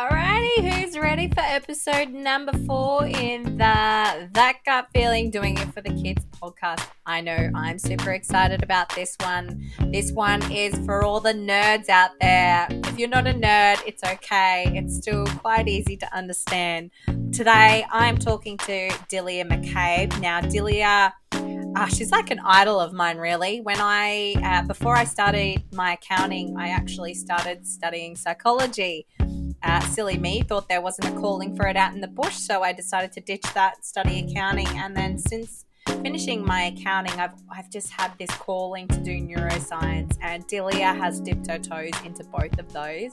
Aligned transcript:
Alrighty, 0.00 0.72
who's 0.72 0.96
ready 0.96 1.28
for 1.28 1.40
episode 1.40 2.08
number 2.08 2.56
four 2.66 3.04
in 3.04 3.42
the 3.58 4.30
That 4.32 4.54
Gut 4.64 4.88
Feeling 4.94 5.30
Doing 5.30 5.58
It 5.58 5.74
for 5.74 5.82
the 5.82 5.90
Kids 5.90 6.24
podcast? 6.40 6.86
I 7.04 7.20
know 7.20 7.50
I'm 7.54 7.78
super 7.78 8.12
excited 8.12 8.62
about 8.62 8.94
this 8.94 9.14
one. 9.20 9.62
This 9.92 10.10
one 10.12 10.40
is 10.50 10.74
for 10.86 11.04
all 11.04 11.20
the 11.20 11.34
nerds 11.34 11.90
out 11.90 12.12
there. 12.18 12.66
If 12.70 12.98
you're 12.98 13.10
not 13.10 13.26
a 13.26 13.34
nerd, 13.34 13.86
it's 13.86 14.02
okay, 14.02 14.72
it's 14.74 14.96
still 14.96 15.26
quite 15.26 15.68
easy 15.68 15.98
to 15.98 16.16
understand. 16.16 16.92
Today, 17.30 17.84
I'm 17.92 18.16
talking 18.16 18.56
to 18.56 18.90
Delia 19.10 19.44
McCabe. 19.44 20.18
Now, 20.18 20.40
Delia. 20.40 21.12
Uh, 21.76 21.86
she's 21.86 22.10
like 22.10 22.30
an 22.30 22.40
idol 22.40 22.80
of 22.80 22.92
mine, 22.92 23.18
really. 23.18 23.60
When 23.60 23.78
I, 23.78 24.34
uh, 24.42 24.66
before 24.66 24.96
I 24.96 25.04
started 25.04 25.62
my 25.72 25.92
accounting, 25.92 26.56
I 26.58 26.70
actually 26.70 27.14
started 27.14 27.66
studying 27.66 28.16
psychology 28.16 29.06
uh, 29.62 29.80
silly 29.80 30.18
me 30.18 30.42
thought 30.42 30.68
there 30.68 30.80
wasn't 30.80 31.08
a 31.08 31.20
calling 31.20 31.54
for 31.54 31.66
it 31.66 31.76
out 31.76 31.94
in 31.94 32.00
the 32.00 32.08
bush, 32.08 32.36
so 32.36 32.62
I 32.62 32.72
decided 32.72 33.12
to 33.12 33.20
ditch 33.20 33.44
that, 33.54 33.84
study 33.84 34.26
accounting, 34.26 34.68
and 34.78 34.96
then 34.96 35.18
since 35.18 35.64
finishing 36.02 36.44
my 36.44 36.62
accounting, 36.62 37.18
I've 37.18 37.34
I've 37.50 37.70
just 37.70 37.90
had 37.90 38.12
this 38.18 38.30
calling 38.30 38.88
to 38.88 38.98
do 38.98 39.18
neuroscience, 39.20 40.16
and 40.22 40.46
Delia 40.46 40.94
has 40.94 41.20
dipped 41.20 41.46
her 41.48 41.58
toes 41.58 41.92
into 42.04 42.24
both 42.24 42.58
of 42.58 42.72
those. 42.72 43.10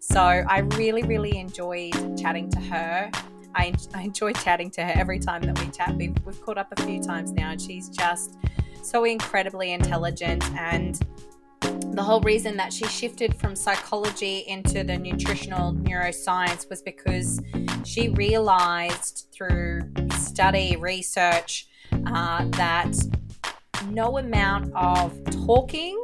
So 0.00 0.20
I 0.20 0.58
really 0.76 1.02
really 1.02 1.38
enjoyed 1.38 2.18
chatting 2.18 2.50
to 2.50 2.60
her. 2.60 3.10
I, 3.54 3.72
I 3.94 4.02
enjoy 4.02 4.32
chatting 4.34 4.70
to 4.72 4.84
her 4.84 4.92
every 4.94 5.18
time 5.18 5.40
that 5.42 5.58
we 5.58 5.70
chat. 5.70 5.96
We've, 5.96 6.14
we've 6.26 6.40
caught 6.42 6.58
up 6.58 6.68
a 6.76 6.82
few 6.82 7.02
times 7.02 7.32
now, 7.32 7.52
and 7.52 7.60
she's 7.60 7.88
just 7.88 8.36
so 8.82 9.04
incredibly 9.04 9.72
intelligent 9.72 10.44
and 10.52 11.00
the 11.80 12.02
whole 12.02 12.20
reason 12.20 12.56
that 12.56 12.72
she 12.72 12.86
shifted 12.86 13.34
from 13.36 13.56
psychology 13.56 14.44
into 14.46 14.84
the 14.84 14.96
nutritional 14.98 15.72
neuroscience 15.72 16.68
was 16.68 16.82
because 16.82 17.40
she 17.84 18.10
realized 18.10 19.28
through 19.32 19.80
study, 20.18 20.76
research, 20.76 21.68
uh, 22.06 22.44
that 22.50 22.94
no 23.88 24.18
amount 24.18 24.72
of 24.74 25.18
talking 25.46 25.96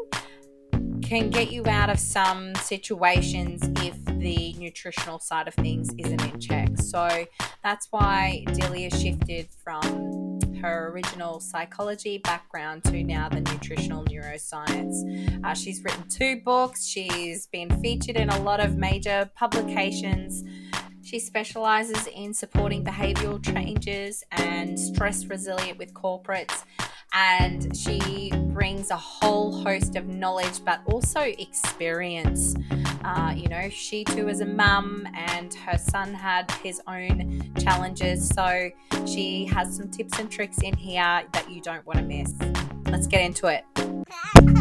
can 1.03 1.29
get 1.29 1.53
you 1.53 1.63
out 1.67 1.91
of 1.91 1.99
some 1.99 2.55
situations 2.55 3.61
if 3.83 4.03
the 4.19 4.55
nutritional 4.55 5.19
side 5.19 5.47
of 5.47 5.55
things 5.55 5.91
isn't 5.99 6.23
in 6.23 6.41
check. 6.41 6.69
So 6.79 7.27
that's 7.63 7.89
why 7.91 8.45
Delia 8.55 8.91
shifted 8.91 9.49
from 9.63 10.32
her 10.61 10.91
original 10.93 11.41
psychology 11.41 12.19
background 12.19 12.85
to 12.85 13.03
now 13.03 13.29
the 13.29 13.41
nutritional 13.41 14.05
neuroscience. 14.05 15.45
Uh, 15.45 15.55
she's 15.55 15.83
written 15.83 16.09
two 16.09 16.41
books, 16.45 16.87
she's 16.87 17.47
been 17.47 17.71
featured 17.81 18.17
in 18.17 18.29
a 18.31 18.39
lot 18.43 18.61
of 18.61 18.77
major 18.77 19.31
publications. 19.35 20.45
She 21.03 21.19
specializes 21.19 22.07
in 22.07 22.33
supporting 22.33 22.85
behavioral 22.85 23.45
changes 23.45 24.25
and 24.31 24.79
stress 24.79 25.27
resilient 25.27 25.79
with 25.79 25.93
corporates 25.93 26.65
and 27.13 27.77
she 27.77 28.31
brings 28.53 28.91
a 28.91 28.97
whole 28.97 29.63
host 29.63 29.97
of 29.97 30.07
knowledge 30.07 30.65
but 30.65 30.81
also 30.87 31.21
experience. 31.21 32.55
Uh, 33.05 33.35
you 33.37 33.49
know, 33.49 33.69
she 33.69 34.05
too 34.05 34.29
is 34.29 34.41
a 34.41 34.47
mum 34.47 35.07
and 35.15 35.53
her 35.55 35.77
son 35.77 36.15
had 36.15 36.51
his 36.63 36.81
own 36.87 37.53
challenges, 37.59 38.29
so 38.29 38.71
she 39.07 39.45
has 39.47 39.77
some 39.77 39.91
tips 39.91 40.19
and 40.19 40.31
tricks 40.31 40.59
in 40.63 40.77
here 40.77 41.23
that 41.33 41.51
you 41.51 41.61
don't 41.61 41.85
want 41.87 41.99
to 41.99 42.05
miss. 42.05 42.33
Let's 42.87 43.07
get 43.07 43.23
into 43.23 43.49
it. 43.49 44.52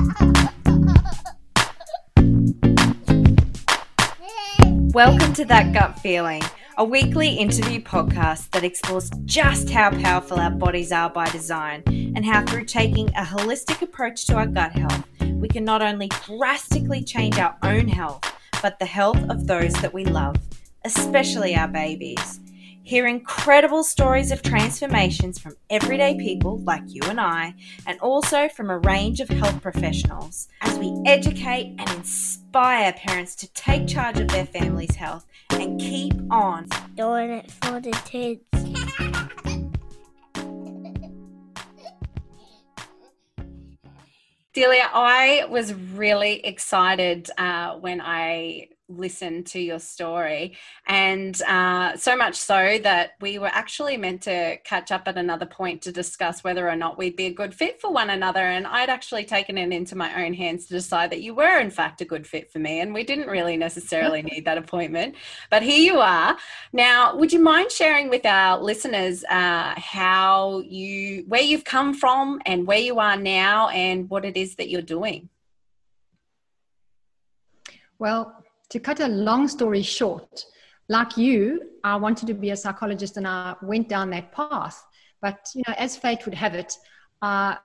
Welcome 4.93 5.31
to 5.35 5.45
That 5.45 5.71
Gut 5.71 5.97
Feeling 5.99 6.41
a 6.77 6.83
weekly 6.83 7.35
interview 7.35 7.81
podcast 7.81 8.49
that 8.49 8.65
explores 8.65 9.09
just 9.23 9.69
how 9.69 9.89
powerful 9.91 10.37
our 10.37 10.51
bodies 10.51 10.91
are 10.91 11.09
by 11.09 11.29
design 11.29 11.81
and 11.87 12.25
how, 12.25 12.45
through 12.45 12.65
taking 12.65 13.07
a 13.09 13.23
holistic 13.23 13.81
approach 13.81 14.25
to 14.25 14.35
our 14.35 14.47
gut 14.47 14.73
health, 14.73 15.05
we 15.21 15.47
can 15.47 15.63
not 15.63 15.81
only 15.81 16.09
drastically 16.25 17.01
change 17.01 17.37
our 17.37 17.55
own 17.63 17.87
health, 17.87 18.35
but 18.61 18.79
the 18.79 18.85
health 18.85 19.29
of 19.29 19.47
those 19.47 19.71
that 19.75 19.93
we 19.93 20.03
love, 20.03 20.35
especially 20.83 21.55
our 21.55 21.69
babies. 21.69 22.41
Hear 22.83 23.05
incredible 23.05 23.83
stories 23.83 24.31
of 24.31 24.41
transformations 24.41 25.37
from 25.37 25.55
everyday 25.69 26.17
people 26.17 26.57
like 26.63 26.81
you 26.87 27.01
and 27.03 27.21
I, 27.21 27.53
and 27.85 27.99
also 27.99 28.49
from 28.49 28.71
a 28.71 28.79
range 28.79 29.19
of 29.19 29.29
health 29.29 29.61
professionals 29.61 30.47
as 30.61 30.79
we 30.79 30.91
educate 31.05 31.75
and 31.77 31.89
inspire 31.91 32.91
parents 32.93 33.35
to 33.35 33.53
take 33.53 33.87
charge 33.87 34.19
of 34.19 34.29
their 34.29 34.47
family's 34.47 34.95
health 34.95 35.25
and 35.51 35.79
keep 35.79 36.13
on 36.31 36.67
doing 36.95 37.29
it 37.29 37.51
for 37.51 37.79
the 37.79 37.91
kids. 38.05 38.41
Delia, 44.53 44.89
I 44.91 45.45
was 45.49 45.73
really 45.73 46.43
excited 46.43 47.29
uh, 47.37 47.75
when 47.75 48.01
I 48.01 48.67
listen 48.97 49.43
to 49.45 49.59
your 49.59 49.79
story. 49.79 50.57
And 50.87 51.39
uh, 51.43 51.97
so 51.97 52.15
much 52.15 52.35
so 52.35 52.79
that 52.83 53.11
we 53.21 53.39
were 53.39 53.51
actually 53.51 53.97
meant 53.97 54.23
to 54.23 54.57
catch 54.63 54.91
up 54.91 55.07
at 55.07 55.17
another 55.17 55.45
point 55.45 55.81
to 55.83 55.91
discuss 55.91 56.43
whether 56.43 56.67
or 56.69 56.75
not 56.75 56.97
we'd 56.97 57.15
be 57.15 57.25
a 57.27 57.33
good 57.33 57.53
fit 57.53 57.81
for 57.81 57.91
one 57.91 58.09
another. 58.09 58.39
And 58.39 58.67
I'd 58.67 58.89
actually 58.89 59.25
taken 59.25 59.57
it 59.57 59.71
into 59.71 59.95
my 59.95 60.25
own 60.25 60.33
hands 60.33 60.65
to 60.67 60.73
decide 60.73 61.11
that 61.11 61.21
you 61.21 61.33
were, 61.33 61.59
in 61.59 61.71
fact, 61.71 62.01
a 62.01 62.05
good 62.05 62.27
fit 62.27 62.51
for 62.51 62.59
me. 62.59 62.79
And 62.79 62.93
we 62.93 63.03
didn't 63.03 63.27
really 63.27 63.57
necessarily 63.57 64.21
need 64.31 64.45
that 64.45 64.57
appointment. 64.57 65.15
But 65.49 65.63
here 65.63 65.79
you 65.79 65.99
are. 65.99 66.37
Now, 66.73 67.15
would 67.15 67.33
you 67.33 67.39
mind 67.39 67.71
sharing 67.71 68.09
with 68.09 68.25
our 68.25 68.61
listeners 68.61 69.23
uh, 69.25 69.73
how 69.77 70.61
you, 70.65 71.25
where 71.27 71.41
you've 71.41 71.63
come 71.63 71.93
from 71.93 72.41
and 72.45 72.67
where 72.67 72.79
you 72.79 72.99
are 72.99 73.17
now 73.17 73.69
and 73.69 74.09
what 74.09 74.25
it 74.25 74.37
is 74.37 74.55
that 74.55 74.69
you're 74.69 74.81
doing? 74.81 75.29
Well, 78.01 78.43
to 78.71 78.79
cut 78.79 78.99
a 79.01 79.07
long 79.07 79.47
story 79.47 79.81
short, 79.81 80.45
like 80.87 81.17
you, 81.17 81.69
I 81.83 81.95
wanted 81.97 82.27
to 82.27 82.33
be 82.33 82.51
a 82.51 82.57
psychologist 82.57 83.17
and 83.17 83.27
I 83.27 83.55
went 83.61 83.89
down 83.89 84.09
that 84.11 84.31
path. 84.31 84.83
But, 85.21 85.49
you 85.53 85.63
know, 85.67 85.75
as 85.77 85.95
fate 85.95 86.25
would 86.25 86.33
have 86.33 86.55
it, 86.55 86.73
uh, 87.21 87.55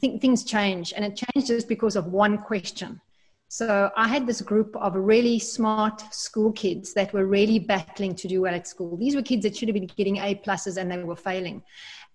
th- 0.00 0.20
things 0.20 0.44
change 0.44 0.92
and 0.96 1.04
it 1.04 1.16
changed 1.16 1.48
just 1.48 1.68
because 1.68 1.94
of 1.94 2.06
one 2.06 2.38
question. 2.38 3.00
So 3.48 3.90
I 3.96 4.08
had 4.08 4.26
this 4.26 4.40
group 4.40 4.74
of 4.76 4.96
really 4.96 5.38
smart 5.38 6.02
school 6.12 6.52
kids 6.52 6.94
that 6.94 7.12
were 7.12 7.26
really 7.26 7.60
battling 7.60 8.14
to 8.16 8.26
do 8.26 8.40
well 8.40 8.54
at 8.54 8.66
school. 8.66 8.96
These 8.96 9.14
were 9.14 9.22
kids 9.22 9.44
that 9.44 9.56
should 9.56 9.68
have 9.68 9.74
been 9.74 9.86
getting 9.86 10.16
A 10.16 10.34
pluses 10.34 10.78
and 10.78 10.90
they 10.90 10.98
were 11.02 11.16
failing. 11.16 11.62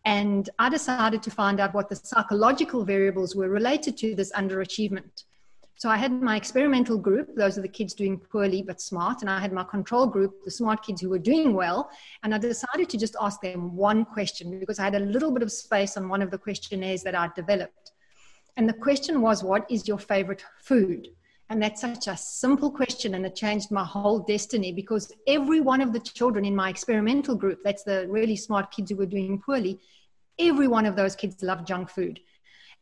And 0.03 0.50
I 0.59 0.68
decided 0.69 1.23
to 1.23 1.31
find 1.31 1.59
out 1.59 1.73
what 1.73 1.90
the 1.90 1.96
psychological 1.96 2.84
variables 2.84 3.35
were 3.35 3.50
related 3.50 3.97
to 3.97 4.16
this 4.16 4.31
underachievement. 4.34 5.23
So 5.76 5.90
I 5.90 5.98
had 5.98 6.12
my 6.12 6.36
experimental 6.36 6.98
group, 6.98 7.36
those 7.36 7.58
are 7.58 7.62
the 7.62 7.68
kids 7.68 7.96
doing 7.96 8.20
poorly 8.20 8.62
but 8.62 8.80
smart, 8.80 9.22
and 9.22 9.30
I 9.30 9.40
had 9.40 9.52
my 9.52 9.64
control 9.64 10.06
group, 10.06 10.44
the 10.44 10.52
smart 10.52 10.84
kids 10.86 11.02
who 11.02 11.09
were 11.09 11.18
doing 11.18 11.54
well. 11.54 11.90
And 12.22 12.36
I 12.36 12.38
decided 12.38 12.88
to 12.90 12.98
just 12.98 13.16
ask 13.20 13.42
them 13.42 13.76
one 13.76 14.06
question 14.06 14.59
because 14.59 14.78
I 14.78 14.84
had 14.84 14.96
a 14.96 15.00
little 15.00 15.32
bit 15.32 15.42
of 15.42 15.52
space 15.52 15.98
on 15.98 16.08
one 16.08 16.22
of 16.22 16.30
the 16.30 16.38
questionnaires 16.38 17.02
that 17.04 17.16
I 17.16 17.30
developed. 17.36 17.94
And 18.58 18.70
the 18.70 18.74
question 18.74 19.22
was, 19.22 19.44
What 19.44 19.66
is 19.72 19.88
your 19.88 19.98
favorite 19.98 20.46
food? 20.62 21.08
And 21.50 21.62
that's 21.62 21.82
such 21.82 22.08
a 22.08 22.16
simple 22.16 22.72
question, 22.72 23.16
and 23.16 23.26
it 23.26 23.36
changed 23.36 23.72
my 23.72 23.84
whole 23.84 24.20
destiny 24.20 24.72
because 24.72 25.12
every 25.28 25.59
one 25.59 25.82
of 25.82 25.92
the 25.92 26.00
children 26.00 26.46
in 26.46 26.56
my 26.56 26.70
experimental 26.70 27.36
group, 27.36 27.59
that's 27.62 27.84
the 27.84 28.08
really 28.08 28.38
smart 28.38 28.72
kids 28.72 28.90
who 28.90 28.96
were 28.96 29.06
doing 29.06 29.38
poorly, 29.38 29.78
every 30.40 30.70
one 30.70 30.86
of 30.86 30.96
those 30.96 31.14
kids 31.14 31.44
loved 31.44 31.68
junk 31.68 31.90
food. 31.90 32.22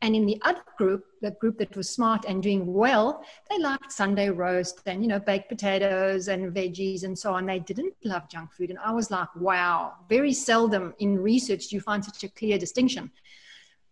And 0.01 0.15
in 0.15 0.25
the 0.25 0.41
other 0.43 0.63
group, 0.77 1.03
the 1.21 1.31
group 1.31 1.57
that 1.57 1.75
was 1.75 1.89
smart 1.89 2.23
and 2.25 2.41
doing 2.41 2.73
well, 2.73 3.21
they 3.49 3.59
liked 3.59 3.91
Sunday 3.91 4.29
roast 4.29 4.81
and, 4.85 5.01
you 5.01 5.09
know, 5.09 5.19
baked 5.19 5.49
potatoes 5.49 6.29
and 6.29 6.55
veggies 6.55 7.03
and 7.03 7.17
so 7.17 7.33
on. 7.33 7.45
They 7.45 7.59
didn't 7.59 7.93
love 8.05 8.29
junk 8.29 8.53
food. 8.53 8.69
And 8.69 8.79
I 8.79 8.93
was 8.93 9.11
like, 9.11 9.27
wow, 9.35 9.95
very 10.07 10.31
seldom 10.31 10.93
in 10.99 11.19
research 11.19 11.67
do 11.67 11.75
you 11.75 11.81
find 11.81 12.03
such 12.03 12.23
a 12.23 12.29
clear 12.29 12.57
distinction. 12.57 13.11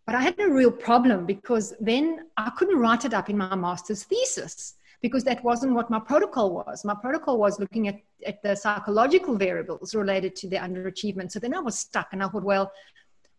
But 0.06 0.16
I 0.16 0.22
had 0.22 0.40
a 0.40 0.50
real 0.50 0.72
problem 0.72 1.26
because 1.26 1.74
then 1.82 2.28
I 2.38 2.52
couldn't 2.52 2.80
write 2.80 3.04
it 3.04 3.14
up 3.14 3.30
in 3.30 3.38
my 3.38 3.56
master's 3.56 4.04
thesis 4.04 4.76
because 5.02 5.26
that 5.26 5.44
wasn't 5.44 5.74
what 5.74 5.90
my 5.90 6.00
protocol 6.00 6.54
was. 6.54 6.86
My 6.86 6.96
protocol 6.96 7.38
was 7.38 7.60
looking 7.60 7.90
at, 7.90 8.00
at 8.26 8.42
the 8.42 8.56
psychological 8.56 9.36
variables 9.38 9.94
related 9.94 10.38
to 10.38 10.48
the 10.48 10.56
underachievement. 10.56 11.34
So 11.34 11.40
then 11.40 11.54
I 11.54 11.60
was 11.60 11.78
stuck 11.78 12.08
and 12.14 12.24
I 12.24 12.30
thought, 12.30 12.44
well, 12.44 12.72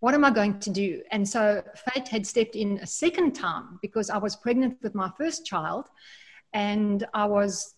what 0.00 0.14
am 0.14 0.24
I 0.24 0.30
going 0.30 0.60
to 0.60 0.70
do? 0.70 1.02
And 1.10 1.28
so 1.28 1.62
fate 1.74 2.08
had 2.08 2.26
stepped 2.26 2.54
in 2.54 2.78
a 2.78 2.86
second 2.86 3.32
time 3.34 3.78
because 3.82 4.10
I 4.10 4.18
was 4.18 4.36
pregnant 4.36 4.78
with 4.82 4.94
my 4.94 5.10
first 5.18 5.44
child 5.44 5.88
and 6.52 7.04
I 7.12 7.24
was 7.24 7.74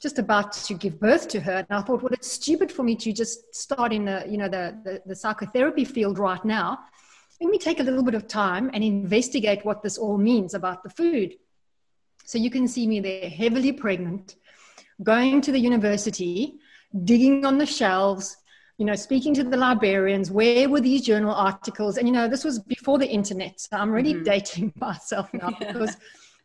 just 0.00 0.18
about 0.18 0.52
to 0.52 0.74
give 0.74 0.98
birth 0.98 1.28
to 1.28 1.40
her. 1.40 1.64
And 1.68 1.78
I 1.78 1.80
thought, 1.82 2.02
well, 2.02 2.12
it's 2.12 2.30
stupid 2.30 2.72
for 2.72 2.82
me 2.82 2.96
to 2.96 3.12
just 3.12 3.54
start 3.54 3.92
in 3.92 4.04
the, 4.06 4.24
you 4.28 4.36
know, 4.36 4.48
the, 4.48 4.76
the, 4.84 5.02
the 5.06 5.14
psychotherapy 5.14 5.84
field 5.84 6.18
right 6.18 6.44
now. 6.44 6.80
Let 7.40 7.50
me 7.50 7.58
take 7.58 7.78
a 7.78 7.84
little 7.84 8.02
bit 8.02 8.14
of 8.14 8.26
time 8.26 8.70
and 8.74 8.82
investigate 8.82 9.64
what 9.64 9.82
this 9.82 9.98
all 9.98 10.18
means 10.18 10.54
about 10.54 10.82
the 10.82 10.90
food. 10.90 11.36
So 12.24 12.38
you 12.38 12.50
can 12.50 12.66
see 12.66 12.86
me 12.86 13.00
there, 13.00 13.28
heavily 13.28 13.72
pregnant, 13.72 14.36
going 15.02 15.40
to 15.42 15.52
the 15.52 15.58
university, 15.58 16.54
digging 17.04 17.44
on 17.44 17.58
the 17.58 17.66
shelves, 17.66 18.36
you 18.82 18.86
know, 18.86 18.96
speaking 18.96 19.32
to 19.34 19.44
the 19.44 19.56
librarians, 19.56 20.32
where 20.32 20.68
were 20.68 20.80
these 20.80 21.02
journal 21.02 21.32
articles? 21.32 21.98
And, 21.98 22.08
you 22.08 22.12
know, 22.12 22.26
this 22.26 22.42
was 22.42 22.58
before 22.58 22.98
the 22.98 23.06
internet. 23.06 23.60
So 23.60 23.76
I'm 23.76 23.92
really 23.92 24.14
mm-hmm. 24.14 24.24
dating 24.24 24.72
myself 24.80 25.32
now 25.32 25.50
because 25.60 25.96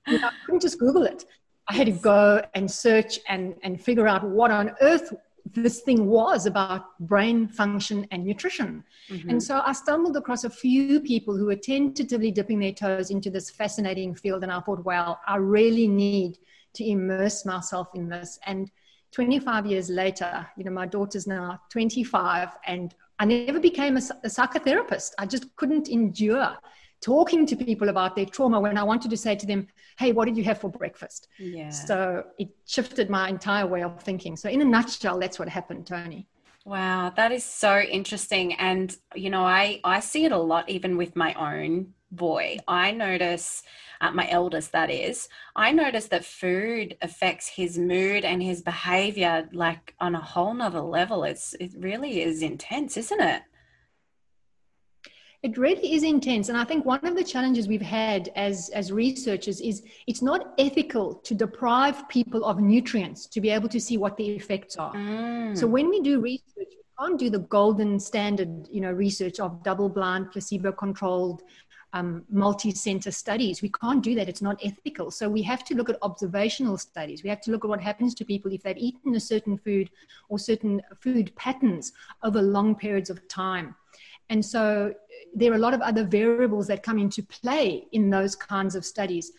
you 0.06 0.20
know, 0.20 0.28
I 0.28 0.32
couldn't 0.46 0.62
just 0.62 0.78
Google 0.78 1.02
it. 1.02 1.26
I 1.68 1.74
had 1.74 1.88
to 1.88 1.94
go 1.94 2.44
and 2.54 2.70
search 2.70 3.18
and, 3.28 3.56
and 3.64 3.84
figure 3.84 4.08
out 4.08 4.24
what 4.24 4.52
on 4.52 4.76
earth 4.82 5.16
this 5.48 5.82
thing 5.82 6.06
was 6.06 6.46
about 6.46 7.00
brain 7.00 7.48
function 7.48 8.06
and 8.12 8.24
nutrition. 8.24 8.84
Mm-hmm. 9.10 9.32
And 9.32 9.42
so 9.42 9.64
I 9.66 9.72
stumbled 9.72 10.16
across 10.16 10.44
a 10.44 10.50
few 10.52 11.00
people 11.00 11.36
who 11.36 11.48
were 11.48 11.56
tentatively 11.56 12.30
dipping 12.30 12.60
their 12.60 12.72
toes 12.72 13.10
into 13.10 13.32
this 13.32 13.50
fascinating 13.50 14.14
field. 14.14 14.44
And 14.44 14.52
I 14.52 14.60
thought, 14.60 14.86
well, 14.86 15.20
I 15.26 15.38
really 15.38 15.88
need 15.88 16.38
to 16.76 16.88
immerse 16.88 17.48
myself 17.48 17.88
in 17.96 18.08
this. 18.08 18.38
And 18.46 18.70
25 19.12 19.66
years 19.66 19.90
later, 19.90 20.48
you 20.58 20.64
know, 20.64 20.72
my 20.72 20.86
daughter's 20.86 21.28
now 21.28 21.60
25 21.70 22.50
and 22.66 22.94
I 23.20 23.26
never 23.26 23.60
became 23.60 23.98
a, 23.98 24.02
a 24.24 24.28
psychotherapist. 24.28 25.12
I 25.18 25.26
just 25.26 25.56
couldn't 25.56 25.90
endure 25.90 26.56
talking 27.02 27.46
to 27.46 27.56
people 27.56 27.90
about 27.90 28.16
their 28.16 28.26
trauma 28.26 28.60
when 28.60 28.78
I 28.78 28.84
wanted 28.84 29.12
to 29.12 29.18
say 29.18 29.36
to 29.36 29.46
them, 29.46 29.68
hey, 29.98 30.12
what 30.12 30.26
did 30.26 30.38
you 30.38 30.44
have 30.44 30.60
for 30.60 30.70
breakfast? 30.70 31.28
Yeah. 31.40 31.70
So 31.70 32.24
it 32.38 32.50
shifted 32.66 33.10
my 33.10 33.30
entire 33.30 33.68
way 33.68 33.84
of 33.84 34.02
thinking. 34.02 34.36
So, 34.36 34.50
in 34.50 34.62
a 34.62 34.66
nutshell, 34.66 35.20
that's 35.20 35.40
what 35.40 35.50
happened, 35.50 35.88
Tony. 35.88 36.28
Wow, 36.66 37.14
that 37.16 37.32
is 37.32 37.46
so 37.46 37.80
interesting. 37.80 38.54
And, 38.56 38.96
you 39.16 39.30
know, 39.30 39.44
I, 39.44 39.80
I 39.84 40.02
see 40.02 40.26
it 40.26 40.34
a 40.34 40.38
lot 40.38 40.70
even 40.70 40.98
with 40.98 41.16
my 41.16 41.34
own 41.36 41.94
boy. 42.12 42.58
I 42.68 42.92
notice, 42.92 43.64
uh, 44.02 44.12
my 44.12 44.30
eldest 44.30 44.72
that 44.72 44.90
is, 44.90 45.30
I 45.56 45.72
notice 45.72 46.08
that 46.08 46.26
food 46.26 46.98
affects 47.02 47.48
his 47.48 47.78
mood 47.78 48.26
and 48.26 48.42
his 48.42 48.62
behavior 48.62 49.48
like 49.52 49.96
on 50.00 50.16
a 50.16 50.22
whole 50.22 50.54
nother 50.54 50.82
level. 50.82 51.24
It's, 51.24 51.54
it 51.60 51.72
really 51.78 52.22
is 52.22 52.42
intense, 52.42 52.98
isn't 52.98 53.22
it? 53.22 53.42
It 55.44 55.56
really 55.58 55.94
is 55.94 56.04
intense. 56.04 56.50
And 56.50 56.58
I 56.58 56.64
think 56.64 56.84
one 56.84 57.06
of 57.06 57.16
the 57.16 57.24
challenges 57.24 57.68
we've 57.68 57.80
had 57.80 58.32
as, 58.36 58.70
as 58.74 58.92
researchers 58.92 59.62
is 59.62 59.84
it's 60.08 60.24
not 60.24 60.54
ethical 60.58 61.14
to 61.14 61.36
deprive 61.36 62.10
people 62.10 62.44
of 62.44 62.60
nutrients 62.60 63.28
to 63.28 63.40
be 63.40 63.52
able 63.52 63.70
to 63.70 63.80
see 63.80 63.98
what 63.98 64.18
the 64.18 64.30
effects 64.30 64.78
are. 64.78 64.94
Mm. 64.94 65.56
So 65.56 65.68
when 65.68 65.90
we 65.90 66.02
do 66.02 66.20
research, 66.20 66.42
we 66.58 66.84
can't 67.00 67.20
do 67.20 67.30
the 67.30 67.40
golden 67.40 68.00
standard, 68.00 68.68
you 68.72 68.82
know, 68.82 68.92
research 68.92 69.40
of 69.40 69.64
double-blind, 69.64 70.32
placebo-controlled, 70.32 71.44
um, 71.94 72.24
multi-center 72.30 73.12
studies. 73.12 73.62
We 73.62 73.70
can't 73.70 74.04
do 74.04 74.14
that. 74.16 74.30
It's 74.30 74.42
not 74.42 74.60
ethical. 74.64 75.12
So 75.12 75.30
we 75.30 75.42
have 75.44 75.64
to 75.66 75.76
look 75.76 75.90
at 75.90 75.98
observational 76.02 76.78
studies. 76.78 77.24
We 77.24 77.30
have 77.30 77.42
to 77.42 77.52
look 77.52 77.64
at 77.64 77.70
what 77.70 77.82
happens 77.82 78.14
to 78.16 78.26
people 78.26 78.52
if 78.52 78.64
they've 78.64 78.78
eaten 78.78 79.16
a 79.16 79.20
certain 79.20 79.58
food 79.58 79.90
or 80.30 80.38
certain 80.38 80.82
food 81.00 81.36
patterns 81.36 81.94
over 82.24 82.42
long 82.42 82.76
periods 82.76 83.10
of 83.10 83.26
time. 83.28 83.76
And 84.30 84.44
so 84.44 84.94
there 85.34 85.52
are 85.52 85.56
a 85.56 85.60
lot 85.60 85.74
of 85.74 85.82
other 85.82 86.04
variables 86.04 86.68
that 86.68 86.84
come 86.84 87.00
into 87.00 87.24
play 87.24 87.88
in 87.94 88.10
those 88.10 88.36
kinds 88.36 88.76
of 88.76 88.86
studies. 88.86 89.32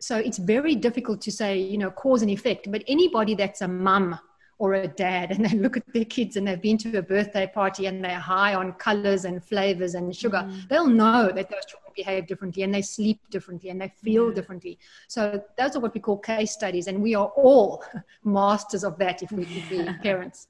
So 0.00 0.16
it's 0.16 0.38
very 0.38 0.74
difficult 0.74 1.20
to 1.22 1.32
say, 1.32 1.58
you 1.58 1.78
know, 1.78 1.90
cause 1.90 2.22
and 2.22 2.30
effect. 2.30 2.70
But 2.70 2.82
anybody 2.88 3.34
that's 3.34 3.62
a 3.62 3.68
mum 3.68 4.18
or 4.58 4.74
a 4.74 4.88
dad 4.88 5.30
and 5.32 5.44
they 5.44 5.56
look 5.56 5.76
at 5.76 5.82
their 5.92 6.04
kids 6.04 6.36
and 6.36 6.46
they've 6.46 6.60
been 6.60 6.78
to 6.78 6.98
a 6.98 7.02
birthday 7.02 7.46
party 7.46 7.86
and 7.86 8.04
they're 8.04 8.18
high 8.18 8.54
on 8.54 8.72
colors 8.74 9.24
and 9.24 9.42
flavors 9.42 9.94
and 9.94 10.14
sugar, 10.14 10.46
mm. 10.46 10.68
they'll 10.68 10.86
know 10.86 11.30
that 11.34 11.50
those 11.50 11.64
children 11.66 11.92
behave 11.94 12.26
differently 12.26 12.62
and 12.62 12.74
they 12.74 12.82
sleep 12.82 13.20
differently 13.30 13.70
and 13.70 13.80
they 13.80 13.92
feel 14.02 14.30
differently. 14.30 14.78
So 15.08 15.42
those 15.58 15.76
are 15.76 15.80
what 15.80 15.94
we 15.94 16.00
call 16.00 16.18
case 16.18 16.52
studies. 16.52 16.86
And 16.86 17.02
we 17.02 17.14
are 17.14 17.28
all 17.36 17.84
masters 18.24 18.84
of 18.84 18.98
that 18.98 19.22
if 19.22 19.32
we 19.32 19.44
could 19.44 19.68
be 19.68 19.84
parents. 20.02 20.48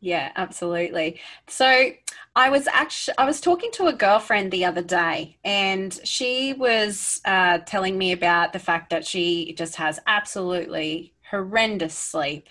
Yeah, 0.00 0.32
absolutely. 0.36 1.20
So 1.46 1.90
I 2.34 2.48
was 2.48 2.66
actually 2.68 3.18
I 3.18 3.26
was 3.26 3.40
talking 3.40 3.70
to 3.72 3.86
a 3.88 3.92
girlfriend 3.92 4.50
the 4.50 4.64
other 4.64 4.82
day, 4.82 5.36
and 5.44 5.98
she 6.04 6.54
was 6.54 7.20
uh, 7.26 7.58
telling 7.58 7.98
me 7.98 8.12
about 8.12 8.52
the 8.52 8.58
fact 8.58 8.90
that 8.90 9.06
she 9.06 9.52
just 9.58 9.76
has 9.76 10.00
absolutely 10.06 11.12
horrendous 11.30 11.94
sleep. 11.94 12.48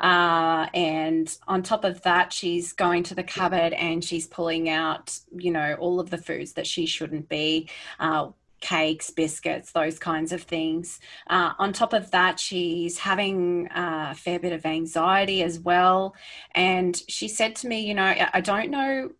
Uh, 0.00 0.66
and 0.74 1.36
on 1.46 1.62
top 1.62 1.84
of 1.84 2.02
that, 2.02 2.32
she's 2.32 2.72
going 2.72 3.02
to 3.04 3.14
the 3.14 3.22
cupboard 3.22 3.72
and 3.72 4.04
she's 4.04 4.26
pulling 4.26 4.68
out, 4.68 5.18
you 5.36 5.50
know, 5.50 5.76
all 5.78 6.00
of 6.00 6.10
the 6.10 6.18
foods 6.18 6.52
that 6.54 6.66
she 6.66 6.86
shouldn't 6.86 7.28
be. 7.28 7.68
Uh, 8.00 8.28
cakes, 8.60 9.10
biscuits, 9.10 9.72
those 9.72 9.98
kinds 9.98 10.32
of 10.32 10.42
things. 10.42 10.98
Uh, 11.28 11.52
on 11.58 11.72
top 11.72 11.92
of 11.92 12.10
that, 12.10 12.40
she's 12.40 12.98
having 12.98 13.68
a 13.74 14.14
fair 14.14 14.38
bit 14.38 14.52
of 14.52 14.64
anxiety 14.64 15.42
as 15.42 15.60
well. 15.60 16.14
And 16.54 17.00
she 17.06 17.28
said 17.28 17.54
to 17.56 17.68
me, 17.68 17.86
you 17.86 17.94
know, 17.94 18.14
I 18.32 18.40
don't 18.40 18.70
know 18.70 19.10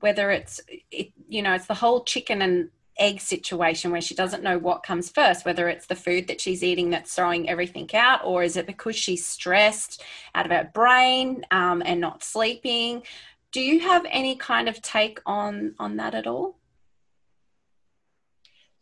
whether 0.00 0.30
it's, 0.30 0.60
it, 0.90 1.12
you 1.28 1.42
know, 1.42 1.54
it's 1.54 1.66
the 1.66 1.74
whole 1.74 2.04
chicken 2.04 2.42
and 2.42 2.68
egg 2.98 3.20
situation 3.20 3.90
where 3.90 4.00
she 4.00 4.14
doesn't 4.14 4.42
know 4.42 4.58
what 4.58 4.82
comes 4.82 5.10
first, 5.10 5.44
whether 5.44 5.68
it's 5.68 5.86
the 5.86 5.94
food 5.94 6.28
that 6.28 6.40
she's 6.40 6.62
eating 6.62 6.90
that's 6.90 7.14
throwing 7.14 7.48
everything 7.48 7.88
out, 7.94 8.20
or 8.24 8.42
is 8.42 8.56
it 8.56 8.66
because 8.66 8.96
she's 8.96 9.26
stressed 9.26 10.02
out 10.34 10.46
of 10.46 10.52
her 10.52 10.70
brain 10.72 11.44
um, 11.50 11.82
and 11.84 12.00
not 12.00 12.22
sleeping? 12.22 13.02
Do 13.52 13.60
you 13.60 13.80
have 13.80 14.04
any 14.10 14.36
kind 14.36 14.68
of 14.68 14.82
take 14.82 15.20
on 15.26 15.74
on 15.78 15.96
that 15.96 16.14
at 16.14 16.26
all? 16.26 16.56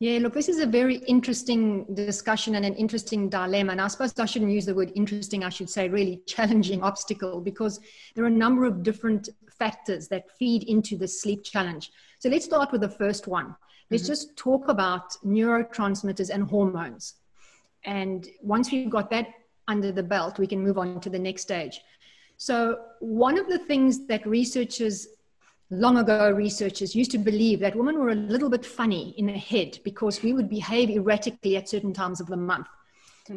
Yeah, 0.02 0.18
look, 0.18 0.34
this 0.34 0.48
is 0.48 0.58
a 0.58 0.66
very 0.66 0.96
interesting 0.96 1.86
discussion 1.94 2.56
and 2.56 2.64
an 2.64 2.74
interesting 2.74 3.28
dilemma. 3.28 3.70
And 3.70 3.80
I 3.80 3.86
suppose 3.86 4.18
I 4.18 4.24
shouldn't 4.24 4.50
use 4.50 4.66
the 4.66 4.74
word 4.74 4.90
interesting, 4.96 5.44
I 5.44 5.48
should 5.48 5.70
say 5.70 5.88
really 5.88 6.22
challenging 6.26 6.82
obstacle 6.82 7.40
because 7.40 7.78
there 8.16 8.24
are 8.24 8.26
a 8.26 8.30
number 8.30 8.64
of 8.64 8.82
different 8.82 9.28
factors 9.56 10.08
that 10.08 10.28
feed 10.38 10.64
into 10.64 10.96
the 10.96 11.06
sleep 11.06 11.44
challenge. 11.44 11.92
So 12.18 12.28
let's 12.28 12.44
start 12.44 12.72
with 12.72 12.80
the 12.80 12.88
first 12.88 13.28
one. 13.28 13.54
Let's 13.92 14.04
mm-hmm. 14.04 14.12
just 14.12 14.36
talk 14.36 14.68
about 14.68 15.12
neurotransmitters 15.24 16.30
and 16.30 16.44
hormones. 16.44 17.14
And 17.84 18.26
once 18.40 18.72
we've 18.72 18.90
got 18.90 19.10
that 19.10 19.28
under 19.68 19.92
the 19.92 20.02
belt, 20.02 20.38
we 20.38 20.46
can 20.46 20.60
move 20.60 20.78
on 20.78 21.00
to 21.00 21.10
the 21.10 21.18
next 21.18 21.42
stage. 21.42 21.80
So, 22.38 22.78
one 23.00 23.38
of 23.38 23.48
the 23.48 23.58
things 23.58 24.06
that 24.06 24.26
researchers 24.26 25.08
long 25.70 25.98
ago 25.98 26.30
researchers 26.30 26.94
used 26.94 27.10
to 27.10 27.18
believe 27.18 27.60
that 27.60 27.74
women 27.74 27.98
were 27.98 28.10
a 28.10 28.14
little 28.14 28.50
bit 28.50 28.64
funny 28.64 29.14
in 29.16 29.26
the 29.26 29.32
head 29.32 29.78
because 29.84 30.22
we 30.22 30.32
would 30.32 30.48
behave 30.48 30.90
erratically 30.90 31.56
at 31.56 31.68
certain 31.68 31.92
times 31.92 32.20
of 32.20 32.26
the 32.26 32.36
month. 32.36 32.66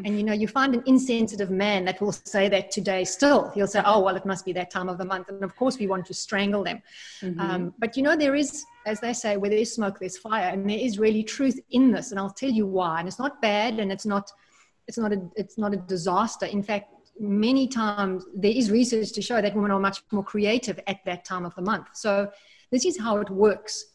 And 0.04 0.18
you 0.18 0.24
know, 0.24 0.34
you 0.34 0.48
find 0.48 0.74
an 0.74 0.84
insensitive 0.86 1.52
man 1.52 1.86
that 1.86 2.02
will 2.02 2.12
say 2.12 2.50
that 2.50 2.72
today 2.72 3.04
still. 3.04 3.50
He'll 3.52 3.68
say, 3.68 3.82
Oh, 3.86 4.02
well, 4.02 4.16
it 4.16 4.26
must 4.26 4.46
be 4.46 4.54
that 4.54 4.72
time 4.72 4.90
of 4.90 4.98
the 4.98 5.06
month. 5.06 5.30
And 5.30 5.44
of 5.44 5.56
course, 5.56 5.78
we 5.78 5.88
want 5.88 6.06
to 6.08 6.14
strangle 6.14 6.64
them. 6.64 6.82
Mm-hmm. 7.22 7.40
Um, 7.40 7.74
but 7.80 7.96
you 7.96 8.04
know, 8.04 8.16
there 8.16 8.36
is, 8.36 8.66
as 8.86 9.00
they 9.00 9.14
say, 9.14 9.38
where 9.38 9.50
there 9.50 9.60
is 9.60 9.74
smoke, 9.74 10.00
there's 10.00 10.18
fire. 10.18 10.50
And 10.50 10.70
there 10.70 10.78
is 10.78 11.00
really 11.00 11.24
truth 11.24 11.60
in 11.72 11.92
this. 11.92 12.12
And 12.12 12.20
I'll 12.20 12.30
tell 12.30 12.52
you 12.52 12.66
why. 12.66 13.00
And 13.00 13.08
it's 13.08 13.20
not 13.20 13.42
bad 13.42 13.80
and 13.80 13.92
it's 13.92 14.06
not. 14.06 14.32
It's 14.88 15.00
not 15.00 15.12
a 15.14 15.20
it's 15.36 15.58
not 15.58 15.74
a 15.74 15.78
disaster. 15.78 16.46
In 16.46 16.62
fact, 16.62 16.92
many 17.20 17.68
times 17.68 18.26
there 18.36 18.52
is 18.52 18.70
research 18.70 19.14
to 19.14 19.22
show 19.22 19.42
that 19.42 19.56
women 19.56 19.72
are 19.72 19.80
much 19.80 20.04
more 20.12 20.24
creative 20.24 20.80
at 20.88 21.04
that 21.06 21.26
time 21.26 21.46
of 21.46 21.56
the 21.56 21.62
month. 21.62 21.88
So 21.94 22.30
this 22.72 22.86
is 22.86 23.00
how 23.00 23.18
it 23.18 23.30
works. 23.30 23.86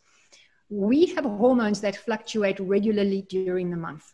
We 0.69 1.07
have 1.15 1.25
hormones 1.25 1.81
that 1.83 1.97
fluctuate 1.97 2.59
regularly 2.61 3.23
during 3.29 3.71
the 3.71 3.77
month. 3.77 4.13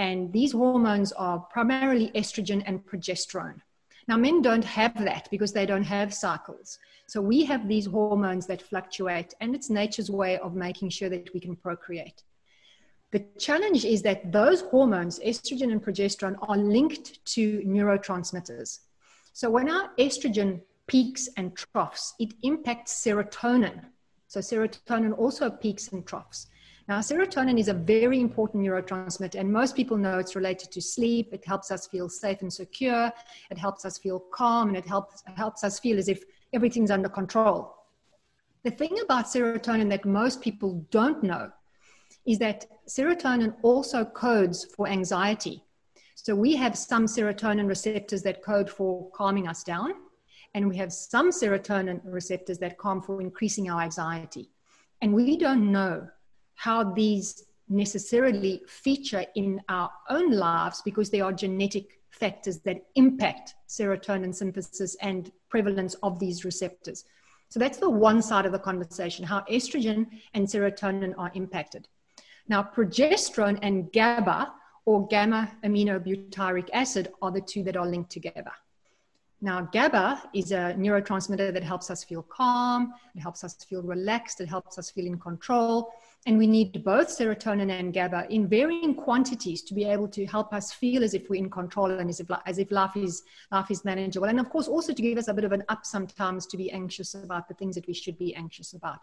And 0.00 0.32
these 0.32 0.52
hormones 0.52 1.12
are 1.12 1.38
primarily 1.38 2.10
estrogen 2.14 2.62
and 2.64 2.82
progesterone. 2.86 3.60
Now, 4.08 4.16
men 4.16 4.40
don't 4.40 4.64
have 4.64 4.94
that 5.04 5.28
because 5.30 5.52
they 5.52 5.66
don't 5.66 5.84
have 5.84 6.14
cycles. 6.14 6.78
So 7.06 7.20
we 7.20 7.44
have 7.44 7.68
these 7.68 7.84
hormones 7.84 8.46
that 8.46 8.62
fluctuate, 8.62 9.34
and 9.42 9.54
it's 9.54 9.68
nature's 9.68 10.10
way 10.10 10.38
of 10.38 10.54
making 10.54 10.88
sure 10.88 11.10
that 11.10 11.34
we 11.34 11.40
can 11.40 11.54
procreate. 11.54 12.22
The 13.10 13.26
challenge 13.38 13.84
is 13.84 14.00
that 14.02 14.32
those 14.32 14.62
hormones, 14.62 15.18
estrogen 15.18 15.70
and 15.70 15.84
progesterone, 15.84 16.38
are 16.48 16.56
linked 16.56 17.22
to 17.34 17.60
neurotransmitters. 17.60 18.78
So 19.34 19.50
when 19.50 19.68
our 19.68 19.90
estrogen 19.98 20.62
peaks 20.86 21.28
and 21.36 21.54
troughs, 21.54 22.14
it 22.18 22.32
impacts 22.42 23.04
serotonin. 23.04 23.84
So 24.28 24.40
serotonin 24.40 25.18
also 25.18 25.50
peaks 25.50 25.88
and 25.88 26.06
troughs. 26.06 26.46
Now, 26.90 26.98
serotonin 26.98 27.60
is 27.60 27.68
a 27.68 27.74
very 27.74 28.18
important 28.18 28.64
neurotransmitter, 28.64 29.36
and 29.36 29.52
most 29.52 29.76
people 29.76 29.96
know 29.96 30.18
it's 30.18 30.34
related 30.34 30.72
to 30.72 30.82
sleep. 30.82 31.28
It 31.32 31.44
helps 31.44 31.70
us 31.70 31.86
feel 31.86 32.08
safe 32.08 32.42
and 32.42 32.52
secure. 32.52 33.12
It 33.48 33.58
helps 33.58 33.84
us 33.84 33.96
feel 33.96 34.18
calm, 34.18 34.66
and 34.66 34.76
it 34.76 34.84
helps, 34.84 35.22
helps 35.36 35.62
us 35.62 35.78
feel 35.78 36.00
as 36.00 36.08
if 36.08 36.24
everything's 36.52 36.90
under 36.90 37.08
control. 37.08 37.76
The 38.64 38.72
thing 38.72 38.98
about 39.04 39.26
serotonin 39.26 39.88
that 39.90 40.04
most 40.04 40.40
people 40.40 40.84
don't 40.90 41.22
know 41.22 41.52
is 42.26 42.40
that 42.40 42.66
serotonin 42.88 43.54
also 43.62 44.04
codes 44.04 44.64
for 44.64 44.88
anxiety. 44.88 45.62
So 46.16 46.34
we 46.34 46.56
have 46.56 46.76
some 46.76 47.06
serotonin 47.06 47.68
receptors 47.68 48.22
that 48.22 48.42
code 48.42 48.68
for 48.68 49.08
calming 49.12 49.46
us 49.46 49.62
down, 49.62 49.92
and 50.54 50.68
we 50.68 50.76
have 50.78 50.92
some 50.92 51.30
serotonin 51.30 52.00
receptors 52.02 52.58
that 52.58 52.78
calm 52.78 53.00
for 53.00 53.20
increasing 53.20 53.70
our 53.70 53.80
anxiety. 53.82 54.50
And 55.00 55.14
we 55.14 55.36
don't 55.36 55.70
know 55.70 56.08
how 56.60 56.84
these 56.84 57.44
necessarily 57.70 58.60
feature 58.68 59.24
in 59.34 59.58
our 59.70 59.90
own 60.10 60.30
lives 60.30 60.82
because 60.84 61.08
they 61.08 61.22
are 61.22 61.32
genetic 61.32 62.00
factors 62.10 62.58
that 62.58 62.82
impact 62.96 63.54
serotonin 63.66 64.34
synthesis 64.34 64.94
and 65.00 65.32
prevalence 65.48 65.94
of 66.02 66.18
these 66.18 66.44
receptors. 66.44 67.06
So 67.48 67.58
that's 67.58 67.78
the 67.78 67.88
one 67.88 68.20
side 68.20 68.44
of 68.44 68.52
the 68.52 68.58
conversation 68.58 69.24
how 69.24 69.40
estrogen 69.50 70.06
and 70.34 70.46
serotonin 70.46 71.14
are 71.16 71.30
impacted. 71.32 71.88
Now, 72.46 72.62
progesterone 72.62 73.58
and 73.62 73.90
GABA, 73.90 74.52
or 74.84 75.06
gamma 75.06 75.50
aminobutyric 75.64 76.68
acid, 76.74 77.10
are 77.22 77.30
the 77.30 77.40
two 77.40 77.62
that 77.62 77.78
are 77.78 77.86
linked 77.86 78.10
together. 78.10 78.52
Now, 79.40 79.62
GABA 79.72 80.24
is 80.34 80.52
a 80.52 80.74
neurotransmitter 80.76 81.54
that 81.54 81.64
helps 81.64 81.90
us 81.90 82.04
feel 82.04 82.22
calm, 82.22 82.92
it 83.14 83.20
helps 83.20 83.42
us 83.44 83.54
feel 83.64 83.82
relaxed, 83.82 84.42
it 84.42 84.48
helps 84.48 84.76
us 84.76 84.90
feel 84.90 85.06
in 85.06 85.18
control. 85.18 85.90
And 86.26 86.36
we 86.36 86.46
need 86.46 86.84
both 86.84 87.08
serotonin 87.08 87.70
and 87.70 87.94
GABA 87.94 88.26
in 88.28 88.46
varying 88.46 88.94
quantities 88.94 89.62
to 89.62 89.74
be 89.74 89.84
able 89.84 90.06
to 90.08 90.26
help 90.26 90.52
us 90.52 90.70
feel 90.70 91.02
as 91.02 91.14
if 91.14 91.30
we're 91.30 91.42
in 91.42 91.48
control 91.48 91.90
and 91.90 92.10
as 92.10 92.20
if, 92.20 92.26
as 92.44 92.58
if 92.58 92.70
life, 92.70 92.94
is, 92.94 93.22
life 93.50 93.70
is 93.70 93.86
manageable. 93.86 94.28
And 94.28 94.38
of 94.38 94.50
course, 94.50 94.68
also 94.68 94.92
to 94.92 95.02
give 95.02 95.16
us 95.16 95.28
a 95.28 95.34
bit 95.34 95.44
of 95.44 95.52
an 95.52 95.64
up 95.70 95.86
sometimes 95.86 96.46
to 96.48 96.58
be 96.58 96.70
anxious 96.72 97.14
about 97.14 97.48
the 97.48 97.54
things 97.54 97.74
that 97.74 97.86
we 97.86 97.94
should 97.94 98.18
be 98.18 98.34
anxious 98.34 98.74
about. 98.74 98.98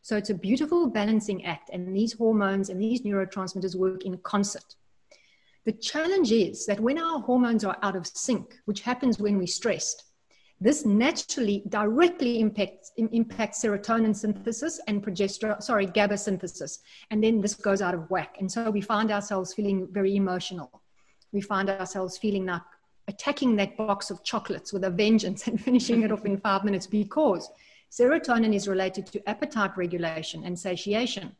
So 0.00 0.16
it's 0.16 0.30
a 0.30 0.34
beautiful 0.34 0.86
balancing 0.88 1.44
act. 1.44 1.68
And 1.70 1.94
these 1.94 2.14
hormones 2.14 2.70
and 2.70 2.80
these 2.80 3.02
neurotransmitters 3.02 3.76
work 3.76 4.06
in 4.06 4.16
concert. 4.18 4.74
The 5.66 5.72
challenge 5.72 6.32
is 6.32 6.64
that 6.66 6.80
when 6.80 6.98
our 6.98 7.20
hormones 7.20 7.64
are 7.64 7.78
out 7.82 7.96
of 7.96 8.06
sync, 8.06 8.58
which 8.64 8.80
happens 8.80 9.18
when 9.18 9.36
we're 9.36 9.46
stressed, 9.46 10.04
this 10.64 10.86
naturally 10.86 11.62
directly 11.68 12.40
impacts, 12.40 12.92
impacts 12.96 13.62
serotonin 13.62 14.16
synthesis 14.16 14.80
and 14.88 15.04
progesterone, 15.04 15.62
sorry, 15.62 15.84
GABA 15.84 16.16
synthesis. 16.16 16.78
And 17.10 17.22
then 17.22 17.42
this 17.42 17.52
goes 17.52 17.82
out 17.82 17.92
of 17.92 18.08
whack. 18.08 18.36
And 18.40 18.50
so 18.50 18.70
we 18.70 18.80
find 18.80 19.10
ourselves 19.10 19.52
feeling 19.52 19.86
very 19.92 20.16
emotional. 20.16 20.80
We 21.32 21.42
find 21.42 21.68
ourselves 21.68 22.16
feeling 22.16 22.46
like 22.46 22.62
attacking 23.08 23.56
that 23.56 23.76
box 23.76 24.10
of 24.10 24.24
chocolates 24.24 24.72
with 24.72 24.84
a 24.84 24.90
vengeance 24.90 25.46
and 25.48 25.60
finishing 25.68 26.02
it 26.02 26.10
off 26.10 26.24
in 26.24 26.38
five 26.38 26.64
minutes 26.64 26.86
because 26.86 27.50
serotonin 27.90 28.54
is 28.54 28.66
related 28.66 29.04
to 29.08 29.28
appetite 29.28 29.76
regulation 29.76 30.44
and 30.44 30.58
satiation. 30.58 31.36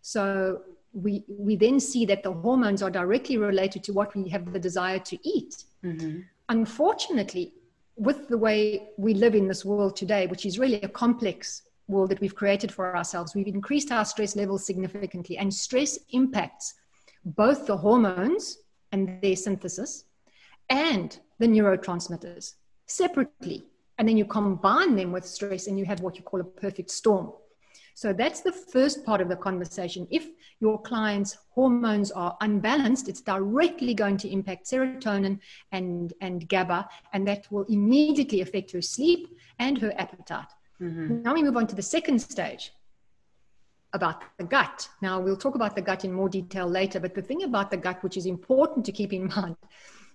So 0.00 0.62
we, 0.94 1.24
we 1.28 1.56
then 1.56 1.78
see 1.78 2.06
that 2.06 2.22
the 2.22 2.32
hormones 2.32 2.82
are 2.82 2.90
directly 2.90 3.36
related 3.36 3.84
to 3.84 3.92
what 3.92 4.16
we 4.16 4.30
have 4.30 4.50
the 4.50 4.58
desire 4.58 4.98
to 5.00 5.18
eat. 5.28 5.62
Mm-hmm. 5.84 6.20
Unfortunately, 6.48 7.52
with 7.96 8.28
the 8.28 8.38
way 8.38 8.88
we 8.96 9.14
live 9.14 9.34
in 9.34 9.48
this 9.48 9.64
world 9.64 9.96
today, 9.96 10.26
which 10.26 10.46
is 10.46 10.58
really 10.58 10.80
a 10.82 10.88
complex 10.88 11.62
world 11.88 12.10
that 12.10 12.20
we've 12.20 12.34
created 12.34 12.72
for 12.72 12.96
ourselves, 12.96 13.34
we've 13.34 13.46
increased 13.46 13.92
our 13.92 14.04
stress 14.04 14.36
levels 14.36 14.66
significantly. 14.66 15.36
And 15.38 15.52
stress 15.52 15.98
impacts 16.10 16.74
both 17.24 17.66
the 17.66 17.76
hormones 17.76 18.58
and 18.92 19.20
their 19.22 19.36
synthesis 19.36 20.04
and 20.70 21.18
the 21.38 21.46
neurotransmitters 21.46 22.54
separately. 22.86 23.64
And 23.98 24.08
then 24.08 24.16
you 24.16 24.24
combine 24.24 24.96
them 24.96 25.12
with 25.12 25.26
stress 25.26 25.66
and 25.66 25.78
you 25.78 25.84
have 25.84 26.00
what 26.00 26.16
you 26.16 26.22
call 26.22 26.40
a 26.40 26.44
perfect 26.44 26.90
storm. 26.90 27.32
So 27.94 28.12
that's 28.12 28.40
the 28.40 28.52
first 28.52 29.04
part 29.04 29.20
of 29.20 29.28
the 29.28 29.36
conversation. 29.36 30.06
If 30.10 30.28
your 30.60 30.80
client's 30.80 31.36
hormones 31.50 32.10
are 32.10 32.36
unbalanced, 32.40 33.08
it's 33.08 33.20
directly 33.20 33.94
going 33.94 34.16
to 34.18 34.30
impact 34.30 34.66
serotonin 34.66 35.38
and, 35.72 36.12
and 36.20 36.48
GABA, 36.48 36.88
and 37.12 37.26
that 37.28 37.50
will 37.50 37.64
immediately 37.64 38.40
affect 38.40 38.72
her 38.72 38.82
sleep 38.82 39.36
and 39.58 39.78
her 39.78 39.92
appetite. 39.98 40.48
Mm-hmm. 40.80 41.22
Now 41.22 41.34
we 41.34 41.42
move 41.42 41.56
on 41.56 41.66
to 41.68 41.74
the 41.74 41.82
second 41.82 42.18
stage 42.18 42.72
about 43.92 44.22
the 44.38 44.44
gut. 44.44 44.88
Now 45.02 45.20
we'll 45.20 45.36
talk 45.36 45.54
about 45.54 45.76
the 45.76 45.82
gut 45.82 46.04
in 46.04 46.12
more 46.12 46.28
detail 46.28 46.66
later, 46.66 46.98
but 46.98 47.14
the 47.14 47.22
thing 47.22 47.42
about 47.42 47.70
the 47.70 47.76
gut, 47.76 48.02
which 48.02 48.16
is 48.16 48.26
important 48.26 48.86
to 48.86 48.92
keep 48.92 49.12
in 49.12 49.26
mind, 49.36 49.56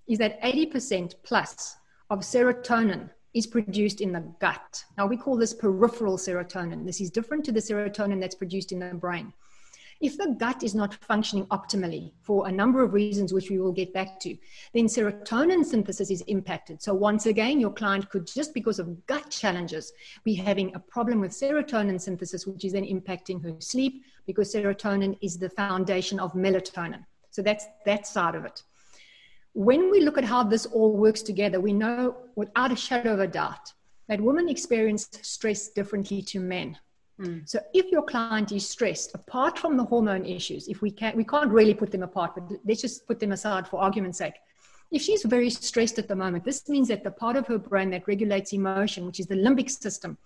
is 0.07 0.17
that 0.19 0.41
80% 0.41 1.13
plus 1.23 1.77
of 2.09 2.19
serotonin 2.19 3.09
is 3.33 3.47
produced 3.47 4.01
in 4.01 4.11
the 4.11 4.23
gut. 4.39 4.83
Now, 4.97 5.07
we 5.07 5.17
call 5.17 5.37
this 5.37 5.53
peripheral 5.53 6.17
serotonin. 6.17 6.85
This 6.85 7.01
is 7.01 7.11
different 7.11 7.45
to 7.45 7.51
the 7.51 7.59
serotonin 7.59 8.19
that's 8.19 8.35
produced 8.35 8.71
in 8.71 8.79
the 8.79 8.93
brain. 8.93 9.33
If 9.99 10.15
the 10.15 10.35
gut 10.37 10.61
is 10.61 10.75
not 10.75 10.93
functioning 10.93 11.47
optimally 11.47 12.11
for 12.21 12.47
a 12.47 12.51
number 12.51 12.83
of 12.83 12.93
reasons, 12.93 13.33
which 13.33 13.49
we 13.49 13.57
will 13.57 13.71
get 13.71 13.93
back 13.93 14.19
to, 14.19 14.37
then 14.73 14.85
serotonin 14.85 15.65
synthesis 15.65 16.11
is 16.11 16.21
impacted. 16.21 16.83
So, 16.83 16.93
once 16.93 17.25
again, 17.25 17.59
your 17.59 17.71
client 17.71 18.07
could, 18.11 18.27
just 18.27 18.53
because 18.53 18.77
of 18.77 19.05
gut 19.07 19.31
challenges, 19.31 19.91
be 20.23 20.35
having 20.35 20.73
a 20.75 20.79
problem 20.79 21.19
with 21.19 21.31
serotonin 21.31 21.99
synthesis, 21.99 22.45
which 22.45 22.63
is 22.63 22.73
then 22.73 22.85
impacting 22.85 23.43
her 23.43 23.55
sleep 23.59 24.03
because 24.27 24.53
serotonin 24.53 25.17
is 25.21 25.39
the 25.39 25.49
foundation 25.49 26.19
of 26.19 26.33
melatonin. 26.33 27.03
So, 27.31 27.41
that's 27.41 27.65
that 27.85 28.05
side 28.05 28.35
of 28.35 28.45
it 28.45 28.61
when 29.57 29.89
we 29.89 30.01
look 30.01 30.19
at 30.19 30.23
how 30.23 30.43
this 30.43 30.67
all 30.67 30.95
works 30.95 31.23
together, 31.23 31.59
we 31.59 31.73
know 31.73 32.15
without 32.35 32.71
a 32.71 32.75
shadow 32.75 33.13
of 33.13 33.21
a 33.21 33.27
doubt 33.27 33.73
that 34.07 34.21
women 34.21 34.47
experience 34.47 35.09
stress 35.23 35.69
differently 35.69 36.21
to 36.21 36.39
men. 36.39 36.77
Mm. 37.19 37.49
So 37.49 37.59
if 37.73 37.91
your 37.91 38.03
client 38.03 38.51
is 38.51 38.69
stressed, 38.69 39.15
apart 39.15 39.57
from 39.57 39.75
the 39.75 39.83
hormone 39.83 40.27
issues, 40.27 40.67
if 40.67 40.83
we 40.83 40.91
can't, 40.91 41.17
we 41.17 41.23
can't 41.23 41.49
really 41.49 41.73
put 41.73 41.91
them 41.91 42.03
apart, 42.03 42.35
but 42.35 42.59
let's 42.67 42.81
just 42.81 43.07
put 43.07 43.19
them 43.19 43.31
aside 43.31 43.67
for 43.67 43.81
argument's 43.81 44.19
sake. 44.19 44.35
If 44.91 45.01
she's 45.01 45.23
very 45.23 45.49
stressed 45.49 45.97
at 45.97 46.07
the 46.07 46.15
moment, 46.15 46.45
this 46.45 46.69
means 46.69 46.87
that 46.89 47.03
the 47.03 47.09
part 47.09 47.35
of 47.35 47.47
her 47.47 47.57
brain 47.57 47.89
that 47.89 48.07
regulates 48.07 48.53
emotion, 48.53 49.07
which 49.07 49.19
is 49.19 49.25
the 49.25 49.33
limbic 49.35 49.71
system, 49.71 50.19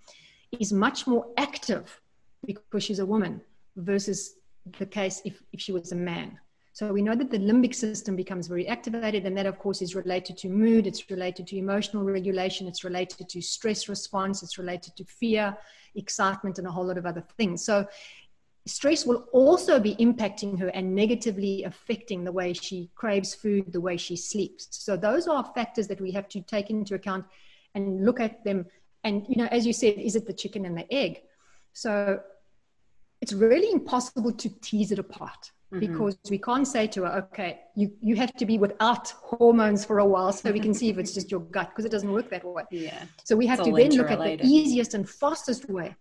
is 0.60 0.74
much 0.74 1.06
more 1.06 1.26
active 1.38 2.02
because 2.44 2.84
she's 2.84 2.98
a 2.98 3.06
woman 3.06 3.40
versus 3.76 4.34
the 4.78 4.84
case 4.84 5.22
if, 5.24 5.42
if 5.54 5.60
she 5.62 5.72
was 5.72 5.90
a 5.92 5.96
man. 5.96 6.38
So 6.74 6.90
we 6.90 7.02
know 7.02 7.14
that 7.14 7.30
the 7.30 7.38
limbic 7.38 7.74
system 7.74 8.16
becomes 8.16 8.46
very 8.46 8.66
activated, 8.66 9.26
and 9.26 9.36
that, 9.36 9.44
of 9.44 9.58
course, 9.58 9.82
is 9.82 9.94
related 9.94 10.38
to 10.38 10.48
mood, 10.48 10.86
it's 10.86 11.10
related 11.10 11.46
to 11.48 11.58
emotional 11.58 12.02
regulation, 12.02 12.66
it's 12.66 12.82
related 12.82 13.28
to 13.28 13.42
stress 13.42 13.90
response, 13.90 14.42
it's 14.42 14.56
related 14.56 14.96
to 14.96 15.04
fear, 15.04 15.54
excitement, 15.94 16.58
and 16.58 16.66
a 16.66 16.70
whole 16.70 16.86
lot 16.86 16.96
of 16.96 17.04
other 17.04 17.22
things. 17.36 17.62
So 17.62 17.86
stress 18.66 19.04
will 19.04 19.26
also 19.32 19.80
be 19.80 19.96
impacting 19.96 20.58
her 20.60 20.68
and 20.68 20.94
negatively 20.94 21.64
affecting 21.64 22.24
the 22.24 22.32
way 22.32 22.54
she 22.54 22.88
craves 22.94 23.34
food, 23.34 23.70
the 23.70 23.80
way 23.80 23.98
she 23.98 24.16
sleeps. 24.16 24.68
So 24.70 24.96
those 24.96 25.28
are 25.28 25.44
factors 25.54 25.88
that 25.88 26.00
we 26.00 26.12
have 26.12 26.28
to 26.30 26.40
take 26.40 26.70
into 26.70 26.94
account 26.94 27.26
and 27.74 28.06
look 28.06 28.18
at 28.18 28.44
them. 28.44 28.64
And, 29.04 29.26
you 29.28 29.36
know, 29.36 29.48
as 29.50 29.66
you 29.66 29.74
said, 29.74 29.98
is 29.98 30.16
it 30.16 30.26
the 30.26 30.32
chicken 30.32 30.64
and 30.64 30.78
the 30.78 30.90
egg? 30.90 31.20
So 31.74 32.20
it's 33.20 33.34
really 33.34 33.70
impossible 33.70 34.32
to 34.32 34.48
tease 34.60 34.90
it 34.90 34.98
apart 34.98 35.50
mm-hmm. 35.72 35.80
because 35.80 36.18
we 36.30 36.38
can't 36.38 36.66
say 36.66 36.86
to 36.88 37.04
her, 37.04 37.12
okay, 37.24 37.60
you, 37.74 37.92
you 38.00 38.14
have 38.16 38.32
to 38.34 38.46
be 38.46 38.58
without 38.58 39.10
hormones 39.10 39.84
for 39.84 39.98
a 39.98 40.06
while 40.06 40.32
so 40.32 40.52
we 40.52 40.60
can 40.60 40.74
see 40.74 40.88
if 40.88 40.98
it's 40.98 41.14
just 41.14 41.30
your 41.30 41.40
gut 41.40 41.70
because 41.70 41.84
it 41.84 41.90
doesn't 41.90 42.12
work 42.12 42.30
that 42.30 42.44
way. 42.44 42.64
Yeah. 42.70 43.02
So 43.24 43.36
we 43.36 43.46
have 43.46 43.60
it's 43.60 43.68
to 43.68 43.74
then 43.74 43.90
look 43.92 44.10
at 44.10 44.18
the 44.18 44.46
easiest 44.46 44.94
and 44.94 45.08
fastest 45.08 45.68
way. 45.68 45.94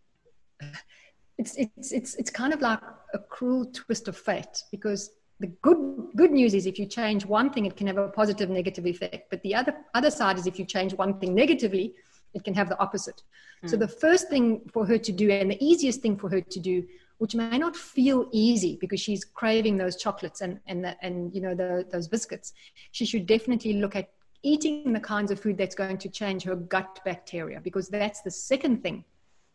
It's, 1.38 1.56
it's, 1.56 1.92
it's, 1.92 2.16
it's 2.16 2.30
kind 2.30 2.54
of 2.54 2.62
like 2.62 2.80
a 3.14 3.20
cruel 3.20 3.66
twist 3.66 4.08
of 4.08 4.18
fate 4.18 4.64
because 4.72 5.10
the 5.40 5.48
good 5.64 5.78
good 6.16 6.32
news 6.32 6.54
is 6.54 6.68
if 6.68 6.78
you 6.78 6.86
change 6.86 7.26
one 7.26 7.50
thing 7.50 7.66
it 7.66 7.76
can 7.76 7.88
have 7.88 7.98
a 7.98 8.10
positive 8.10 8.50
negative 8.50 8.86
effect 8.86 9.28
but 9.32 9.42
the 9.42 9.56
other 9.56 9.74
other 9.96 10.12
side 10.12 10.38
is 10.38 10.46
if 10.46 10.60
you 10.60 10.66
change 10.66 10.94
one 10.94 11.20
thing 11.20 11.34
negatively 11.34 11.96
it 12.36 12.44
can 12.44 12.54
have 12.54 12.70
the 12.70 12.80
opposite 12.80 13.24
mm. 13.64 13.70
so 13.70 13.76
the 13.76 13.88
first 13.88 14.30
thing 14.30 14.62
for 14.72 14.86
her 14.86 15.00
to 15.00 15.12
do 15.12 15.32
and 15.32 15.50
the 15.50 15.66
easiest 15.66 16.00
thing 16.02 16.16
for 16.16 16.30
her 16.30 16.42
to 16.42 16.60
do 16.60 16.84
which 17.22 17.36
may 17.36 17.56
not 17.60 17.76
feel 17.76 18.28
easy 18.32 18.80
because 18.82 19.00
she's 19.00 19.24
craving 19.24 19.78
those 19.78 19.96
chocolates 19.96 20.42
and 20.42 20.60
and 20.66 20.84
the, 20.84 20.96
and 21.04 21.32
you 21.36 21.40
know 21.40 21.54
the, 21.54 21.86
those 21.92 22.08
biscuits. 22.08 22.54
She 22.94 23.06
should 23.06 23.28
definitely 23.28 23.74
look 23.74 23.96
at 23.96 24.10
eating 24.42 24.92
the 24.92 25.00
kinds 25.00 25.30
of 25.30 25.40
food 25.40 25.56
that's 25.56 25.76
going 25.76 26.00
to 26.00 26.10
change 26.10 26.42
her 26.42 26.56
gut 26.56 27.00
bacteria 27.06 27.62
because 27.62 27.90
that's 27.90 28.22
the 28.22 28.32
second 28.32 28.82
thing 28.82 29.06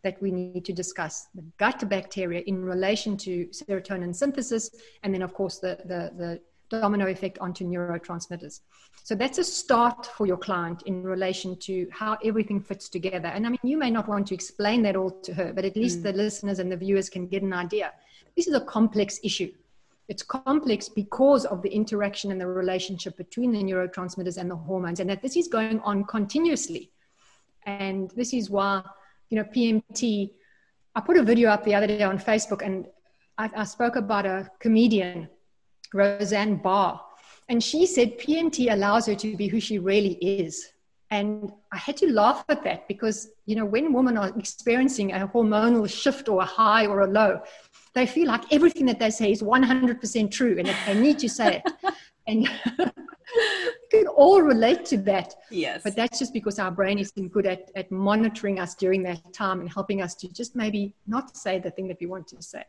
that 0.05 0.23
we 0.23 0.31
need 0.31 0.65
to 0.65 0.73
discuss 0.73 1.27
the 1.35 1.43
gut 1.59 1.89
bacteria 1.89 2.41
in 2.47 2.65
relation 2.65 3.17
to 3.17 3.47
serotonin 3.47 4.15
synthesis 4.15 4.71
and 5.03 5.13
then 5.13 5.23
of 5.23 5.35
course 5.35 5.59
the 5.59 5.77
the, 5.87 6.13
the 6.17 6.41
domino 6.69 7.07
effect 7.07 7.39
onto 7.39 7.65
neurotransmitters. 7.65 8.61
So 9.03 9.15
that's 9.15 9.39
a 9.39 9.45
start 9.45 10.07
for 10.07 10.27
your 10.27 10.37
client 10.37 10.83
in 10.87 11.03
relation 11.03 11.57
to 11.61 11.87
how 11.93 12.19
everything 12.25 12.61
fits 12.61 12.89
together. 12.89 13.29
And 13.29 13.47
I 13.47 13.51
mean, 13.51 13.61
you 13.63 13.79
may 13.79 13.91
not 13.91 14.09
want 14.09 14.27
to 14.29 14.35
explain 14.35 14.83
that 14.83 14.97
all 14.97 15.11
to 15.11 15.35
her, 15.35 15.53
but 15.53 15.65
at 15.65 15.77
least 15.77 16.01
mm. 16.01 16.05
the 16.05 16.13
listeners 16.13 16.59
and 16.59 16.71
the 16.71 16.77
viewers 16.77 17.09
can 17.09 17.29
get 17.29 17.43
an 17.43 17.53
idea. 17.53 17.93
This 18.37 18.49
is 18.49 18.55
a 18.55 18.61
complex 18.61 19.21
issue. 19.23 19.53
It's 20.09 20.23
complex 20.23 20.89
because 20.89 21.45
of 21.47 21.63
the 21.63 21.69
interaction 21.69 22.31
and 22.31 22.41
the 22.41 22.47
relationship 22.47 23.17
between 23.17 23.53
the 23.53 23.59
neurotransmitters 23.59 24.39
and 24.39 24.51
the 24.51 24.57
hormones, 24.57 25.01
and 25.01 25.11
that 25.11 25.23
this 25.23 25.37
is 25.37 25.49
going 25.49 25.81
on 25.81 26.05
continuously. 26.05 26.91
And 27.65 28.11
this 28.13 28.33
is 28.33 28.49
why, 28.49 28.83
you 29.31 29.39
know, 29.39 29.45
PMT. 29.45 30.31
I 30.95 31.01
put 31.01 31.17
a 31.17 31.23
video 31.23 31.51
up 31.51 31.65
the 31.65 31.75
other 31.75 31.89
day 31.89 32.03
on 32.03 32.19
Facebook, 32.19 32.65
and 32.65 32.87
I, 33.37 33.51
I 33.57 33.65
spoke 33.65 33.97
about 33.97 34.27
a 34.27 34.49
comedian 34.61 35.29
Roseanne 35.93 36.57
Barr. 36.57 37.01
And 37.49 37.63
she 37.63 37.87
said 37.87 38.19
PMT 38.19 38.73
allows 38.73 39.07
her 39.07 39.15
to 39.15 39.37
be 39.37 39.49
who 39.49 39.61
she 39.61 39.79
really 39.79 40.15
is. 40.15 40.69
And 41.11 41.53
I 41.73 41.79
had 41.79 41.97
to 41.99 42.13
laugh 42.13 42.45
at 42.49 42.65
that 42.65 42.89
because, 42.89 43.29
you 43.45 43.55
know, 43.55 43.65
when 43.65 43.93
women 43.93 44.17
are 44.17 44.37
experiencing 44.37 45.13
a 45.13 45.29
hormonal 45.29 45.89
shift 45.89 46.29
or 46.29 46.43
a 46.43 46.45
high 46.45 46.87
or 46.87 47.03
a 47.03 47.07
low, 47.07 47.41
they 47.95 48.07
feel 48.07 48.27
like 48.27 48.53
everything 48.53 48.87
that 48.87 48.99
they 48.99 49.11
say 49.11 49.31
is 49.31 49.41
100% 49.41 50.31
true 50.33 50.59
and 50.59 50.69
they 50.87 51.01
need 51.01 51.19
to 51.21 51.29
say 51.29 51.63
it. 51.65 51.95
and 52.27 52.49
we 52.79 53.89
can 53.91 54.07
all 54.09 54.43
relate 54.43 54.85
to 54.87 54.97
that. 54.99 55.35
Yes. 55.51 55.83
But 55.85 55.95
that's 55.95 56.19
just 56.19 56.33
because 56.33 56.59
our 56.59 56.73
brain 56.73 56.99
isn't 56.99 57.33
good 57.33 57.47
at, 57.47 57.71
at 57.77 57.91
monitoring 57.93 58.59
us 58.59 58.75
during 58.75 59.05
that 59.05 59.33
time 59.33 59.61
and 59.61 59.73
helping 59.73 60.03
us 60.03 60.15
to 60.17 60.29
just 60.33 60.57
maybe 60.57 60.93
not 61.07 61.37
say 61.37 61.61
the 61.61 61.71
thing 61.71 61.87
that 61.89 61.99
we 62.01 62.07
want 62.07 62.27
to 62.29 62.43
say. 62.43 62.65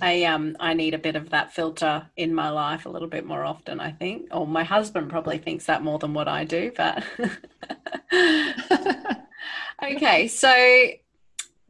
I 0.00 0.24
um 0.24 0.56
I 0.60 0.74
need 0.74 0.94
a 0.94 0.98
bit 0.98 1.16
of 1.16 1.30
that 1.30 1.52
filter 1.52 2.06
in 2.16 2.34
my 2.34 2.50
life 2.50 2.86
a 2.86 2.88
little 2.88 3.08
bit 3.08 3.26
more 3.26 3.44
often, 3.44 3.80
I 3.80 3.92
think. 3.92 4.28
Or 4.30 4.46
my 4.46 4.64
husband 4.64 5.10
probably 5.10 5.38
thinks 5.38 5.66
that 5.66 5.82
more 5.82 5.98
than 5.98 6.14
what 6.14 6.28
I 6.28 6.44
do, 6.44 6.72
but 6.76 7.02
okay, 9.82 10.28
so 10.28 10.88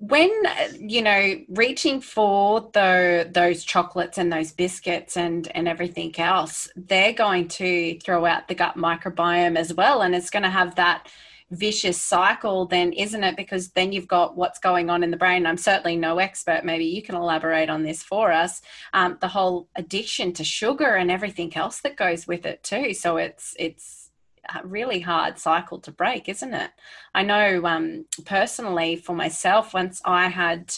when 0.00 0.30
you 0.78 1.02
know 1.02 1.34
reaching 1.48 2.00
for 2.00 2.70
the 2.72 3.28
those 3.32 3.64
chocolates 3.64 4.16
and 4.16 4.32
those 4.32 4.52
biscuits 4.52 5.16
and 5.16 5.48
and 5.56 5.66
everything 5.66 6.14
else 6.20 6.70
they're 6.76 7.12
going 7.12 7.48
to 7.48 7.98
throw 7.98 8.24
out 8.24 8.46
the 8.46 8.54
gut 8.54 8.76
microbiome 8.76 9.56
as 9.56 9.74
well 9.74 10.02
and 10.02 10.14
it's 10.14 10.30
going 10.30 10.44
to 10.44 10.48
have 10.48 10.76
that 10.76 11.08
vicious 11.50 12.00
cycle 12.00 12.67
then 12.67 12.93
isn't 12.93 13.25
it? 13.25 13.37
Because 13.37 13.71
then 13.71 13.93
you've 13.93 14.09
got 14.09 14.37
what's 14.37 14.59
going 14.59 14.90
on 14.90 15.02
in 15.02 15.11
the 15.11 15.17
brain. 15.17 15.47
I'm 15.47 15.57
certainly 15.57 15.97
no 15.97 16.19
expert. 16.19 16.64
Maybe 16.64 16.85
you 16.85 17.02
can 17.02 17.14
elaborate 17.14 17.71
on 17.71 17.83
this 17.83 18.02
for 18.02 18.33
us. 18.33 18.61
Um, 18.93 19.19
the 19.21 19.28
whole 19.28 19.69
addiction 19.76 20.33
to 20.35 20.45
sugar 20.45 20.97
and 20.97 21.11
everything 21.11 21.57
else 21.57 21.81
that 21.81 21.97
goes 21.97 22.26
with 22.26 22.45
it 22.47 22.62
too. 22.62 22.95
So 22.95 23.17
it's 23.17 23.55
it's 23.59 24.11
a 24.55 24.67
really 24.67 25.00
hard 25.00 25.38
cycle 25.38 25.78
to 25.78 25.90
break 25.90 26.28
isn't 26.28 26.55
it? 26.55 26.71
I 27.14 27.23
know 27.23 27.64
um, 27.64 28.07
personally 28.25 28.97
for 28.97 29.14
myself 29.14 29.75
once 29.75 30.00
i 30.05 30.28
had 30.28 30.73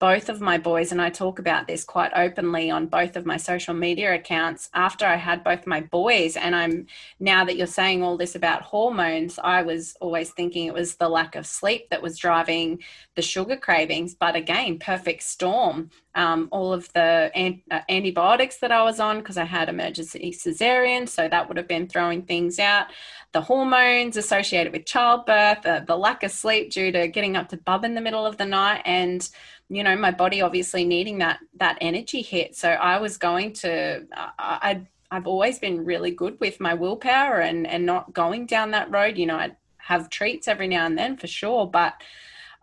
both 0.00 0.28
of 0.28 0.40
my 0.40 0.58
boys, 0.58 0.92
and 0.92 1.00
I 1.00 1.08
talk 1.08 1.38
about 1.38 1.66
this 1.66 1.84
quite 1.84 2.10
openly 2.14 2.70
on 2.70 2.86
both 2.86 3.16
of 3.16 3.24
my 3.24 3.36
social 3.36 3.74
media 3.74 4.14
accounts. 4.14 4.68
After 4.74 5.06
I 5.06 5.16
had 5.16 5.44
both 5.44 5.66
my 5.66 5.80
boys, 5.80 6.36
and 6.36 6.54
I'm 6.54 6.86
now 7.20 7.44
that 7.44 7.56
you're 7.56 7.66
saying 7.66 8.02
all 8.02 8.16
this 8.16 8.34
about 8.34 8.62
hormones, 8.62 9.38
I 9.42 9.62
was 9.62 9.96
always 10.00 10.30
thinking 10.30 10.66
it 10.66 10.74
was 10.74 10.96
the 10.96 11.08
lack 11.08 11.36
of 11.36 11.46
sleep 11.46 11.90
that 11.90 12.02
was 12.02 12.18
driving 12.18 12.82
the 13.14 13.22
sugar 13.22 13.56
cravings. 13.56 14.14
But 14.14 14.34
again, 14.36 14.78
perfect 14.78 15.22
storm. 15.22 15.90
Um, 16.16 16.48
all 16.52 16.72
of 16.72 16.92
the 16.92 17.30
an- 17.34 17.62
uh, 17.70 17.80
antibiotics 17.88 18.58
that 18.58 18.70
I 18.70 18.82
was 18.84 19.00
on 19.00 19.18
because 19.18 19.36
I 19.36 19.44
had 19.44 19.68
emergency 19.68 20.32
cesarean, 20.32 21.08
so 21.08 21.28
that 21.28 21.48
would 21.48 21.56
have 21.56 21.66
been 21.68 21.88
throwing 21.88 22.22
things 22.22 22.58
out. 22.58 22.86
The 23.32 23.40
hormones 23.40 24.16
associated 24.16 24.72
with 24.72 24.86
childbirth, 24.86 25.66
uh, 25.66 25.80
the 25.80 25.96
lack 25.96 26.22
of 26.22 26.30
sleep 26.30 26.70
due 26.70 26.92
to 26.92 27.08
getting 27.08 27.36
up 27.36 27.48
to 27.48 27.56
bub 27.56 27.84
in 27.84 27.94
the 27.94 28.00
middle 28.00 28.24
of 28.24 28.36
the 28.36 28.44
night, 28.44 28.82
and 28.84 29.28
you 29.68 29.82
know 29.82 29.96
my 29.96 30.10
body 30.10 30.42
obviously 30.42 30.84
needing 30.84 31.18
that 31.18 31.38
that 31.56 31.78
energy 31.80 32.22
hit 32.22 32.54
so 32.54 32.68
i 32.70 32.98
was 32.98 33.16
going 33.16 33.52
to 33.52 34.06
i 34.38 34.80
i've 35.10 35.26
always 35.26 35.58
been 35.58 35.84
really 35.84 36.10
good 36.10 36.38
with 36.40 36.60
my 36.60 36.74
willpower 36.74 37.40
and 37.40 37.66
and 37.66 37.86
not 37.86 38.12
going 38.12 38.46
down 38.46 38.70
that 38.70 38.90
road 38.90 39.16
you 39.16 39.26
know 39.26 39.36
I'd 39.36 39.56
have 39.78 40.10
treats 40.10 40.48
every 40.48 40.68
now 40.68 40.86
and 40.86 40.98
then 40.98 41.16
for 41.16 41.26
sure 41.26 41.66
but 41.66 41.94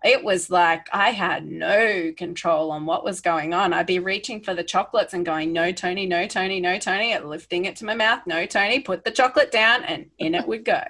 it 0.03 0.23
was 0.23 0.49
like 0.49 0.87
I 0.91 1.11
had 1.11 1.45
no 1.45 2.11
control 2.17 2.71
on 2.71 2.85
what 2.85 3.03
was 3.03 3.21
going 3.21 3.53
on. 3.53 3.71
I'd 3.71 3.85
be 3.85 3.99
reaching 3.99 4.41
for 4.41 4.53
the 4.53 4.63
chocolates 4.63 5.13
and 5.13 5.23
going, 5.25 5.53
no, 5.53 5.71
Tony, 5.71 6.07
no, 6.07 6.25
Tony, 6.25 6.59
no, 6.59 6.79
Tony, 6.79 7.15
lifting 7.19 7.65
it 7.65 7.75
to 7.77 7.85
my 7.85 7.93
mouth, 7.93 8.21
no, 8.25 8.45
Tony, 8.47 8.79
put 8.79 9.03
the 9.03 9.11
chocolate 9.11 9.51
down, 9.51 9.83
and 9.83 10.09
in 10.17 10.33
it 10.33 10.47
would 10.47 10.65
go. 10.65 10.81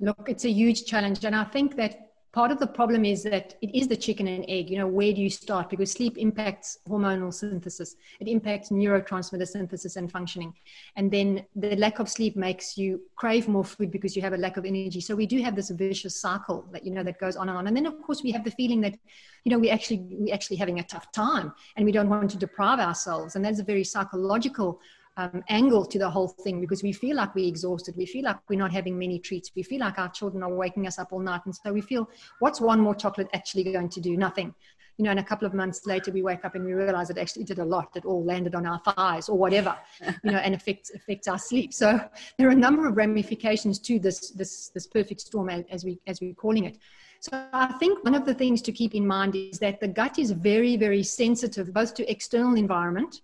Look, 0.00 0.28
it's 0.28 0.44
a 0.44 0.50
huge 0.50 0.86
challenge. 0.86 1.24
And 1.24 1.36
I 1.36 1.44
think 1.44 1.76
that 1.76 2.07
part 2.38 2.52
of 2.52 2.60
the 2.60 2.66
problem 2.68 3.04
is 3.04 3.24
that 3.24 3.56
it 3.62 3.74
is 3.74 3.88
the 3.88 3.96
chicken 3.96 4.28
and 4.28 4.44
egg. 4.46 4.70
You 4.70 4.78
know, 4.78 4.86
where 4.86 5.12
do 5.12 5.20
you 5.20 5.28
start? 5.28 5.68
Because 5.68 5.90
sleep 5.90 6.16
impacts 6.16 6.78
hormonal 6.88 7.34
synthesis, 7.34 7.96
it 8.20 8.28
impacts 8.28 8.68
neurotransmitter 8.68 9.48
synthesis 9.48 9.96
and 9.96 10.08
functioning. 10.08 10.54
And 10.94 11.10
then 11.10 11.44
the 11.56 11.74
lack 11.74 11.98
of 11.98 12.08
sleep 12.08 12.36
makes 12.36 12.78
you 12.78 13.00
crave 13.16 13.48
more 13.48 13.64
food 13.64 13.90
because 13.90 14.14
you 14.14 14.22
have 14.22 14.34
a 14.34 14.36
lack 14.36 14.56
of 14.56 14.64
energy. 14.64 15.00
So 15.00 15.16
we 15.16 15.26
do 15.26 15.42
have 15.42 15.56
this 15.56 15.70
vicious 15.70 16.20
cycle 16.20 16.64
that, 16.72 16.84
you 16.86 16.92
know, 16.92 17.02
that 17.02 17.18
goes 17.18 17.34
on 17.34 17.48
and 17.48 17.58
on. 17.58 17.66
And 17.66 17.76
then, 17.76 17.86
of 17.86 18.00
course, 18.02 18.22
we 18.22 18.30
have 18.30 18.44
the 18.44 18.52
feeling 18.52 18.82
that, 18.82 18.94
you 19.42 19.50
know, 19.50 19.58
we 19.58 19.68
actually, 19.68 20.06
we 20.20 20.30
actually 20.30 20.58
having 20.58 20.78
a 20.78 20.84
tough 20.84 21.10
time 21.10 21.52
and 21.76 21.84
we 21.84 21.90
don't 21.90 22.08
want 22.08 22.30
to 22.30 22.38
deprive 22.38 22.78
ourselves. 22.78 23.34
And 23.34 23.44
that's 23.44 23.58
a 23.58 23.64
very 23.64 23.82
psychological 23.82 24.80
um, 25.18 25.42
angle 25.48 25.84
to 25.84 25.98
the 25.98 26.08
whole 26.08 26.28
thing 26.28 26.60
because 26.60 26.82
we 26.82 26.92
feel 26.92 27.16
like 27.16 27.34
we're 27.34 27.48
exhausted. 27.48 27.96
We 27.96 28.06
feel 28.06 28.24
like 28.24 28.36
we're 28.48 28.58
not 28.58 28.72
having 28.72 28.96
many 28.96 29.18
treats. 29.18 29.50
We 29.54 29.64
feel 29.64 29.80
like 29.80 29.98
our 29.98 30.08
children 30.08 30.44
are 30.44 30.54
waking 30.54 30.86
us 30.86 30.98
up 30.98 31.12
all 31.12 31.18
night. 31.18 31.40
And 31.44 31.54
so 31.54 31.72
we 31.72 31.80
feel, 31.80 32.08
what's 32.38 32.60
one 32.60 32.80
more 32.80 32.94
chocolate 32.94 33.28
actually 33.34 33.64
going 33.64 33.88
to 33.90 34.00
do? 34.00 34.16
Nothing. 34.16 34.54
You 34.96 35.04
know, 35.04 35.10
and 35.10 35.20
a 35.20 35.24
couple 35.24 35.46
of 35.46 35.54
months 35.54 35.86
later, 35.86 36.12
we 36.12 36.22
wake 36.22 36.44
up 36.44 36.54
and 36.54 36.64
we 36.64 36.72
realize 36.72 37.10
it 37.10 37.18
actually 37.18 37.44
did 37.44 37.58
a 37.58 37.64
lot. 37.64 37.96
It 37.96 38.04
all 38.04 38.24
landed 38.24 38.54
on 38.54 38.64
our 38.64 38.80
thighs 38.80 39.28
or 39.28 39.36
whatever, 39.36 39.76
you 40.24 40.30
know, 40.32 40.38
and 40.38 40.54
affects 40.54 40.90
affects 40.92 41.28
our 41.28 41.38
sleep. 41.38 41.72
So 41.72 42.00
there 42.36 42.48
are 42.48 42.52
a 42.52 42.56
number 42.56 42.86
of 42.88 42.96
ramifications 42.96 43.78
to 43.80 44.00
this 44.00 44.30
this 44.30 44.70
this 44.70 44.88
perfect 44.88 45.20
storm, 45.20 45.50
as 45.50 45.84
we 45.84 46.00
as 46.08 46.20
we're 46.20 46.34
calling 46.34 46.64
it. 46.64 46.78
So 47.20 47.30
I 47.52 47.74
think 47.78 48.02
one 48.04 48.16
of 48.16 48.24
the 48.24 48.34
things 48.34 48.60
to 48.62 48.72
keep 48.72 48.92
in 48.92 49.06
mind 49.06 49.36
is 49.36 49.60
that 49.60 49.78
the 49.78 49.86
gut 49.86 50.18
is 50.18 50.32
very 50.32 50.76
very 50.76 51.04
sensitive 51.04 51.72
both 51.72 51.94
to 51.94 52.10
external 52.10 52.56
environment, 52.56 53.20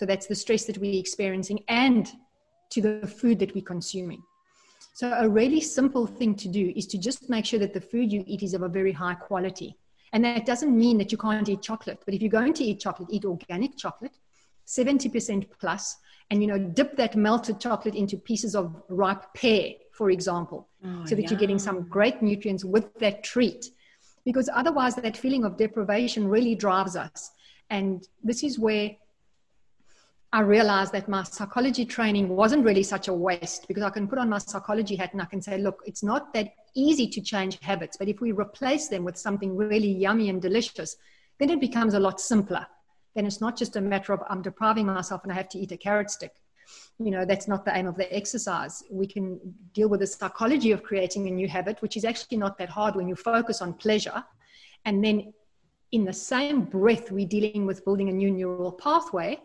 so 0.00 0.06
that's 0.06 0.26
the 0.26 0.34
stress 0.34 0.64
that 0.64 0.78
we're 0.78 0.98
experiencing 0.98 1.62
and 1.68 2.10
to 2.70 2.80
the 2.80 3.06
food 3.06 3.38
that 3.38 3.54
we're 3.54 3.62
consuming. 3.62 4.22
So 4.94 5.12
a 5.12 5.28
really 5.28 5.60
simple 5.60 6.06
thing 6.06 6.34
to 6.36 6.48
do 6.48 6.72
is 6.74 6.86
to 6.86 6.96
just 6.96 7.28
make 7.28 7.44
sure 7.44 7.58
that 7.58 7.74
the 7.74 7.82
food 7.82 8.10
you 8.10 8.24
eat 8.26 8.42
is 8.42 8.54
of 8.54 8.62
a 8.62 8.68
very 8.68 8.92
high 8.92 9.12
quality. 9.12 9.76
And 10.14 10.24
that 10.24 10.46
doesn't 10.46 10.74
mean 10.74 10.96
that 10.96 11.12
you 11.12 11.18
can't 11.18 11.46
eat 11.50 11.60
chocolate, 11.60 12.00
but 12.06 12.14
if 12.14 12.22
you're 12.22 12.30
going 12.30 12.54
to 12.54 12.64
eat 12.64 12.80
chocolate, 12.80 13.10
eat 13.12 13.26
organic 13.26 13.76
chocolate, 13.76 14.16
70% 14.66 15.46
plus, 15.60 15.98
and 16.30 16.40
you 16.40 16.48
know, 16.48 16.58
dip 16.58 16.96
that 16.96 17.14
melted 17.14 17.60
chocolate 17.60 17.94
into 17.94 18.16
pieces 18.16 18.54
of 18.56 18.82
ripe 18.88 19.26
pear, 19.34 19.72
for 19.92 20.08
example, 20.08 20.66
oh, 20.82 21.04
so 21.04 21.14
that 21.14 21.30
you're 21.30 21.38
getting 21.38 21.58
some 21.58 21.86
great 21.90 22.22
nutrients 22.22 22.64
with 22.64 22.94
that 23.00 23.22
treat. 23.22 23.66
Because 24.24 24.48
otherwise, 24.54 24.94
that 24.94 25.18
feeling 25.18 25.44
of 25.44 25.58
deprivation 25.58 26.26
really 26.26 26.54
drives 26.54 26.96
us. 26.96 27.32
And 27.68 28.08
this 28.24 28.42
is 28.42 28.58
where 28.58 28.92
I 30.32 30.40
realized 30.42 30.92
that 30.92 31.08
my 31.08 31.24
psychology 31.24 31.84
training 31.84 32.28
wasn't 32.28 32.64
really 32.64 32.84
such 32.84 33.08
a 33.08 33.12
waste 33.12 33.66
because 33.66 33.82
I 33.82 33.90
can 33.90 34.06
put 34.06 34.18
on 34.18 34.28
my 34.28 34.38
psychology 34.38 34.94
hat 34.94 35.12
and 35.12 35.20
I 35.20 35.24
can 35.24 35.42
say, 35.42 35.58
look, 35.58 35.82
it's 35.84 36.04
not 36.04 36.32
that 36.34 36.54
easy 36.74 37.08
to 37.08 37.20
change 37.20 37.58
habits, 37.62 37.96
but 37.96 38.08
if 38.08 38.20
we 38.20 38.30
replace 38.30 38.86
them 38.86 39.02
with 39.02 39.16
something 39.16 39.56
really 39.56 39.90
yummy 39.90 40.28
and 40.28 40.40
delicious, 40.40 40.96
then 41.38 41.50
it 41.50 41.60
becomes 41.60 41.94
a 41.94 42.00
lot 42.00 42.20
simpler. 42.20 42.64
Then 43.16 43.26
it's 43.26 43.40
not 43.40 43.56
just 43.56 43.74
a 43.74 43.80
matter 43.80 44.12
of 44.12 44.20
I'm 44.30 44.40
depriving 44.40 44.86
myself 44.86 45.24
and 45.24 45.32
I 45.32 45.34
have 45.34 45.48
to 45.48 45.58
eat 45.58 45.72
a 45.72 45.76
carrot 45.76 46.12
stick. 46.12 46.34
You 47.00 47.10
know, 47.10 47.24
that's 47.24 47.48
not 47.48 47.64
the 47.64 47.76
aim 47.76 47.88
of 47.88 47.96
the 47.96 48.14
exercise. 48.14 48.84
We 48.88 49.08
can 49.08 49.40
deal 49.74 49.88
with 49.88 49.98
the 49.98 50.06
psychology 50.06 50.70
of 50.70 50.84
creating 50.84 51.26
a 51.26 51.30
new 51.32 51.48
habit, 51.48 51.82
which 51.82 51.96
is 51.96 52.04
actually 52.04 52.38
not 52.38 52.56
that 52.58 52.68
hard 52.68 52.94
when 52.94 53.08
you 53.08 53.16
focus 53.16 53.60
on 53.60 53.72
pleasure. 53.72 54.22
And 54.84 55.02
then 55.02 55.32
in 55.90 56.04
the 56.04 56.12
same 56.12 56.62
breath, 56.62 57.10
we're 57.10 57.26
dealing 57.26 57.66
with 57.66 57.84
building 57.84 58.10
a 58.10 58.12
new 58.12 58.30
neural 58.30 58.70
pathway 58.70 59.40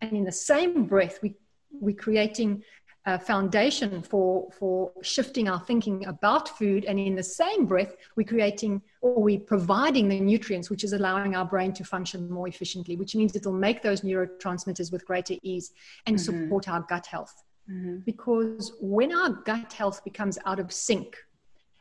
and 0.00 0.12
in 0.12 0.24
the 0.24 0.32
same 0.32 0.84
breath 0.84 1.18
we 1.22 1.34
we're 1.70 1.94
creating 1.94 2.62
a 3.06 3.18
foundation 3.18 4.02
for 4.02 4.50
for 4.58 4.92
shifting 5.02 5.48
our 5.48 5.60
thinking 5.60 6.04
about 6.06 6.58
food 6.58 6.84
and 6.84 6.98
in 6.98 7.14
the 7.14 7.22
same 7.22 7.64
breath 7.64 7.94
we're 8.16 8.26
creating 8.26 8.82
or 9.00 9.22
we're 9.22 9.40
providing 9.40 10.08
the 10.08 10.20
nutrients 10.20 10.68
which 10.68 10.84
is 10.84 10.92
allowing 10.92 11.34
our 11.34 11.44
brain 11.44 11.72
to 11.72 11.84
function 11.84 12.30
more 12.30 12.48
efficiently 12.48 12.96
which 12.96 13.14
means 13.14 13.34
it'll 13.34 13.52
make 13.52 13.82
those 13.82 14.02
neurotransmitters 14.02 14.92
with 14.92 15.06
greater 15.06 15.34
ease 15.42 15.72
and 16.06 16.16
mm-hmm. 16.16 16.42
support 16.42 16.68
our 16.68 16.82
gut 16.82 17.06
health 17.06 17.42
mm-hmm. 17.70 17.98
because 18.04 18.72
when 18.80 19.14
our 19.14 19.30
gut 19.30 19.72
health 19.72 20.02
becomes 20.04 20.38
out 20.44 20.58
of 20.58 20.72
sync 20.72 21.16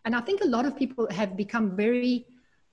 and 0.06 0.16
i 0.16 0.22
think 0.22 0.42
a 0.42 0.48
lot 0.48 0.66
of 0.66 0.78
people 0.78 1.08
have 1.12 1.36
become 1.36 1.76
very 1.76 2.26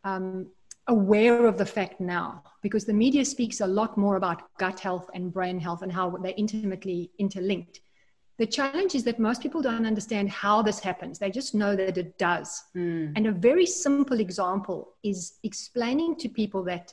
um, 0.04 0.46
aware 0.88 1.46
of 1.46 1.56
the 1.56 1.66
fact 1.66 2.00
now 2.00 2.42
because 2.62 2.84
the 2.84 2.92
media 2.92 3.24
speaks 3.24 3.60
a 3.60 3.66
lot 3.66 3.96
more 3.96 4.16
about 4.16 4.42
gut 4.58 4.80
health 4.80 5.08
and 5.14 5.32
brain 5.32 5.58
health 5.58 5.82
and 5.82 5.92
how 5.92 6.10
they're 6.10 6.34
intimately 6.36 7.10
interlinked. 7.18 7.80
The 8.36 8.46
challenge 8.46 8.94
is 8.94 9.04
that 9.04 9.18
most 9.20 9.40
people 9.40 9.62
don't 9.62 9.86
understand 9.86 10.28
how 10.28 10.60
this 10.60 10.80
happens. 10.80 11.18
They 11.18 11.30
just 11.30 11.54
know 11.54 11.76
that 11.76 11.96
it 11.96 12.18
does. 12.18 12.64
Mm. 12.76 13.12
And 13.14 13.26
a 13.28 13.32
very 13.32 13.64
simple 13.64 14.18
example 14.18 14.94
is 15.04 15.34
explaining 15.44 16.16
to 16.16 16.28
people 16.28 16.64
that 16.64 16.92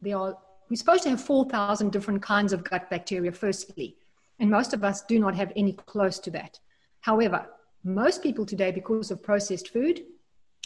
there 0.00 0.16
are, 0.16 0.38
we're 0.70 0.76
supposed 0.76 1.02
to 1.02 1.10
have 1.10 1.20
4,000 1.20 1.92
different 1.92 2.22
kinds 2.22 2.54
of 2.54 2.64
gut 2.64 2.88
bacteria, 2.88 3.30
firstly. 3.30 3.96
And 4.38 4.50
most 4.50 4.72
of 4.72 4.82
us 4.82 5.02
do 5.02 5.18
not 5.18 5.34
have 5.34 5.52
any 5.54 5.74
close 5.74 6.18
to 6.20 6.30
that. 6.30 6.58
However, 7.00 7.46
most 7.84 8.22
people 8.22 8.46
today, 8.46 8.70
because 8.70 9.10
of 9.10 9.22
processed 9.22 9.68
food, 9.68 10.00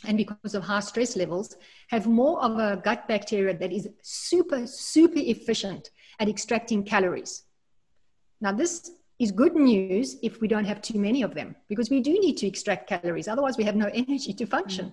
and 0.07 0.17
because 0.17 0.55
of 0.55 0.63
high 0.63 0.81
stress 0.81 1.17
levels, 1.17 1.57
have 1.89 2.07
more 2.07 2.43
of 2.43 2.59
a 2.59 2.81
gut 2.83 3.07
bacteria 3.09 3.57
that 3.57 3.73
is 3.73 3.89
super, 4.03 4.67
super 4.67 5.19
efficient 5.19 5.91
at 6.21 6.29
extracting 6.29 6.83
calories. 6.83 7.45
Now, 8.41 8.53
this 8.53 8.91
is 9.19 9.31
good 9.31 9.55
news 9.55 10.17
if 10.23 10.41
we 10.41 10.49
don't 10.49 10.65
have 10.65 10.83
too 10.83 10.99
many 10.99 11.23
of 11.23 11.35
them, 11.35 11.55
because 11.69 11.91
we 11.91 12.01
do 12.01 12.13
need 12.13 12.37
to 12.39 12.47
extract 12.47 12.89
calories. 12.89 13.29
Otherwise, 13.29 13.57
we 13.57 13.65
have 13.65 13.77
no 13.77 13.87
energy 13.95 14.33
to 14.35 14.47
function. 14.47 14.87
Mm. 14.87 14.93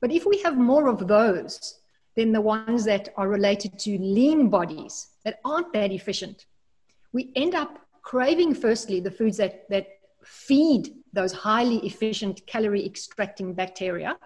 But 0.00 0.12
if 0.12 0.26
we 0.26 0.38
have 0.42 0.56
more 0.56 0.88
of 0.88 1.06
those 1.08 1.80
than 2.16 2.32
the 2.32 2.40
ones 2.40 2.84
that 2.84 3.08
are 3.16 3.28
related 3.28 3.78
to 3.80 3.98
lean 3.98 4.48
bodies 4.48 5.08
that 5.24 5.40
aren't 5.44 5.72
that 5.72 5.92
efficient, 5.92 6.46
we 7.12 7.32
end 7.36 7.54
up 7.54 7.78
craving, 8.02 8.54
firstly, 8.54 9.00
the 9.00 9.10
foods 9.10 9.36
that, 9.38 9.68
that 9.70 9.86
feed 10.22 10.92
those 11.12 11.32
highly 11.32 11.78
efficient 11.86 12.46
calorie 12.46 12.84
extracting 12.84 13.54
bacteria. 13.54 14.16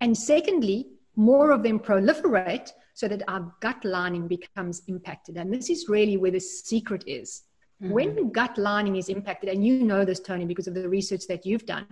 And 0.00 0.16
secondly, 0.16 0.88
more 1.16 1.50
of 1.50 1.62
them 1.62 1.78
proliferate 1.78 2.70
so 2.94 3.08
that 3.08 3.22
our 3.28 3.52
gut 3.60 3.84
lining 3.84 4.28
becomes 4.28 4.82
impacted. 4.86 5.36
And 5.36 5.52
this 5.52 5.70
is 5.70 5.88
really 5.88 6.16
where 6.16 6.30
the 6.30 6.40
secret 6.40 7.04
is. 7.06 7.42
Mm-hmm. 7.82 7.92
When 7.92 8.30
gut 8.30 8.56
lining 8.56 8.96
is 8.96 9.08
impacted, 9.08 9.50
and 9.50 9.66
you 9.66 9.82
know 9.82 10.04
this, 10.04 10.20
Tony, 10.20 10.44
because 10.44 10.68
of 10.68 10.74
the 10.74 10.88
research 10.88 11.26
that 11.28 11.44
you've 11.44 11.66
done, 11.66 11.86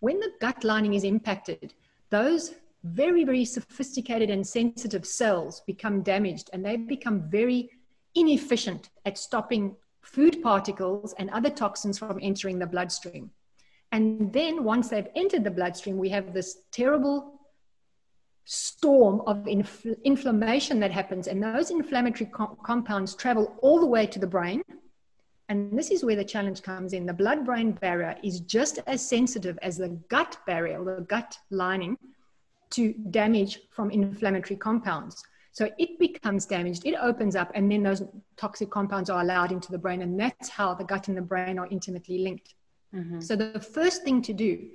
when 0.00 0.18
the 0.18 0.32
gut 0.40 0.64
lining 0.64 0.94
is 0.94 1.04
impacted, 1.04 1.74
those 2.10 2.54
very, 2.84 3.24
very 3.24 3.44
sophisticated 3.44 4.30
and 4.30 4.46
sensitive 4.46 5.06
cells 5.06 5.62
become 5.66 6.02
damaged 6.02 6.50
and 6.52 6.64
they 6.64 6.76
become 6.76 7.28
very 7.28 7.70
inefficient 8.14 8.90
at 9.04 9.18
stopping 9.18 9.76
food 10.02 10.40
particles 10.42 11.14
and 11.18 11.28
other 11.30 11.50
toxins 11.50 11.98
from 11.98 12.18
entering 12.22 12.58
the 12.58 12.66
bloodstream. 12.66 13.30
And 13.92 14.32
then 14.32 14.64
once 14.64 14.88
they've 14.88 15.08
entered 15.16 15.44
the 15.44 15.50
bloodstream, 15.50 15.98
we 15.98 16.08
have 16.10 16.32
this 16.32 16.58
terrible 16.70 17.35
storm 18.46 19.22
of 19.26 19.38
infl- 19.44 20.02
inflammation 20.04 20.78
that 20.80 20.92
happens. 20.92 21.26
And 21.26 21.42
those 21.42 21.70
inflammatory 21.70 22.30
com- 22.30 22.56
compounds 22.64 23.14
travel 23.14 23.56
all 23.60 23.80
the 23.80 23.86
way 23.86 24.06
to 24.06 24.18
the 24.18 24.26
brain. 24.26 24.62
And 25.48 25.76
this 25.76 25.90
is 25.90 26.04
where 26.04 26.16
the 26.16 26.24
challenge 26.24 26.62
comes 26.62 26.92
in. 26.92 27.06
The 27.06 27.12
blood 27.12 27.44
brain 27.44 27.72
barrier 27.72 28.16
is 28.22 28.40
just 28.40 28.78
as 28.86 29.06
sensitive 29.06 29.58
as 29.62 29.76
the 29.76 29.90
gut 30.08 30.38
barrier, 30.46 30.82
the 30.82 31.02
gut 31.02 31.36
lining, 31.50 31.98
to 32.70 32.94
damage 33.10 33.60
from 33.70 33.90
inflammatory 33.90 34.56
compounds. 34.56 35.22
So 35.50 35.70
it 35.78 35.98
becomes 35.98 36.46
damaged, 36.46 36.84
it 36.84 36.96
opens 37.00 37.34
up, 37.34 37.50
and 37.54 37.70
then 37.70 37.82
those 37.82 38.02
toxic 38.36 38.70
compounds 38.70 39.08
are 39.10 39.22
allowed 39.22 39.52
into 39.52 39.72
the 39.72 39.78
brain. 39.78 40.02
And 40.02 40.18
that's 40.18 40.48
how 40.48 40.74
the 40.74 40.84
gut 40.84 41.08
and 41.08 41.16
the 41.16 41.22
brain 41.22 41.58
are 41.58 41.66
intimately 41.68 42.18
linked. 42.18 42.54
Mm-hmm. 42.94 43.20
So 43.20 43.34
the 43.34 43.58
first 43.58 44.04
thing 44.04 44.22
to 44.22 44.32
do 44.32 44.68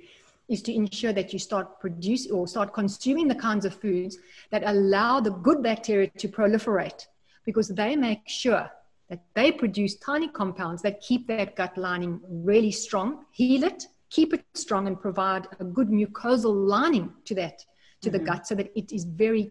is 0.52 0.62
to 0.62 0.74
ensure 0.74 1.12
that 1.12 1.32
you 1.32 1.38
start 1.38 1.80
produce 1.80 2.30
or 2.30 2.46
start 2.46 2.72
consuming 2.72 3.28
the 3.28 3.34
kinds 3.34 3.64
of 3.64 3.74
foods 3.74 4.18
that 4.50 4.62
allow 4.66 5.20
the 5.20 5.30
good 5.30 5.62
bacteria 5.62 6.08
to 6.18 6.28
proliferate 6.28 7.06
because 7.44 7.68
they 7.68 7.96
make 7.96 8.28
sure 8.28 8.70
that 9.08 9.22
they 9.34 9.52
produce 9.52 9.96
tiny 9.96 10.28
compounds 10.28 10.82
that 10.82 11.00
keep 11.00 11.26
that 11.26 11.56
gut 11.56 11.76
lining 11.76 12.20
really 12.28 12.70
strong, 12.70 13.24
heal 13.30 13.64
it, 13.64 13.84
keep 14.10 14.32
it 14.32 14.44
strong, 14.54 14.86
and 14.86 15.00
provide 15.00 15.46
a 15.60 15.64
good 15.64 15.88
mucosal 15.88 16.54
lining 16.66 17.12
to 17.24 17.34
that, 17.34 17.64
to 18.00 18.08
mm-hmm. 18.08 18.18
the 18.18 18.24
gut, 18.24 18.46
so 18.46 18.54
that 18.54 18.70
it 18.74 18.92
is 18.92 19.04
very 19.04 19.50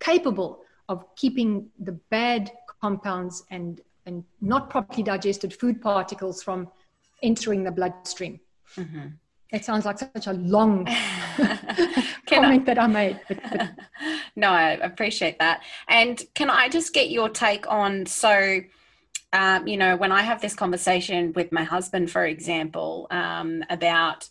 capable 0.00 0.60
of 0.88 1.04
keeping 1.16 1.68
the 1.78 1.92
bad 2.10 2.50
compounds 2.80 3.44
and, 3.50 3.80
and 4.06 4.24
not 4.40 4.68
properly 4.68 5.02
digested 5.02 5.54
food 5.54 5.80
particles 5.80 6.42
from 6.42 6.68
entering 7.22 7.62
the 7.62 7.70
bloodstream. 7.70 8.40
Mm-hmm. 8.76 9.08
It 9.52 9.64
sounds 9.64 9.84
like 9.84 9.98
such 9.98 10.26
a 10.26 10.32
long 10.32 10.84
comment 12.26 12.62
I, 12.62 12.64
that 12.66 12.78
I 12.78 12.86
made. 12.86 13.20
But, 13.26 13.38
but. 13.42 13.70
no, 14.36 14.48
I 14.48 14.70
appreciate 14.72 15.38
that. 15.40 15.62
And 15.88 16.22
can 16.34 16.50
I 16.50 16.68
just 16.68 16.94
get 16.94 17.10
your 17.10 17.28
take 17.28 17.70
on 17.70 18.06
so, 18.06 18.60
um, 19.32 19.66
you 19.66 19.76
know, 19.76 19.96
when 19.96 20.12
I 20.12 20.22
have 20.22 20.40
this 20.40 20.54
conversation 20.54 21.32
with 21.32 21.50
my 21.50 21.64
husband, 21.64 22.10
for 22.10 22.24
example, 22.24 23.08
um, 23.10 23.64
about 23.68 24.28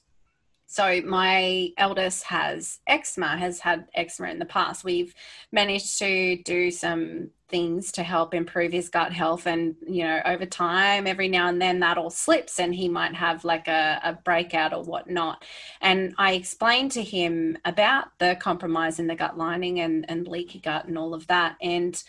so 0.71 1.01
my 1.01 1.69
eldest 1.77 2.25
has 2.25 2.79
eczema, 2.85 3.35
has 3.37 3.59
had 3.59 3.87
eczema 3.95 4.29
in 4.29 4.37
the 4.37 4.45
past. 4.45 4.83
We've 4.83 5.15
managed 5.51 5.97
to 5.97 6.37
do 6.43 6.69
some 6.69 7.31
things 7.49 7.91
to 7.93 8.03
help 8.03 8.33
improve 8.33 8.71
his 8.71 8.89
gut 8.89 9.11
health. 9.11 9.47
And 9.47 9.75
you 9.85 10.03
know 10.03 10.21
over 10.25 10.45
time 10.45 11.07
every 11.07 11.27
now 11.27 11.47
and 11.47 11.61
then 11.61 11.79
that 11.79 11.97
all 11.97 12.09
slips 12.09 12.59
and 12.59 12.73
he 12.73 12.87
might 12.87 13.15
have 13.15 13.43
like 13.43 13.67
a, 13.67 13.99
a 14.03 14.13
breakout 14.13 14.73
or 14.73 14.83
whatnot. 14.83 15.43
And 15.81 16.13
i 16.17 16.33
explained 16.33 16.91
to 16.91 17.03
him 17.03 17.57
about 17.65 18.17
the 18.19 18.37
compromise 18.39 18.99
in 18.99 19.07
the 19.07 19.15
gut 19.15 19.37
lining 19.37 19.79
and, 19.79 20.05
and 20.09 20.27
leaky 20.27 20.59
gut 20.59 20.85
and 20.85 20.97
all 20.97 21.13
of 21.13 21.27
that. 21.27 21.55
And 21.61 22.01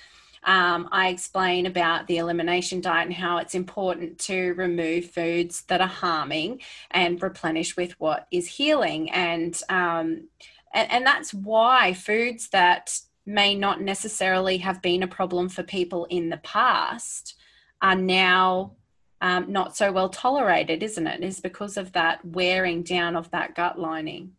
um, 0.44 0.88
I 0.90 1.08
explain 1.08 1.66
about 1.66 2.06
the 2.06 2.16
elimination 2.16 2.80
diet 2.80 3.06
and 3.06 3.14
how 3.14 3.38
it's 3.38 3.54
important 3.54 4.18
to 4.20 4.52
remove 4.52 5.10
foods 5.10 5.62
that 5.62 5.80
are 5.80 5.86
harming 5.86 6.60
and 6.90 7.22
replenish 7.22 7.76
with 7.76 7.98
what 8.00 8.26
is 8.30 8.46
healing. 8.46 9.10
And 9.10 9.60
um, 9.68 10.28
and, 10.72 10.90
and 10.90 11.06
that's 11.06 11.34
why 11.34 11.94
foods 11.94 12.48
that 12.50 13.00
may 13.26 13.54
not 13.54 13.80
necessarily 13.80 14.58
have 14.58 14.82
been 14.82 15.02
a 15.02 15.08
problem 15.08 15.48
for 15.48 15.62
people 15.62 16.06
in 16.06 16.30
the 16.30 16.38
past 16.38 17.36
are 17.82 17.94
now 17.94 18.72
um, 19.20 19.52
not 19.52 19.76
so 19.76 19.92
well 19.92 20.08
tolerated, 20.08 20.82
isn't 20.82 21.06
it? 21.06 21.22
Is 21.22 21.40
because 21.40 21.76
of 21.76 21.92
that 21.92 22.24
wearing 22.24 22.82
down 22.82 23.16
of 23.16 23.30
that 23.30 23.54
gut 23.54 23.78
lining. 23.78 24.32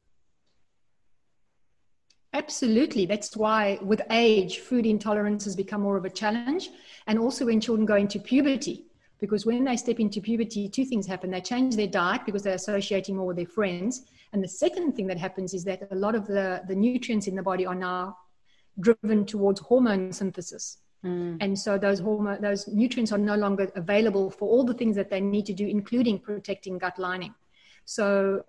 Absolutely. 2.33 3.05
That's 3.05 3.35
why, 3.35 3.77
with 3.81 4.01
age, 4.09 4.59
food 4.59 4.85
intolerance 4.85 5.43
has 5.43 5.55
become 5.55 5.81
more 5.81 5.97
of 5.97 6.05
a 6.05 6.09
challenge. 6.09 6.69
And 7.07 7.19
also 7.19 7.45
when 7.45 7.59
children 7.59 7.85
go 7.85 7.95
into 7.95 8.19
puberty, 8.19 8.85
because 9.19 9.45
when 9.45 9.63
they 9.65 9.75
step 9.75 9.99
into 9.99 10.21
puberty, 10.21 10.67
two 10.67 10.85
things 10.85 11.05
happen. 11.05 11.29
They 11.29 11.41
change 11.41 11.75
their 11.75 11.87
diet 11.87 12.21
because 12.25 12.41
they're 12.41 12.55
associating 12.55 13.15
more 13.17 13.27
with 13.27 13.37
their 13.37 13.45
friends. 13.45 14.05
And 14.33 14.43
the 14.43 14.47
second 14.47 14.93
thing 14.93 15.07
that 15.07 15.17
happens 15.17 15.53
is 15.53 15.63
that 15.65 15.87
a 15.91 15.95
lot 15.95 16.15
of 16.15 16.25
the, 16.25 16.63
the 16.67 16.75
nutrients 16.75 17.27
in 17.27 17.35
the 17.35 17.43
body 17.43 17.65
are 17.65 17.75
now 17.75 18.17
driven 18.79 19.25
towards 19.25 19.59
hormone 19.59 20.11
synthesis. 20.11 20.77
Mm. 21.05 21.37
And 21.41 21.57
so 21.57 21.77
those 21.77 21.99
hormone, 21.99 22.41
those 22.41 22.67
nutrients 22.67 23.11
are 23.11 23.17
no 23.17 23.35
longer 23.35 23.71
available 23.75 24.29
for 24.29 24.47
all 24.47 24.63
the 24.63 24.73
things 24.73 24.95
that 24.95 25.09
they 25.09 25.21
need 25.21 25.45
to 25.47 25.53
do, 25.53 25.67
including 25.67 26.19
protecting 26.19 26.77
gut 26.77 26.99
lining. 26.99 27.33
So 27.85 28.43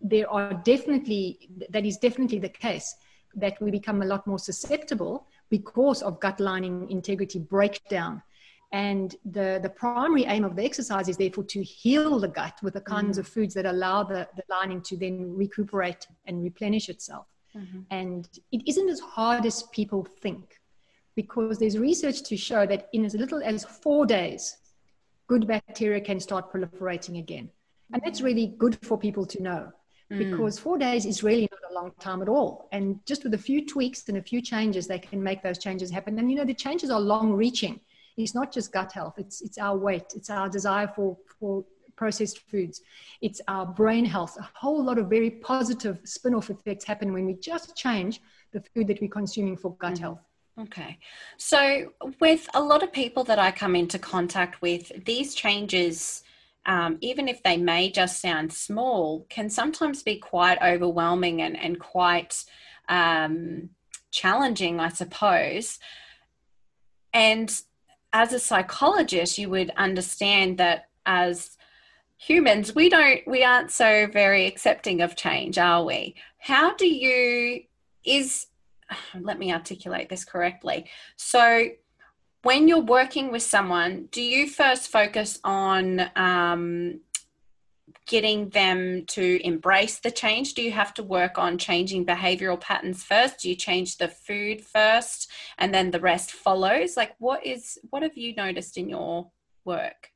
there 0.00 0.30
are 0.30 0.54
definitely, 0.64 1.50
that 1.68 1.84
is 1.84 1.98
definitely 1.98 2.38
the 2.38 2.48
case 2.48 2.94
that 3.34 3.60
we 3.60 3.70
become 3.70 4.02
a 4.02 4.06
lot 4.06 4.26
more 4.26 4.38
susceptible 4.38 5.26
because 5.50 6.02
of 6.02 6.20
gut 6.20 6.40
lining 6.40 6.90
integrity 6.90 7.38
breakdown. 7.38 8.22
And 8.72 9.16
the, 9.24 9.58
the 9.62 9.68
primary 9.68 10.24
aim 10.24 10.44
of 10.44 10.54
the 10.54 10.64
exercise 10.64 11.08
is 11.08 11.16
therefore 11.16 11.44
to 11.44 11.62
heal 11.62 12.20
the 12.20 12.28
gut 12.28 12.58
with 12.62 12.74
the 12.74 12.80
kinds 12.80 13.18
mm 13.18 13.20
of 13.20 13.28
foods 13.28 13.52
that 13.54 13.66
allow 13.66 14.04
the, 14.04 14.28
the 14.36 14.44
lining 14.48 14.80
to 14.82 14.96
then 14.96 15.34
recuperate 15.36 16.06
and 16.26 16.42
replenish 16.42 16.88
itself. 16.88 17.26
Mm-hmm. 17.56 17.80
And 17.90 18.28
it 18.52 18.62
isn't 18.66 18.88
as 18.88 19.00
hard 19.00 19.44
as 19.46 19.64
people 19.64 20.06
think 20.22 20.60
because 21.16 21.58
there's 21.58 21.78
research 21.78 22.22
to 22.22 22.36
show 22.36 22.66
that 22.66 22.88
in 22.92 23.04
as 23.04 23.14
little 23.14 23.42
as 23.42 23.64
four 23.64 24.06
days, 24.06 24.56
good 25.26 25.46
bacteria 25.46 26.00
can 26.00 26.20
start 26.20 26.52
proliferating 26.52 27.18
again. 27.18 27.50
And 27.92 28.02
that's 28.04 28.20
really 28.20 28.54
good 28.58 28.78
for 28.82 28.96
people 28.96 29.26
to 29.26 29.42
know 29.42 29.72
mm. 30.12 30.18
because 30.18 30.58
four 30.58 30.78
days 30.78 31.06
is 31.06 31.22
really 31.22 31.48
not 31.50 31.70
a 31.70 31.74
long 31.74 31.92
time 32.00 32.22
at 32.22 32.28
all. 32.28 32.68
And 32.72 33.00
just 33.06 33.24
with 33.24 33.34
a 33.34 33.38
few 33.38 33.66
tweaks 33.66 34.08
and 34.08 34.16
a 34.16 34.22
few 34.22 34.40
changes, 34.40 34.86
they 34.86 34.98
can 34.98 35.22
make 35.22 35.42
those 35.42 35.58
changes 35.58 35.90
happen. 35.90 36.18
And 36.18 36.30
you 36.30 36.36
know, 36.36 36.44
the 36.44 36.54
changes 36.54 36.90
are 36.90 37.00
long 37.00 37.32
reaching. 37.32 37.80
It's 38.16 38.34
not 38.34 38.52
just 38.52 38.72
gut 38.72 38.92
health, 38.92 39.14
it's, 39.18 39.40
it's 39.40 39.56
our 39.56 39.76
weight, 39.76 40.12
it's 40.14 40.30
our 40.30 40.48
desire 40.48 40.88
for, 40.94 41.16
for 41.38 41.64
processed 42.00 42.38
foods, 42.50 42.80
it's 43.20 43.42
our 43.46 43.66
brain 43.66 44.06
health. 44.06 44.34
A 44.40 44.48
whole 44.54 44.82
lot 44.82 44.96
of 44.96 45.10
very 45.10 45.30
positive 45.30 46.00
spin 46.04 46.34
off 46.34 46.48
effects 46.48 46.86
happen 46.86 47.12
when 47.12 47.26
we 47.26 47.34
just 47.34 47.76
change 47.76 48.22
the 48.52 48.62
food 48.72 48.86
that 48.86 49.02
we're 49.02 49.18
consuming 49.20 49.58
for 49.58 49.76
gut 49.76 49.96
mm. 49.96 49.98
health. 49.98 50.22
Okay. 50.58 50.98
So, 51.36 51.92
with 52.18 52.48
a 52.54 52.62
lot 52.62 52.82
of 52.82 52.90
people 52.90 53.22
that 53.24 53.38
I 53.38 53.50
come 53.50 53.76
into 53.76 53.98
contact 53.98 54.62
with, 54.62 54.90
these 55.04 55.34
changes 55.34 56.22
um, 56.66 56.98
even 57.00 57.26
if 57.28 57.42
they 57.42 57.56
may 57.56 57.90
just 57.90 58.20
sound 58.20 58.52
small, 58.52 59.26
can 59.30 59.48
sometimes 59.48 60.02
be 60.02 60.16
quite 60.16 60.60
overwhelming 60.62 61.40
and, 61.40 61.56
and 61.56 61.80
quite 61.80 62.44
um, 62.88 63.70
challenging, 64.10 64.78
I 64.78 64.90
suppose. 64.90 65.78
And 67.14 67.50
as 68.12 68.34
a 68.34 68.38
psychologist, 68.38 69.38
you 69.38 69.48
would 69.48 69.70
understand 69.76 70.58
that 70.58 70.88
as 71.06 71.56
humans, 72.20 72.74
we 72.74 72.90
don't, 72.90 73.26
we 73.26 73.42
aren't 73.42 73.70
so 73.70 74.06
very 74.06 74.46
accepting 74.46 75.00
of 75.00 75.16
change, 75.16 75.56
are 75.56 75.82
we? 75.82 76.14
How 76.38 76.74
do 76.74 76.86
you, 76.86 77.62
is, 78.04 78.46
let 79.18 79.38
me 79.38 79.52
articulate 79.52 80.10
this 80.10 80.24
correctly. 80.24 80.86
So, 81.16 81.68
when 82.42 82.68
you're 82.68 82.80
working 82.80 83.30
with 83.30 83.42
someone, 83.42 84.08
do 84.12 84.22
you 84.22 84.48
first 84.48 84.88
focus 84.88 85.38
on 85.44 86.10
um, 86.16 87.00
getting 88.06 88.48
them 88.48 89.04
to 89.08 89.46
embrace 89.46 89.98
the 90.00 90.10
change? 90.10 90.54
Do 90.54 90.62
you 90.62 90.72
have 90.72 90.94
to 90.94 91.02
work 91.02 91.36
on 91.36 91.58
changing 91.58 92.06
behavioral 92.06 92.58
patterns 92.58 93.04
first? 93.04 93.40
Do 93.40 93.50
you 93.50 93.56
change 93.56 93.98
the 93.98 94.08
food 94.08 94.62
first 94.62 95.30
and 95.58 95.74
then 95.74 95.90
the 95.90 96.00
rest 96.00 96.32
follows? 96.32 96.96
Like 96.96 97.14
what 97.18 97.44
is 97.44 97.78
what 97.90 98.02
have 98.02 98.16
you 98.16 98.34
noticed 98.34 98.78
in 98.78 98.88
your 98.88 99.30
work? 99.66 100.10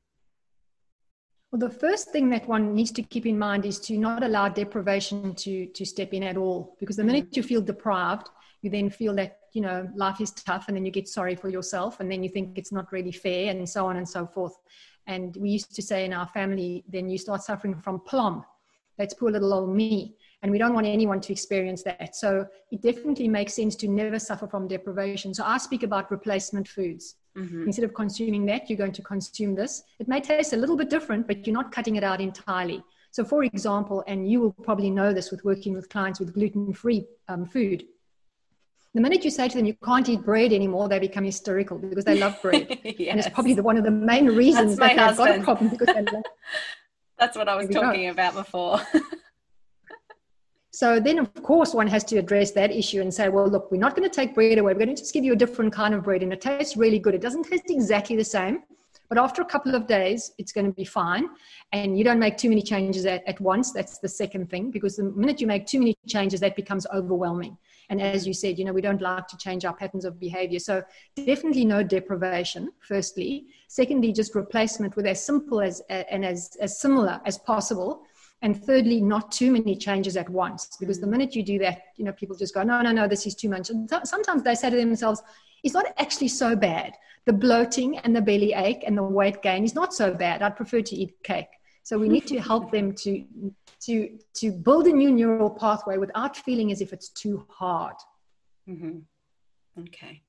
Well, 1.55 1.69
the 1.69 1.79
first 1.79 2.09
thing 2.09 2.29
that 2.31 2.49
one 2.49 2.75
needs 2.75 2.91
to 2.91 3.01
keep 3.01 3.25
in 3.25 3.39
mind 3.39 3.65
is 3.65 3.79
to 3.87 3.97
not 3.97 4.23
allow 4.23 4.49
deprivation 4.49 5.33
to 5.35 5.67
to 5.67 5.85
step 5.85 6.13
in 6.13 6.21
at 6.23 6.35
all 6.35 6.75
because 6.81 6.97
the 6.97 7.03
minute 7.05 7.27
mm-hmm. 7.27 7.37
you 7.39 7.43
feel 7.43 7.61
deprived, 7.61 8.27
you 8.61 8.69
then 8.69 8.89
feel 8.89 9.15
that 9.15 9.39
you 9.53 9.61
know 9.61 9.87
life 9.95 10.19
is 10.19 10.31
tough 10.31 10.67
and 10.67 10.75
then 10.75 10.85
you 10.85 10.91
get 10.91 11.07
sorry 11.07 11.33
for 11.33 11.47
yourself 11.47 12.01
and 12.01 12.11
then 12.11 12.21
you 12.23 12.29
think 12.29 12.57
it's 12.57 12.73
not 12.73 12.91
really 12.91 13.13
fair 13.13 13.49
and 13.51 13.69
so 13.69 13.87
on 13.87 13.95
and 13.95 14.09
so 14.09 14.27
forth 14.27 14.57
And 15.07 15.37
we 15.37 15.49
used 15.49 15.73
to 15.75 15.81
say 15.81 16.03
in 16.03 16.11
our 16.11 16.27
family, 16.27 16.83
then 16.89 17.07
you 17.09 17.17
start 17.17 17.41
suffering 17.41 17.75
from 17.79 18.01
plum. 18.01 18.43
That's 18.97 19.13
poor 19.13 19.31
little 19.31 19.53
old 19.53 19.73
me. 19.73 20.17
And 20.41 20.51
we 20.51 20.57
don't 20.57 20.73
want 20.73 20.87
anyone 20.87 21.21
to 21.21 21.31
experience 21.31 21.83
that. 21.83 22.17
So 22.17 22.45
it 22.69 22.81
definitely 22.81 23.29
makes 23.29 23.53
sense 23.53 23.77
to 23.77 23.87
never 23.87 24.19
suffer 24.19 24.47
from 24.47 24.67
deprivation. 24.67 25.33
So 25.33 25.45
I 25.45 25.57
speak 25.57 25.83
about 25.83 26.11
replacement 26.11 26.67
foods. 26.67 27.15
Mm-hmm. 27.37 27.63
Instead 27.65 27.85
of 27.85 27.93
consuming 27.93 28.45
that, 28.45 28.69
you're 28.69 28.77
going 28.77 28.93
to 28.93 29.01
consume 29.01 29.55
this. 29.55 29.83
It 29.99 30.07
may 30.07 30.21
taste 30.21 30.53
a 30.53 30.57
little 30.57 30.77
bit 30.77 30.89
different, 30.89 31.27
but 31.27 31.45
you're 31.45 31.53
not 31.53 31.71
cutting 31.71 31.95
it 31.95 32.03
out 32.03 32.21
entirely. 32.21 32.83
So, 33.11 33.23
for 33.23 33.43
example, 33.43 34.03
and 34.07 34.29
you 34.29 34.41
will 34.41 34.51
probably 34.51 34.89
know 34.89 35.13
this 35.13 35.31
with 35.31 35.43
working 35.45 35.73
with 35.73 35.89
clients 35.89 36.19
with 36.19 36.33
gluten 36.33 36.73
free 36.73 37.05
um, 37.27 37.45
food, 37.45 37.85
the 38.95 39.01
minute 39.01 39.25
you 39.25 39.29
say 39.29 39.49
to 39.49 39.57
them 39.57 39.65
you 39.65 39.75
can't 39.83 40.07
eat 40.07 40.23
bread 40.23 40.53
anymore, 40.53 40.87
they 40.87 40.99
become 40.99 41.25
hysterical 41.25 41.77
because 41.77 42.05
they 42.05 42.17
love 42.17 42.41
bread. 42.41 42.79
yes. 42.83 42.95
And 43.09 43.19
it's 43.19 43.29
probably 43.29 43.53
the, 43.53 43.61
one 43.61 43.75
of 43.77 43.83
the 43.83 43.91
main 43.91 44.27
reasons 44.27 44.77
that 44.77 44.87
they've 44.89 44.97
husband. 44.97 45.27
got 45.27 45.39
a 45.39 45.43
problem 45.43 45.69
because 45.69 45.87
they 45.87 46.01
love 46.13 46.23
That's 47.19 47.35
what 47.35 47.49
I 47.49 47.55
was 47.55 47.67
talking 47.69 48.03
go. 48.03 48.11
about 48.11 48.33
before. 48.35 48.79
so 50.75 50.99
then, 50.99 51.17
of 51.19 51.33
course, 51.41 51.73
one 51.73 51.87
has 51.87 52.03
to 52.03 52.17
address 52.17 52.51
that 52.51 52.69
issue 52.69 52.99
and 52.99 53.13
say, 53.13 53.29
well, 53.29 53.47
look, 53.47 53.71
we're 53.71 53.85
not 53.85 53.95
going 53.95 54.09
to 54.09 54.13
take 54.13 54.35
bread 54.35 54.57
away. 54.57 54.73
We're 54.73 54.85
going 54.85 54.95
to 54.95 55.01
just 55.03 55.13
give 55.13 55.23
you 55.23 55.31
a 55.31 55.41
different 55.43 55.71
kind 55.71 55.93
of 55.93 56.03
bread, 56.03 56.21
and 56.21 56.33
it 56.33 56.41
tastes 56.41 56.75
really 56.75 56.99
good. 56.99 57.15
It 57.15 57.21
doesn't 57.21 57.45
taste 57.45 57.63
exactly 57.69 58.17
the 58.17 58.25
same, 58.25 58.63
but 59.07 59.17
after 59.17 59.41
a 59.41 59.45
couple 59.45 59.73
of 59.73 59.87
days, 59.87 60.33
it's 60.37 60.51
going 60.51 60.65
to 60.65 60.73
be 60.73 60.83
fine. 60.83 61.29
And 61.71 61.97
you 61.97 62.03
don't 62.03 62.19
make 62.19 62.35
too 62.35 62.49
many 62.49 62.61
changes 62.61 63.05
at, 63.05 63.25
at 63.25 63.39
once. 63.39 63.71
That's 63.71 63.99
the 63.99 64.09
second 64.09 64.49
thing, 64.49 64.69
because 64.69 64.97
the 64.97 65.03
minute 65.03 65.39
you 65.39 65.47
make 65.47 65.65
too 65.65 65.79
many 65.79 65.95
changes, 66.07 66.41
that 66.41 66.57
becomes 66.57 66.85
overwhelming. 66.93 67.57
And 67.89 68.01
as 68.01 68.27
you 68.27 68.33
said, 68.33 68.59
you 68.59 68.65
know, 68.65 68.73
we 68.73 68.81
don't 68.81 68.99
like 68.99 69.27
to 69.27 69.37
change 69.37 69.63
our 69.63 69.73
patterns 69.73 70.05
of 70.05 70.19
behavior. 70.19 70.59
So 70.59 70.83
definitely 71.15 71.65
no 71.65 71.83
deprivation, 71.83 72.71
firstly. 72.79 73.45
Secondly, 73.67 74.11
just 74.11 74.35
replacement 74.35 74.95
with 74.97 75.05
as 75.05 75.23
simple 75.23 75.61
as 75.61 75.81
and 75.89 76.25
as, 76.25 76.57
as 76.59 76.81
similar 76.81 77.21
as 77.25 77.37
possible. 77.37 78.03
And 78.45 78.63
thirdly, 78.63 79.01
not 79.01 79.31
too 79.31 79.51
many 79.51 79.75
changes 79.75 80.15
at 80.15 80.29
once. 80.29 80.77
Because 80.79 81.01
the 81.01 81.07
minute 81.07 81.35
you 81.35 81.41
do 81.41 81.57
that, 81.57 81.85
you 81.97 82.05
know, 82.05 82.11
people 82.11 82.35
just 82.35 82.53
go, 82.53 82.61
no, 82.61 82.79
no, 82.79 82.91
no, 82.91 83.07
this 83.07 83.25
is 83.25 83.33
too 83.33 83.49
much. 83.49 83.71
And 83.71 83.89
sometimes 84.03 84.43
they 84.43 84.53
say 84.53 84.69
to 84.69 84.75
themselves, 84.75 85.23
it's 85.63 85.73
not 85.73 85.87
actually 85.97 86.27
so 86.27 86.55
bad. 86.55 86.93
The 87.25 87.33
bloating 87.33 87.97
and 87.97 88.15
the 88.15 88.21
belly 88.21 88.53
ache 88.53 88.83
and 88.85 88.95
the 88.95 89.01
weight 89.01 89.41
gain 89.41 89.63
is 89.63 89.73
not 89.73 89.95
so 89.95 90.13
bad. 90.13 90.43
I'd 90.43 90.55
prefer 90.55 90.81
to 90.81 90.95
eat 90.95 91.15
cake. 91.23 91.47
So 91.81 91.97
we 91.97 92.07
need 92.07 92.27
to 92.27 92.39
help 92.39 92.71
them 92.71 92.93
to 92.93 93.25
to 93.87 94.15
to 94.35 94.51
build 94.51 94.85
a 94.85 94.93
new 94.93 95.11
neural 95.11 95.49
pathway 95.49 95.97
without 95.97 96.37
feeling 96.37 96.71
as 96.71 96.81
if 96.81 96.93
it's 96.93 97.09
too 97.09 97.47
hard. 97.49 97.95
Mm-hmm. 98.69 98.99
Okay. 99.85 100.21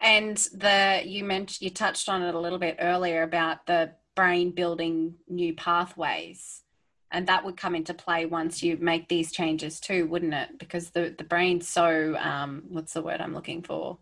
And 0.00 0.38
the 0.54 1.02
you 1.04 1.24
mentioned 1.24 1.60
you 1.60 1.68
touched 1.68 2.08
on 2.08 2.22
it 2.22 2.34
a 2.34 2.40
little 2.40 2.58
bit 2.58 2.78
earlier 2.80 3.22
about 3.22 3.66
the 3.66 3.92
brain 4.16 4.52
building 4.52 5.16
new 5.28 5.52
pathways. 5.54 6.62
And 7.12 7.26
that 7.26 7.44
would 7.44 7.56
come 7.56 7.74
into 7.74 7.92
play 7.92 8.24
once 8.26 8.62
you 8.62 8.76
make 8.76 9.08
these 9.08 9.32
changes 9.32 9.80
too, 9.80 10.06
wouldn't 10.06 10.34
it? 10.34 10.58
Because 10.58 10.90
the, 10.90 11.14
the 11.16 11.24
brain's 11.24 11.66
so 11.66 12.16
um, 12.18 12.62
what's 12.68 12.92
the 12.92 13.02
word 13.02 13.20
I'm 13.20 13.34
looking 13.34 13.62
for? 13.62 13.98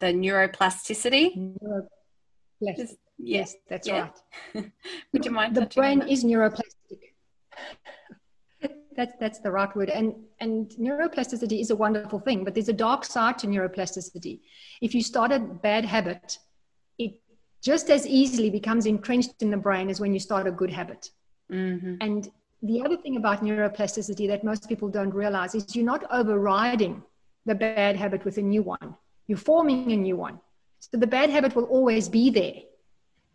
The 0.00 0.06
neuroplasticity. 0.06 1.58
Neuroplasticity. 1.62 2.96
Yes, 3.22 3.54
that's 3.68 3.86
yeah. 3.86 4.08
right. 4.54 4.70
Would 5.12 5.24
you 5.24 5.30
mind? 5.30 5.54
The 5.54 5.66
brain 5.66 6.02
is 6.02 6.24
neuroplastic. 6.24 7.00
that's 8.96 9.14
that's 9.20 9.40
the 9.40 9.50
right 9.50 9.74
word. 9.76 9.90
And 9.90 10.14
and 10.40 10.70
neuroplasticity 10.70 11.60
is 11.60 11.70
a 11.70 11.76
wonderful 11.76 12.18
thing, 12.18 12.44
but 12.44 12.54
there's 12.54 12.68
a 12.68 12.74
dark 12.74 13.04
side 13.04 13.38
to 13.40 13.46
neuroplasticity. 13.46 14.40
If 14.80 14.94
you 14.94 15.02
start 15.02 15.32
a 15.32 15.38
bad 15.38 15.84
habit, 15.84 16.38
it 16.98 17.20
just 17.62 17.90
as 17.90 18.06
easily 18.06 18.50
becomes 18.50 18.86
entrenched 18.86 19.42
in 19.42 19.50
the 19.50 19.56
brain 19.56 19.90
as 19.90 20.00
when 20.00 20.14
you 20.14 20.20
start 20.20 20.46
a 20.46 20.52
good 20.52 20.70
habit. 20.70 21.10
Mm-hmm. 21.50 21.96
And 22.00 22.30
the 22.62 22.82
other 22.82 22.96
thing 22.96 23.16
about 23.16 23.42
neuroplasticity 23.42 24.28
that 24.28 24.44
most 24.44 24.68
people 24.68 24.88
don't 24.88 25.14
realize 25.14 25.54
is 25.54 25.74
you're 25.74 25.84
not 25.84 26.04
overriding 26.12 27.02
the 27.46 27.54
bad 27.54 27.96
habit 27.96 28.24
with 28.24 28.38
a 28.38 28.42
new 28.42 28.62
one. 28.62 28.94
You're 29.26 29.38
forming 29.38 29.92
a 29.92 29.96
new 29.96 30.16
one. 30.16 30.40
So 30.80 30.98
the 30.98 31.06
bad 31.06 31.30
habit 31.30 31.54
will 31.56 31.64
always 31.64 32.08
be 32.08 32.30
there 32.30 32.62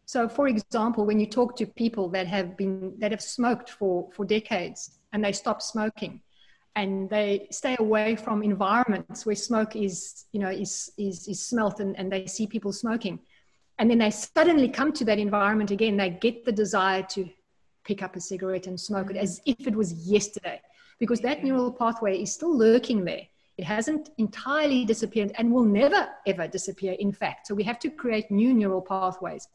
so, 0.06 0.30
for 0.30 0.48
example, 0.48 1.06
when 1.06 1.20
you 1.20 1.26
talk 1.26 1.56
to 1.58 1.66
people 1.66 2.10
that 2.10 2.28
have 2.28 2.56
been 2.56 2.94
that 3.00 3.12
have 3.12 3.22
smoked 3.22 3.72
for 3.72 4.10
for 4.14 4.24
decades 4.24 5.00
and 5.12 5.24
they 5.24 5.32
stop 5.32 5.62
smoking, 5.62 6.22
and 6.76 7.10
they 7.10 7.48
stay 7.52 7.76
away 7.80 8.16
from 8.16 8.44
environments 8.44 9.26
where 9.26 9.36
smoke 9.36 9.76
is 9.76 10.26
you 10.32 10.40
know 10.40 10.50
is 10.50 10.92
is, 10.98 11.28
is 11.28 11.44
smelt 11.44 11.80
and, 11.80 11.98
and 11.98 12.12
they 12.12 12.28
see 12.28 12.46
people 12.46 12.72
smoking, 12.72 13.20
and 13.80 13.90
then 13.90 13.98
they 13.98 14.12
suddenly 14.12 14.70
come 14.70 14.92
to 14.94 15.06
that 15.06 15.18
environment 15.18 15.72
again, 15.72 15.98
they 15.98 16.12
get 16.12 16.46
the 16.46 16.52
desire 16.52 17.02
to 17.02 17.28
pick 17.86 18.04
up 18.04 18.16
a 18.16 18.20
cigarette 18.20 18.68
and 18.68 18.80
smoke 18.80 19.12
it 19.12 19.18
mm. 19.18 19.22
as 19.22 19.42
if 19.46 19.68
it 19.68 19.76
was 19.76 19.94
yesterday, 20.08 20.62
because 21.00 21.22
that 21.22 21.44
neural 21.44 21.72
pathway 21.72 22.22
is 22.22 22.34
still 22.34 22.56
lurking 22.56 23.06
there. 23.06 23.22
It 23.58 23.64
hasn't 23.64 24.10
entirely 24.18 24.84
disappeared 24.84 25.32
and 25.38 25.52
will 25.52 25.64
never 25.64 26.10
ever 26.28 26.48
disappear, 26.48 26.94
in 26.94 27.14
fact. 27.14 27.48
So 27.48 27.56
we 27.56 27.64
have 27.64 27.80
to 27.80 27.90
create 27.90 28.30
new 28.30 28.54
neural 28.54 28.82
pathways. 28.82 29.48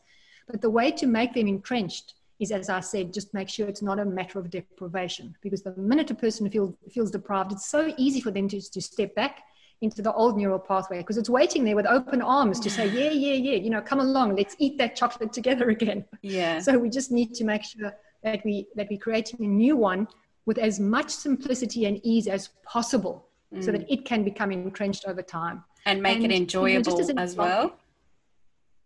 But 0.48 0.62
the 0.62 0.70
way 0.70 0.90
to 0.92 1.06
make 1.06 1.34
them 1.34 1.46
entrenched 1.46 2.14
is, 2.38 2.50
as 2.50 2.70
I 2.70 2.80
said, 2.80 3.12
just 3.12 3.34
make 3.34 3.48
sure 3.48 3.68
it's 3.68 3.82
not 3.82 4.00
a 4.00 4.04
matter 4.04 4.38
of 4.38 4.50
deprivation. 4.50 5.36
Because 5.42 5.62
the 5.62 5.76
minute 5.76 6.10
a 6.10 6.14
person 6.14 6.48
feels, 6.50 6.74
feels 6.90 7.10
deprived, 7.10 7.52
it's 7.52 7.68
so 7.68 7.92
easy 7.98 8.20
for 8.20 8.30
them 8.30 8.48
to, 8.48 8.60
to 8.70 8.80
step 8.80 9.14
back 9.14 9.42
into 9.82 10.02
the 10.02 10.12
old 10.12 10.36
neural 10.36 10.58
pathway 10.58 10.98
because 10.98 11.16
it's 11.16 11.30
waiting 11.30 11.64
there 11.64 11.76
with 11.76 11.86
open 11.86 12.20
arms 12.20 12.60
to 12.60 12.70
say, 12.70 12.86
yeah, 12.98 13.10
yeah, 13.10 13.34
yeah, 13.34 13.56
you 13.56 13.70
know, 13.70 13.80
come 13.80 14.00
along, 14.00 14.36
let's 14.36 14.56
eat 14.58 14.78
that 14.78 14.96
chocolate 14.96 15.32
together 15.32 15.70
again. 15.76 16.04
Yeah. 16.22 16.58
So 16.60 16.78
we 16.78 16.88
just 16.88 17.10
need 17.12 17.34
to 17.34 17.44
make 17.44 17.64
sure 17.64 17.92
that 18.22 18.44
we 18.44 18.66
that 18.76 18.88
we're 18.90 18.98
creating 18.98 19.44
a 19.44 19.48
new 19.48 19.76
one 19.76 20.06
with 20.46 20.58
as 20.58 20.80
much 20.80 21.10
simplicity 21.10 21.84
and 21.86 22.00
ease 22.02 22.26
as 22.26 22.50
possible 22.64 23.28
mm. 23.54 23.62
so 23.64 23.72
that 23.72 23.90
it 23.90 24.04
can 24.04 24.24
become 24.24 24.50
entrenched 24.50 25.04
over 25.06 25.22
time. 25.22 25.62
And 25.86 26.02
make 26.02 26.16
and, 26.16 26.26
it 26.26 26.32
enjoyable 26.32 26.92
you 26.98 27.14
know, 27.14 27.22
as, 27.22 27.30
as 27.30 27.36
well. 27.36 27.76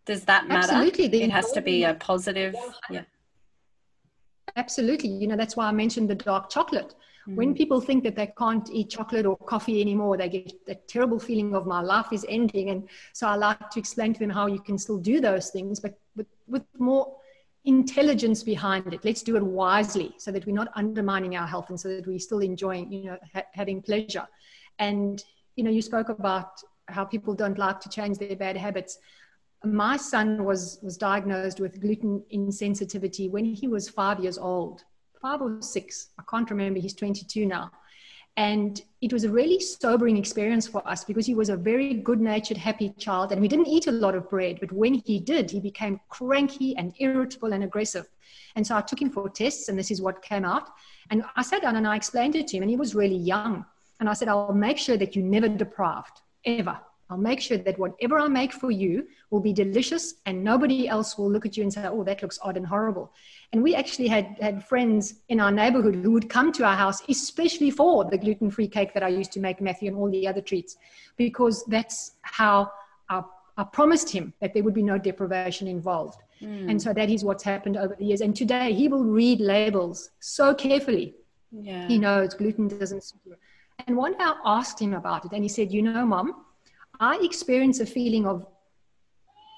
Does 0.06 0.24
that 0.26 0.46
matter? 0.46 0.72
Absolutely. 0.72 1.22
It 1.22 1.30
has 1.30 1.50
to 1.52 1.60
be 1.60 1.84
a 1.84 1.94
positive. 1.94 2.54
Yeah. 2.90 3.02
Absolutely. 4.56 5.08
You 5.08 5.26
know, 5.26 5.36
that's 5.36 5.56
why 5.56 5.66
I 5.66 5.72
mentioned 5.72 6.08
the 6.08 6.14
dark 6.14 6.50
chocolate. 6.50 6.94
Mm. 7.26 7.36
When 7.36 7.54
people 7.54 7.80
think 7.80 8.04
that 8.04 8.14
they 8.14 8.32
can't 8.38 8.68
eat 8.70 8.90
chocolate 8.90 9.26
or 9.26 9.36
coffee 9.36 9.80
anymore, 9.80 10.16
they 10.16 10.28
get 10.28 10.66
that 10.66 10.86
terrible 10.86 11.18
feeling 11.18 11.54
of 11.54 11.66
my 11.66 11.80
life 11.80 12.12
is 12.12 12.24
ending. 12.28 12.70
And 12.70 12.88
so 13.12 13.26
I 13.26 13.34
like 13.34 13.70
to 13.70 13.80
explain 13.80 14.12
to 14.12 14.20
them 14.20 14.30
how 14.30 14.46
you 14.46 14.60
can 14.60 14.78
still 14.78 14.98
do 14.98 15.20
those 15.20 15.50
things, 15.50 15.80
but 15.80 15.98
with, 16.14 16.26
with 16.46 16.62
more 16.78 17.16
intelligence 17.64 18.42
behind 18.42 18.92
it. 18.92 19.04
Let's 19.04 19.22
do 19.22 19.36
it 19.36 19.42
wisely 19.42 20.14
so 20.18 20.30
that 20.30 20.44
we're 20.46 20.54
not 20.54 20.68
undermining 20.74 21.36
our 21.36 21.46
health 21.46 21.70
and 21.70 21.80
so 21.80 21.88
that 21.88 22.06
we're 22.06 22.18
still 22.18 22.40
enjoying, 22.40 22.92
you 22.92 23.04
know, 23.04 23.18
ha- 23.32 23.46
having 23.52 23.80
pleasure. 23.80 24.26
And, 24.78 25.22
you 25.56 25.64
know, 25.64 25.70
you 25.70 25.82
spoke 25.82 26.08
about 26.08 26.60
how 26.88 27.04
people 27.04 27.34
don't 27.34 27.58
like 27.58 27.80
to 27.80 27.88
change 27.88 28.18
their 28.18 28.36
bad 28.36 28.56
habits 28.56 28.98
my 29.64 29.96
son 29.96 30.44
was 30.44 30.78
was 30.82 30.96
diagnosed 30.96 31.60
with 31.60 31.80
gluten 31.80 32.22
insensitivity 32.32 33.30
when 33.30 33.44
he 33.44 33.66
was 33.66 33.88
five 33.88 34.20
years 34.20 34.38
old 34.38 34.82
five 35.20 35.40
or 35.40 35.60
six 35.60 36.08
i 36.18 36.22
can't 36.30 36.50
remember 36.50 36.78
he's 36.78 36.94
22 36.94 37.46
now 37.46 37.70
and 38.36 38.82
it 39.00 39.12
was 39.12 39.24
a 39.24 39.30
really 39.30 39.60
sobering 39.60 40.16
experience 40.16 40.66
for 40.66 40.86
us 40.88 41.04
because 41.04 41.24
he 41.24 41.34
was 41.34 41.50
a 41.50 41.56
very 41.56 41.94
good 41.94 42.20
natured 42.20 42.56
happy 42.56 42.88
child. 42.98 43.30
And 43.30 43.40
we 43.40 43.46
didn't 43.46 43.68
eat 43.68 43.86
a 43.86 43.92
lot 43.92 44.14
of 44.14 44.28
bread 44.28 44.58
but 44.60 44.72
when 44.72 44.94
he 44.94 45.20
did 45.20 45.50
he 45.50 45.60
became 45.60 46.00
cranky 46.08 46.76
and 46.76 46.92
irritable 46.98 47.52
and 47.52 47.62
aggressive. 47.62 48.06
And 48.56 48.66
so 48.66 48.76
i 48.76 48.80
took 48.80 49.00
him 49.00 49.10
for 49.10 49.28
tests 49.28 49.68
and 49.68 49.78
this 49.78 49.90
is 49.90 50.02
what 50.02 50.22
came 50.22 50.44
out. 50.44 50.70
And 51.10 51.24
i 51.36 51.42
sat 51.42 51.62
down 51.62 51.76
and 51.76 51.86
i 51.86 51.96
explained 51.96 52.34
it 52.34 52.48
to 52.48 52.56
him 52.56 52.62
and 52.62 52.70
he 52.70 52.76
was 52.76 52.94
really 52.94 53.16
young. 53.16 53.64
And 54.00 54.08
i 54.08 54.12
said 54.14 54.28
i'll 54.28 54.52
make 54.52 54.78
sure 54.78 54.96
that 54.96 55.14
you 55.14 55.22
never 55.22 55.48
deprived 55.48 56.20
ever 56.44 56.78
I'll 57.10 57.18
make 57.18 57.40
sure 57.40 57.58
that 57.58 57.78
whatever 57.78 58.18
I 58.18 58.28
make 58.28 58.52
for 58.52 58.70
you 58.70 59.06
will 59.30 59.40
be 59.40 59.52
delicious 59.52 60.14
and 60.24 60.42
nobody 60.42 60.88
else 60.88 61.18
will 61.18 61.30
look 61.30 61.44
at 61.44 61.56
you 61.56 61.62
and 61.62 61.72
say, 61.72 61.84
oh, 61.86 62.02
that 62.04 62.22
looks 62.22 62.38
odd 62.42 62.56
and 62.56 62.66
horrible. 62.66 63.12
And 63.52 63.62
we 63.62 63.74
actually 63.74 64.08
had, 64.08 64.36
had 64.40 64.64
friends 64.66 65.14
in 65.28 65.38
our 65.38 65.52
neighborhood 65.52 65.96
who 65.96 66.12
would 66.12 66.30
come 66.30 66.50
to 66.52 66.64
our 66.64 66.76
house, 66.76 67.02
especially 67.08 67.70
for 67.70 68.04
the 68.06 68.16
gluten 68.16 68.50
free 68.50 68.68
cake 68.68 68.94
that 68.94 69.02
I 69.02 69.08
used 69.08 69.32
to 69.32 69.40
make 69.40 69.60
Matthew 69.60 69.88
and 69.88 69.96
all 69.98 70.10
the 70.10 70.26
other 70.26 70.40
treats, 70.40 70.76
because 71.16 71.62
that's 71.66 72.12
how 72.22 72.72
I, 73.10 73.22
I 73.58 73.64
promised 73.64 74.10
him 74.10 74.32
that 74.40 74.54
there 74.54 74.62
would 74.62 74.74
be 74.74 74.82
no 74.82 74.96
deprivation 74.96 75.68
involved. 75.68 76.22
Mm. 76.40 76.70
And 76.70 76.82
so 76.82 76.94
that 76.94 77.10
is 77.10 77.22
what's 77.22 77.44
happened 77.44 77.76
over 77.76 77.94
the 77.94 78.04
years. 78.04 78.22
And 78.22 78.34
today 78.34 78.72
he 78.72 78.88
will 78.88 79.04
read 79.04 79.40
labels 79.40 80.10
so 80.20 80.54
carefully. 80.54 81.14
Yeah. 81.52 81.86
He 81.86 81.98
knows 81.98 82.34
gluten 82.34 82.66
doesn't. 82.66 83.12
And 83.86 83.96
one 83.96 84.12
day 84.12 84.24
I 84.24 84.34
asked 84.44 84.80
him 84.80 84.94
about 84.94 85.24
it, 85.24 85.32
and 85.32 85.42
he 85.42 85.48
said, 85.48 85.72
You 85.72 85.82
know, 85.82 86.06
mom, 86.06 86.44
I 87.00 87.18
experience 87.22 87.80
a 87.80 87.86
feeling 87.86 88.26
of 88.26 88.46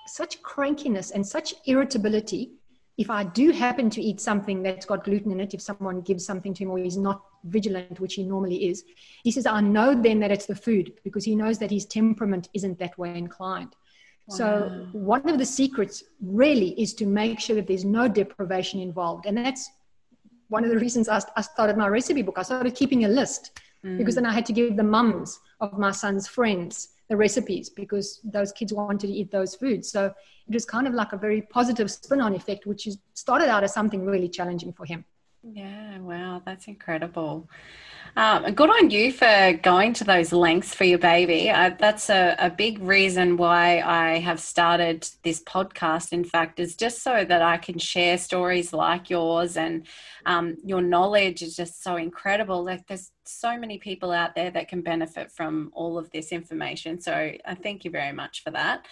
such 0.06 0.42
crankiness 0.42 1.10
and 1.10 1.26
such 1.26 1.54
irritability 1.66 2.52
if 2.98 3.10
I 3.10 3.24
do 3.24 3.50
happen 3.50 3.90
to 3.90 4.00
eat 4.00 4.20
something 4.20 4.62
that's 4.62 4.86
got 4.86 5.04
gluten 5.04 5.30
in 5.30 5.40
it, 5.40 5.52
if 5.52 5.60
someone 5.60 6.00
gives 6.00 6.24
something 6.24 6.54
to 6.54 6.64
him 6.64 6.70
or 6.70 6.78
he's 6.78 6.96
not 6.96 7.22
vigilant, 7.44 8.00
which 8.00 8.14
he 8.14 8.22
normally 8.22 8.68
is, 8.68 8.84
he 9.22 9.30
says, 9.30 9.44
I 9.44 9.60
know 9.60 9.94
then 9.94 10.18
that 10.20 10.30
it's 10.30 10.46
the 10.46 10.54
food 10.54 10.94
because 11.04 11.24
he 11.24 11.36
knows 11.36 11.58
that 11.58 11.70
his 11.70 11.84
temperament 11.84 12.48
isn't 12.54 12.78
that 12.78 12.96
way 12.98 13.16
inclined. 13.16 13.76
Wow. 14.28 14.36
So, 14.36 14.88
one 14.92 15.28
of 15.28 15.38
the 15.38 15.44
secrets 15.44 16.04
really 16.20 16.70
is 16.80 16.94
to 16.94 17.06
make 17.06 17.38
sure 17.38 17.54
that 17.56 17.66
there's 17.66 17.84
no 17.84 18.08
deprivation 18.08 18.80
involved. 18.80 19.26
And 19.26 19.36
that's 19.36 19.70
one 20.48 20.64
of 20.64 20.70
the 20.70 20.78
reasons 20.78 21.08
I, 21.08 21.20
I 21.36 21.42
started 21.42 21.76
my 21.76 21.88
recipe 21.88 22.22
book. 22.22 22.38
I 22.38 22.42
started 22.42 22.74
keeping 22.74 23.04
a 23.04 23.08
list 23.08 23.60
mm. 23.84 23.98
because 23.98 24.14
then 24.14 24.26
I 24.26 24.32
had 24.32 24.46
to 24.46 24.52
give 24.52 24.74
the 24.76 24.82
mums 24.82 25.38
of 25.60 25.78
my 25.78 25.90
son's 25.90 26.26
friends 26.26 26.88
the 27.08 27.16
recipes 27.16 27.68
because 27.70 28.20
those 28.24 28.52
kids 28.52 28.72
wanted 28.72 29.06
to 29.06 29.12
eat 29.12 29.30
those 29.30 29.54
foods. 29.54 29.90
So, 29.90 30.12
it 30.48 30.54
was 30.54 30.64
kind 30.64 30.86
of 30.86 30.94
like 30.94 31.12
a 31.12 31.16
very 31.16 31.42
positive 31.42 31.90
spin 31.90 32.20
on 32.20 32.34
effect, 32.34 32.66
which 32.66 32.88
started 33.14 33.48
out 33.48 33.64
as 33.64 33.74
something 33.74 34.04
really 34.04 34.28
challenging 34.28 34.72
for 34.72 34.84
him. 34.84 35.04
Yeah, 35.48 35.98
wow, 36.00 36.42
that's 36.44 36.66
incredible. 36.66 37.48
Um, 38.16 38.52
good 38.54 38.68
on 38.68 38.90
you 38.90 39.12
for 39.12 39.52
going 39.62 39.92
to 39.94 40.04
those 40.04 40.32
lengths 40.32 40.74
for 40.74 40.84
your 40.84 40.98
baby. 40.98 41.50
Uh, 41.50 41.70
that's 41.78 42.10
a, 42.10 42.34
a 42.38 42.50
big 42.50 42.80
reason 42.80 43.36
why 43.36 43.80
I 43.80 44.18
have 44.18 44.40
started 44.40 45.08
this 45.22 45.40
podcast, 45.44 46.12
in 46.12 46.24
fact, 46.24 46.58
is 46.58 46.74
just 46.74 47.02
so 47.02 47.24
that 47.24 47.42
I 47.42 47.58
can 47.58 47.78
share 47.78 48.18
stories 48.18 48.72
like 48.72 49.08
yours 49.08 49.56
and 49.56 49.86
um, 50.24 50.56
your 50.64 50.80
knowledge 50.80 51.42
is 51.42 51.54
just 51.54 51.82
so 51.82 51.94
incredible. 51.96 52.64
Like, 52.64 52.88
there's 52.88 53.12
so 53.24 53.56
many 53.56 53.78
people 53.78 54.10
out 54.10 54.34
there 54.34 54.50
that 54.50 54.68
can 54.68 54.82
benefit 54.82 55.30
from 55.30 55.70
all 55.74 55.96
of 55.96 56.10
this 56.10 56.32
information. 56.32 57.00
So, 57.00 57.12
I 57.12 57.54
thank 57.54 57.84
you 57.84 57.92
very 57.92 58.12
much 58.12 58.42
for 58.42 58.50
that. 58.50 58.86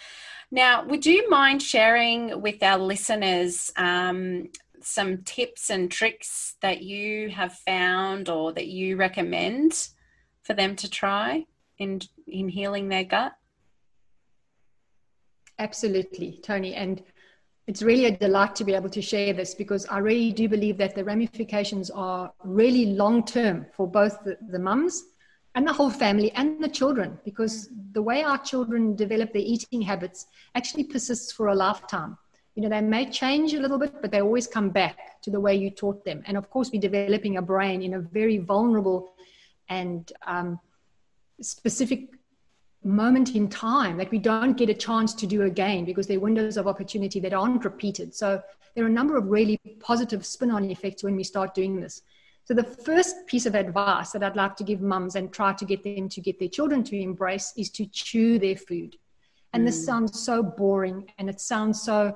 Now, 0.51 0.85
would 0.85 1.05
you 1.05 1.29
mind 1.29 1.61
sharing 1.61 2.41
with 2.41 2.61
our 2.63 2.77
listeners 2.77 3.73
um, 3.75 4.49
some 4.85 5.23
tips 5.23 5.69
and 5.69 5.91
tricks 5.91 6.55
that 6.61 6.81
you 6.81 7.29
have 7.29 7.53
found 7.53 8.29
or 8.29 8.53
that 8.53 8.67
you 8.67 8.95
recommend 8.95 9.89
for 10.43 10.53
them 10.53 10.75
to 10.75 10.89
try 10.89 11.45
in 11.77 12.01
in 12.27 12.49
healing 12.49 12.89
their 12.89 13.03
gut? 13.03 13.33
Absolutely, 15.57 16.39
Tony. 16.43 16.75
And 16.75 17.01
it's 17.67 17.81
really 17.81 18.05
a 18.05 18.17
delight 18.17 18.55
to 18.57 18.63
be 18.63 18.75
able 18.75 18.89
to 18.89 19.01
share 19.01 19.33
this 19.33 19.55
because 19.55 19.85
I 19.87 19.97
really 19.97 20.31
do 20.31 20.47
believe 20.47 20.77
that 20.77 20.93
the 20.93 21.03
ramifications 21.03 21.89
are 21.89 22.31
really 22.43 22.87
long 22.87 23.25
term 23.25 23.65
for 23.73 23.87
both 23.87 24.23
the, 24.23 24.37
the 24.49 24.59
mums 24.59 25.03
and 25.55 25.67
the 25.67 25.73
whole 25.73 25.89
family 25.89 26.31
and 26.33 26.63
the 26.63 26.69
children 26.69 27.17
because 27.23 27.69
mm. 27.69 27.93
the 27.93 28.01
way 28.01 28.23
our 28.23 28.37
children 28.37 28.95
develop 28.95 29.33
their 29.33 29.41
eating 29.41 29.81
habits 29.81 30.27
actually 30.53 30.83
persists 30.83 31.31
for 31.31 31.47
a 31.47 31.55
lifetime 31.55 32.17
you 32.55 32.61
know, 32.61 32.69
they 32.69 32.81
may 32.81 33.09
change 33.09 33.53
a 33.53 33.59
little 33.59 33.77
bit, 33.77 34.01
but 34.01 34.11
they 34.11 34.21
always 34.21 34.47
come 34.47 34.69
back 34.69 35.21
to 35.21 35.29
the 35.29 35.39
way 35.39 35.55
you 35.55 35.69
taught 35.69 36.03
them. 36.05 36.23
And 36.25 36.37
of 36.37 36.49
course, 36.49 36.71
we're 36.71 36.81
developing 36.81 37.37
a 37.37 37.41
brain 37.41 37.81
in 37.81 37.95
a 37.95 37.99
very 37.99 38.37
vulnerable 38.37 39.13
and 39.67 40.11
um, 40.25 40.59
specific 41.41 42.09
moment 42.83 43.35
in 43.35 43.49
time 43.49 43.97
that 43.97 44.11
we 44.11 44.19
don't 44.19 44.55
get 44.55 44.69
a 44.69 44.73
chance 44.73 45.13
to 45.15 45.27
do 45.27 45.41
again 45.41 45.83
because 45.83 46.07
they're 46.07 46.19
windows 46.19 46.55
of 46.55 46.67
opportunity 46.67 47.19
that 47.19 47.33
aren't 47.33 47.65
repeated. 47.65 48.15
So 48.15 48.41
there 48.73 48.85
are 48.85 48.87
a 48.87 48.91
number 48.91 49.17
of 49.17 49.27
really 49.27 49.59
positive 49.79 50.25
spin 50.25 50.51
on 50.51 50.69
effects 50.69 51.03
when 51.03 51.15
we 51.15 51.23
start 51.23 51.55
doing 51.55 51.81
this. 51.81 52.03
So 52.45 52.53
the 52.53 52.63
first 52.63 53.25
piece 53.25 53.47
of 53.47 53.55
advice 53.55 54.11
that 54.11 54.23
I'd 54.23 54.35
like 54.35 54.55
to 54.57 54.63
give 54.63 54.79
mums 54.79 55.15
and 55.15 55.33
try 55.33 55.51
to 55.53 55.65
get 55.65 55.83
them 55.83 56.07
to 56.09 56.21
get 56.21 56.39
their 56.39 56.47
children 56.47 56.83
to 56.83 57.01
embrace 57.01 57.53
is 57.57 57.71
to 57.71 57.87
chew 57.87 58.37
their 58.37 58.55
food. 58.55 58.95
And 59.51 59.63
mm. 59.63 59.65
this 59.65 59.83
sounds 59.83 60.19
so 60.19 60.43
boring 60.43 61.11
and 61.17 61.27
it 61.27 61.41
sounds 61.41 61.81
so 61.81 62.15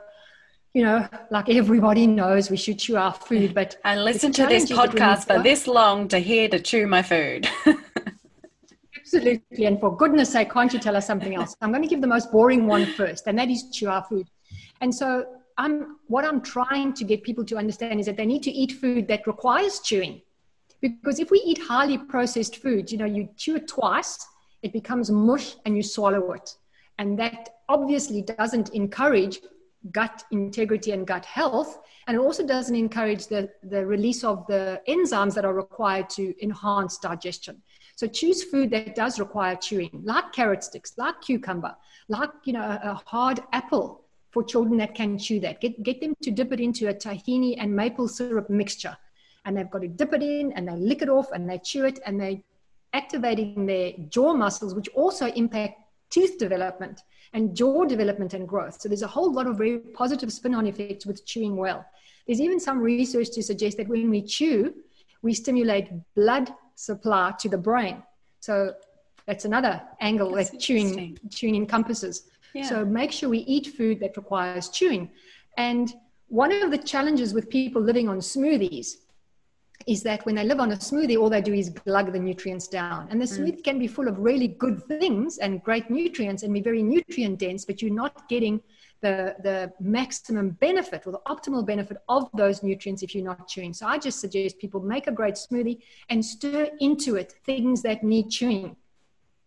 you 0.74 0.84
know, 0.84 1.08
like 1.32 1.50
everybody 1.50 2.06
knows 2.06 2.52
we 2.52 2.58
should 2.58 2.78
chew 2.78 2.98
our 2.98 3.14
food, 3.14 3.56
but 3.56 3.78
and 3.84 4.04
listen 4.04 4.32
to 4.34 4.46
this 4.46 4.72
podcast 4.72 5.26
for 5.26 5.42
this 5.42 5.68
long 5.68 6.08
to 6.10 6.20
hear 6.20 6.48
to 6.50 6.60
chew 6.60 6.86
my 6.86 7.02
food. 7.02 7.50
Absolutely, 9.00 9.66
and 9.66 9.80
for 9.80 9.96
goodness 9.96 10.32
sake, 10.32 10.52
can't 10.52 10.72
you 10.72 10.80
tell 10.80 10.96
us 10.96 11.08
something 11.08 11.36
else? 11.36 11.56
I'm 11.62 11.72
going 11.72 11.82
to 11.82 11.90
give 11.90 12.02
the 12.02 12.08
most 12.08 12.32
boring 12.32 12.68
one 12.68 12.86
first, 12.86 13.26
and 13.26 13.38
that 13.40 13.50
is 13.50 13.72
chew 13.72 13.90
our 13.90 14.04
food. 14.04 14.28
And 14.82 14.94
so, 14.94 15.26
I'm 15.58 15.98
what 16.08 16.24
I'm 16.24 16.42
trying 16.42 16.94
to 16.94 17.04
get 17.04 17.24
people 17.24 17.44
to 17.46 17.58
understand 17.58 18.00
is 18.00 18.06
that 18.06 18.18
they 18.18 18.28
need 18.28 18.44
to 18.44 18.52
eat 18.52 18.74
food 18.74 19.08
that 19.08 19.26
requires 19.26 19.80
chewing, 19.80 20.22
because 20.82 21.20
if 21.20 21.32
we 21.32 21.42
eat 21.44 21.60
highly 21.60 21.98
processed 21.98 22.58
food, 22.58 22.92
you 22.92 23.00
know, 23.00 23.06
you 23.06 23.28
chew 23.36 23.56
it 23.56 23.68
twice, 23.68 24.24
it 24.62 24.72
becomes 24.72 25.10
mush, 25.10 25.56
and 25.66 25.76
you 25.76 25.82
swallow 25.82 26.32
it, 26.34 26.56
and 27.00 27.18
that 27.18 27.50
obviously 27.68 28.22
doesn't 28.22 28.70
encourage 28.76 29.40
gut 29.92 30.24
integrity 30.32 30.92
and 30.92 31.08
gut 31.08 31.26
health. 31.26 31.80
And 32.08 32.16
it 32.16 32.20
also 32.20 32.46
doesn't 32.46 32.76
encourage 32.76 33.28
the, 33.28 33.50
the 33.64 33.86
release 33.86 34.24
of 34.24 34.46
the 34.48 34.82
enzymes 34.88 35.34
that 35.36 35.46
are 35.46 35.54
required 35.54 36.10
to 36.12 36.34
enhance 36.44 36.98
digestion. 36.98 37.62
So 37.96 38.08
choose 38.08 38.44
food 38.44 38.70
that 38.72 38.96
does 38.96 39.20
require 39.20 39.56
chewing, 39.56 40.02
like 40.06 40.32
carrot 40.32 40.64
sticks, 40.64 40.94
like 40.98 41.20
cucumber, 41.22 41.76
like 42.08 42.30
you 42.46 42.54
know 42.54 42.62
a, 42.62 43.02
hard 43.06 43.42
apple 43.52 44.06
for 44.32 44.42
children 44.42 44.78
that 44.78 44.96
can 44.96 45.18
chew 45.18 45.42
that. 45.42 45.60
Get 45.60 45.84
get 45.84 46.00
them 46.00 46.16
to 46.22 46.32
dip 46.32 46.54
it 46.54 46.62
into 46.62 46.88
a 46.88 46.94
tahini 46.94 47.58
and 47.60 47.76
maple 47.76 48.08
syrup 48.08 48.50
mixture, 48.50 48.96
and 49.44 49.58
they've 49.58 49.70
got 49.70 49.82
to 49.82 49.90
dip 49.90 50.14
it 50.14 50.24
in 50.24 50.54
and 50.54 50.70
they 50.70 50.78
lick 50.78 51.02
it 51.02 51.10
off 51.10 51.34
and 51.34 51.50
they 51.50 51.58
chew 51.58 51.84
it 51.84 52.00
and 52.06 52.18
they 52.18 52.42
activating 52.94 53.66
their 53.66 53.92
jaw 54.08 54.34
muscles, 54.34 54.74
which 54.74 54.88
also 54.96 55.28
impact 55.34 55.82
tooth 56.10 56.38
development 56.38 57.02
and 57.34 57.56
jaw 57.56 57.86
development 57.86 58.34
and 58.34 58.48
growth. 58.48 58.82
So 58.82 58.90
there's 58.90 59.02
a 59.02 59.08
whole 59.08 59.32
lot 59.32 59.48
of 59.48 59.58
very 59.58 59.80
positive 59.80 60.32
spin 60.32 60.56
on 60.56 60.66
effects 60.68 61.06
with 61.06 61.26
chewing 61.26 61.56
well. 61.56 61.86
There's 62.26 62.42
even 62.42 62.60
some 62.60 62.80
research 62.80 63.32
to 63.32 63.44
suggest 63.44 63.78
that 63.78 63.88
when 63.88 64.10
we 64.10 64.22
chew, 64.22 64.74
we 65.22 65.34
stimulate 65.34 65.90
blood 66.16 66.54
supply 66.76 67.34
to 67.40 67.50
the 67.50 67.58
brain. 67.58 68.04
So 68.40 68.74
that's 69.26 69.46
another 69.46 69.82
angle 70.00 70.32
that's 70.32 70.52
that 70.52 70.60
chewing, 70.60 71.18
chewing 71.30 71.56
encompasses. 71.56 72.24
Yeah. 72.54 72.64
So 72.64 72.86
make 72.86 73.12
sure 73.12 73.30
we 73.30 73.40
eat 73.40 73.68
food 73.68 74.00
that 74.00 74.18
requires 74.18 74.70
chewing. 74.70 75.10
And 75.58 75.94
one 76.30 76.52
of 76.52 76.72
the 76.72 76.78
challenges 76.78 77.34
with 77.34 77.50
people 77.50 77.82
living 77.82 78.08
on 78.08 78.20
smoothies 78.20 78.98
is 79.88 80.04
that 80.04 80.26
when 80.26 80.36
they 80.36 80.44
live 80.44 80.60
on 80.60 80.72
a 80.72 80.76
smoothie, 80.76 81.18
all 81.18 81.30
they 81.30 81.42
do 81.42 81.54
is 81.54 81.70
glug 81.70 82.12
the 82.12 82.20
nutrients 82.20 82.68
down. 82.68 83.08
And 83.10 83.22
the 83.22 83.26
mm. 83.26 83.40
smoothie 83.40 83.64
can 83.64 83.80
be 83.80 83.88
full 83.88 84.08
of 84.08 84.20
really 84.20 84.48
good 84.48 84.84
things 84.84 85.38
and 85.38 85.64
great 85.64 85.90
nutrients 85.90 86.44
and 86.44 86.54
be 86.54 86.62
very 86.62 86.84
nutrient 86.84 87.40
dense, 87.40 87.66
but 87.66 87.82
you're 87.82 87.94
not 87.94 88.28
getting 88.28 88.62
the, 89.02 89.36
the 89.44 89.72
maximum 89.80 90.52
benefit 90.52 91.04
or 91.08 91.12
the 91.12 91.22
optimal 91.28 91.66
benefit 91.66 91.98
of 92.10 92.30
those 92.34 92.62
nutrients 92.62 93.02
if 93.04 93.16
you're 93.16 93.24
not 93.24 93.48
chewing. 93.48 93.74
So 93.74 93.88
I 93.88 93.98
just 93.98 94.20
suggest 94.20 94.60
people 94.60 94.82
make 94.82 95.08
a 95.08 95.12
great 95.12 95.36
smoothie 95.36 95.80
and 96.10 96.24
stir 96.24 96.70
into 96.82 97.16
it 97.16 97.36
things 97.46 97.82
that 97.84 98.04
need 98.04 98.30
chewing, 98.30 98.76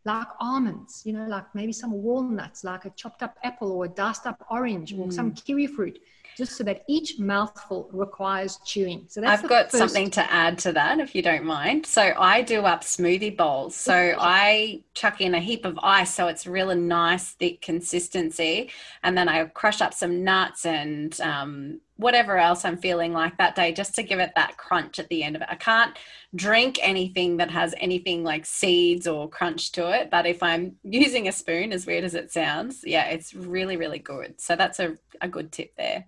like 0.07 0.29
almonds, 0.41 1.03
you 1.05 1.13
know, 1.13 1.27
like 1.27 1.55
maybe 1.55 1.73
some 1.73 1.93
walnuts, 1.93 2.65
like 2.65 2.87
a 2.87 2.91
chopped 2.91 3.23
up 3.23 3.37
apple 3.45 3.73
or 3.73 3.85
a 3.85 3.89
diced 3.89 4.27
up 4.27 4.45
orange 4.51 4.95
or 4.95 5.13
some 5.13 5.33
mm. 5.33 5.45
kiwi 5.45 5.67
fruit 5.67 5.99
just 6.37 6.57
so 6.57 6.65
that 6.65 6.85
each 6.89 7.19
mouthful 7.19 7.89
requires 7.93 8.59
chewing. 8.65 9.05
So 9.09 9.25
I've 9.25 9.49
got 9.49 9.71
first... 9.71 9.79
something 9.79 10.11
to 10.13 10.33
add 10.33 10.59
to 10.61 10.73
that, 10.73 10.99
if 11.01 11.15
you 11.15 11.23
don't 11.23 11.45
mind. 11.45 11.87
So 11.87 12.15
I 12.17 12.43
do 12.43 12.63
up 12.63 12.83
smoothie 12.83 13.37
bowls. 13.37 13.75
So 13.75 14.15
I 14.19 14.83
chuck 14.95 15.21
in 15.21 15.35
a 15.35 15.41
heap 15.41 15.65
of 15.65 15.79
ice, 15.83 16.15
so 16.15 16.29
it's 16.29 16.47
really 16.47 16.77
nice, 16.77 17.31
thick 17.31 17.61
consistency, 17.63 18.71
and 19.03 19.17
then 19.17 19.29
I 19.29 19.45
crush 19.45 19.81
up 19.81 19.95
some 19.95 20.25
nuts 20.25 20.67
and 20.67 21.19
um, 21.21 21.81
whatever 21.97 22.37
else 22.37 22.65
I'm 22.65 22.77
feeling 22.77 23.13
like 23.13 23.39
that 23.39 23.55
day, 23.55 23.73
just 23.73 23.95
to 23.95 24.03
give 24.03 24.19
it 24.19 24.33
that 24.37 24.57
crunch 24.57 24.99
at 24.99 25.09
the 25.09 25.23
end 25.23 25.37
of 25.37 25.43
it. 25.43 25.49
I 25.51 25.55
can't 25.55 25.97
drink 26.35 26.79
anything 26.83 27.39
that 27.39 27.51
has 27.51 27.75
anything 27.79 28.25
like 28.25 28.45
seeds 28.45 29.07
or 29.07 29.29
crunch 29.29 29.73
to 29.73 29.91
it, 29.91 30.11
but 30.11 30.27
if 30.27 30.43
I'm 30.43 30.77
using 30.83 31.29
a 31.29 31.33
spoon, 31.33 31.73
as 31.73 31.87
weird 31.87 32.05
as 32.05 32.15
it 32.15 32.33
sounds, 32.33 32.83
yeah, 32.85 33.07
it's 33.07 33.35
really, 33.35 33.77
really 33.77 33.99
good. 33.99 34.41
So 34.41 34.57
that's 34.57 34.81
a, 34.81 34.99
a 35.21 35.29
good 35.29 35.53
tip 35.53 35.75
there. 35.77 36.07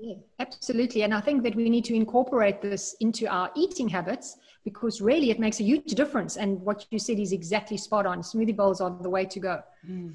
Yeah, 0.00 0.14
absolutely. 0.38 1.02
And 1.02 1.12
I 1.12 1.20
think 1.20 1.42
that 1.42 1.54
we 1.54 1.68
need 1.68 1.84
to 1.86 1.94
incorporate 1.94 2.62
this 2.62 2.94
into 3.00 3.26
our 3.26 3.50
eating 3.56 3.88
habits 3.88 4.36
because 4.64 5.00
really 5.00 5.30
it 5.30 5.40
makes 5.40 5.60
a 5.60 5.64
huge 5.64 5.92
difference. 5.92 6.36
And 6.36 6.60
what 6.62 6.86
you 6.90 6.98
said 6.98 7.18
is 7.18 7.32
exactly 7.32 7.76
spot 7.76 8.06
on. 8.06 8.22
Smoothie 8.22 8.56
bowls 8.56 8.80
are 8.80 8.96
the 9.00 9.10
way 9.10 9.24
to 9.24 9.40
go. 9.40 9.62
Mm. 9.88 10.14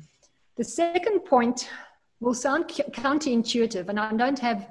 The 0.55 0.63
second 0.63 1.21
point 1.25 1.69
will 2.19 2.33
sound 2.33 2.67
counterintuitive, 2.67 3.89
and 3.89 3.99
I 3.99 4.13
don't 4.13 4.39
have, 4.39 4.69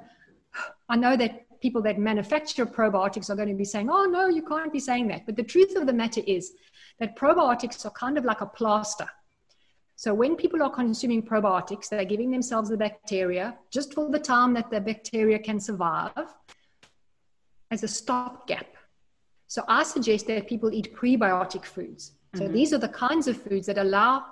I 0.89 0.95
know 0.95 1.15
that 1.17 1.59
people 1.59 1.81
that 1.83 1.99
manufacture 1.99 2.65
probiotics 2.65 3.29
are 3.29 3.35
going 3.35 3.49
to 3.49 3.55
be 3.55 3.65
saying, 3.65 3.89
oh, 3.89 4.05
no, 4.05 4.27
you 4.27 4.41
can't 4.41 4.71
be 4.71 4.79
saying 4.79 5.07
that. 5.09 5.25
But 5.25 5.35
the 5.35 5.43
truth 5.43 5.75
of 5.75 5.85
the 5.85 5.93
matter 5.93 6.21
is 6.25 6.53
that 6.99 7.17
probiotics 7.17 7.85
are 7.85 7.91
kind 7.91 8.17
of 8.17 8.25
like 8.25 8.41
a 8.41 8.45
plaster 8.45 9.07
so 9.95 10.13
when 10.13 10.35
people 10.35 10.61
are 10.63 10.69
consuming 10.69 11.21
probiotics, 11.21 11.89
they're 11.89 12.05
giving 12.05 12.31
themselves 12.31 12.69
the 12.69 12.77
bacteria 12.77 13.57
just 13.71 13.93
for 13.93 14.09
the 14.09 14.19
time 14.19 14.53
that 14.53 14.69
the 14.69 14.81
bacteria 14.81 15.39
can 15.39 15.59
survive 15.59 16.33
as 17.71 17.83
a 17.83 17.87
stopgap. 17.87 18.67
So 19.47 19.63
I 19.67 19.83
suggest 19.83 20.27
that 20.27 20.47
people 20.47 20.73
eat 20.73 20.95
prebiotic 20.95 21.65
foods. 21.65 22.13
So 22.35 22.43
mm-hmm. 22.43 22.53
these 22.53 22.73
are 22.73 22.79
the 22.79 22.89
kinds 22.89 23.27
of 23.27 23.41
foods 23.41 23.67
that 23.67 23.77
allow 23.77 24.25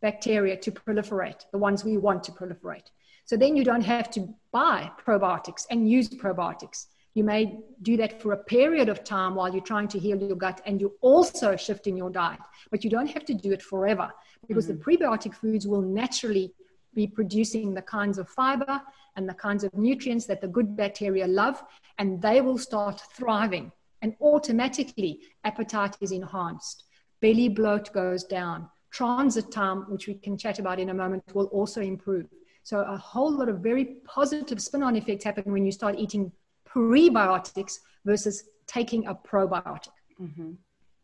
bacteria 0.00 0.56
to 0.56 0.70
proliferate, 0.70 1.44
the 1.50 1.58
ones 1.58 1.84
we 1.84 1.96
want 1.96 2.22
to 2.24 2.32
proliferate. 2.32 2.90
So 3.24 3.36
then 3.36 3.56
you 3.56 3.64
don't 3.64 3.82
have 3.82 4.10
to 4.12 4.32
buy 4.52 4.90
probiotics 5.04 5.66
and 5.70 5.90
use 5.90 6.08
probiotics. 6.08 6.86
You 7.18 7.24
may 7.24 7.58
do 7.82 7.96
that 7.96 8.22
for 8.22 8.30
a 8.30 8.36
period 8.36 8.88
of 8.88 9.02
time 9.02 9.34
while 9.34 9.52
you're 9.52 9.60
trying 9.60 9.88
to 9.88 9.98
heal 9.98 10.16
your 10.16 10.36
gut 10.36 10.60
and 10.64 10.80
you're 10.80 10.98
also 11.00 11.56
shifting 11.56 11.96
your 11.96 12.10
diet, 12.10 12.38
but 12.70 12.84
you 12.84 12.90
don't 12.90 13.08
have 13.08 13.24
to 13.24 13.34
do 13.34 13.50
it 13.50 13.60
forever 13.60 14.08
because 14.46 14.68
mm-hmm. 14.68 14.78
the 14.78 14.84
prebiotic 14.84 15.34
foods 15.34 15.66
will 15.66 15.82
naturally 15.82 16.54
be 16.94 17.08
producing 17.08 17.74
the 17.74 17.82
kinds 17.82 18.18
of 18.18 18.28
fiber 18.28 18.80
and 19.16 19.28
the 19.28 19.34
kinds 19.34 19.64
of 19.64 19.74
nutrients 19.74 20.26
that 20.26 20.40
the 20.40 20.46
good 20.46 20.76
bacteria 20.76 21.26
love, 21.26 21.60
and 21.98 22.22
they 22.22 22.40
will 22.40 22.56
start 22.56 23.02
thriving. 23.16 23.72
And 24.00 24.14
automatically, 24.20 25.22
appetite 25.42 25.96
is 26.00 26.12
enhanced, 26.12 26.84
belly 27.20 27.48
bloat 27.48 27.92
goes 27.92 28.22
down, 28.22 28.68
transit 28.92 29.50
time, 29.50 29.90
which 29.90 30.06
we 30.06 30.14
can 30.14 30.38
chat 30.38 30.60
about 30.60 30.78
in 30.78 30.90
a 30.90 30.94
moment, 30.94 31.24
will 31.34 31.46
also 31.46 31.80
improve. 31.80 32.28
So, 32.62 32.82
a 32.82 32.96
whole 32.96 33.32
lot 33.32 33.48
of 33.48 33.58
very 33.58 33.96
positive 34.04 34.62
spin 34.62 34.84
on 34.84 34.94
effects 34.94 35.24
happen 35.24 35.50
when 35.50 35.66
you 35.66 35.72
start 35.72 35.96
eating 35.98 36.30
prebiotics 36.72 37.78
versus 38.04 38.44
taking 38.66 39.06
a 39.06 39.14
probiotic. 39.14 39.88
Mm-hmm. 40.20 40.52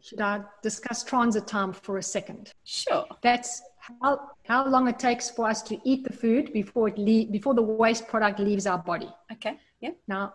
Should 0.00 0.20
I 0.20 0.42
discuss 0.62 1.02
transit 1.02 1.46
time 1.46 1.72
for 1.72 1.96
a 1.96 2.02
second? 2.02 2.52
Sure. 2.64 3.06
That's 3.22 3.62
how, 4.02 4.20
how 4.46 4.66
long 4.68 4.86
it 4.86 4.98
takes 4.98 5.30
for 5.30 5.48
us 5.48 5.62
to 5.62 5.78
eat 5.84 6.04
the 6.04 6.12
food 6.12 6.52
before 6.52 6.88
it 6.88 6.98
le- 6.98 7.30
before 7.32 7.54
the 7.54 7.62
waste 7.62 8.06
product 8.06 8.38
leaves 8.38 8.66
our 8.66 8.78
body. 8.78 9.08
Okay. 9.32 9.58
Yeah. 9.80 9.92
Now, 10.06 10.34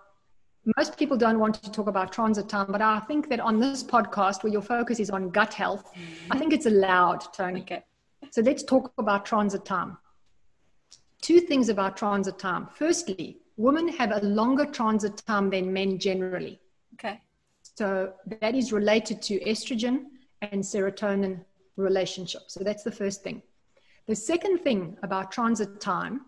most 0.78 0.98
people 0.98 1.18
don't 1.18 1.40
want 1.40 1.62
to 1.62 1.72
talk 1.72 1.88
about 1.88 2.12
transit 2.12 2.50
time, 2.50 2.72
but 2.72 2.82
I 2.82 3.00
think 3.02 3.30
that 3.30 3.40
on 3.40 3.60
this 3.60 3.84
podcast, 3.84 4.44
where 4.44 4.52
your 4.52 4.62
focus 4.62 5.00
is 5.00 5.10
on 5.10 5.30
gut 5.30 5.54
health, 5.54 5.86
mm-hmm. 5.94 6.32
I 6.32 6.38
think 6.40 6.52
it's 6.52 6.66
allowed, 6.66 7.22
Tony. 7.34 7.62
Okay. 7.62 7.84
So 8.32 8.42
let's 8.42 8.64
talk 8.64 8.92
about 8.98 9.26
transit 9.26 9.66
time. 9.66 9.98
Two 11.22 11.40
things 11.40 11.70
about 11.70 11.98
transit 11.98 12.40
time. 12.40 12.68
Firstly, 12.74 13.38
women 13.60 13.90
have 13.90 14.12
a 14.14 14.22
longer 14.22 14.66
transit 14.66 15.18
time 15.28 15.50
than 15.50 15.72
men 15.72 16.00
generally. 16.00 16.58
Okay. 16.94 17.20
So 17.62 18.14
that 18.40 18.56
is 18.56 18.72
related 18.72 19.22
to 19.24 19.40
estrogen 19.42 20.06
and 20.42 20.64
serotonin 20.64 21.44
relationship. 21.76 22.44
So 22.48 22.64
that's 22.64 22.84
the 22.84 22.92
first 22.92 23.22
thing. 23.22 23.42
The 24.08 24.16
second 24.16 24.60
thing 24.60 24.98
about 25.04 25.34
transit 25.34 25.82
time 25.82 26.22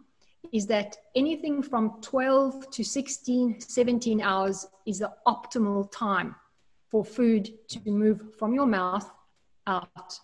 is 0.51 0.67
that 0.67 0.97
anything 1.15 1.63
from 1.63 2.01
12 2.01 2.69
to 2.69 2.83
16, 2.83 3.61
17 3.61 4.21
hours 4.21 4.67
is 4.85 4.99
the 4.99 5.13
optimal 5.25 5.89
time 5.89 6.35
for 6.89 7.05
food 7.05 7.49
to 7.69 7.79
move 7.89 8.35
from 8.37 8.53
your 8.53 8.65
mouth 8.65 9.09
out 9.67 10.19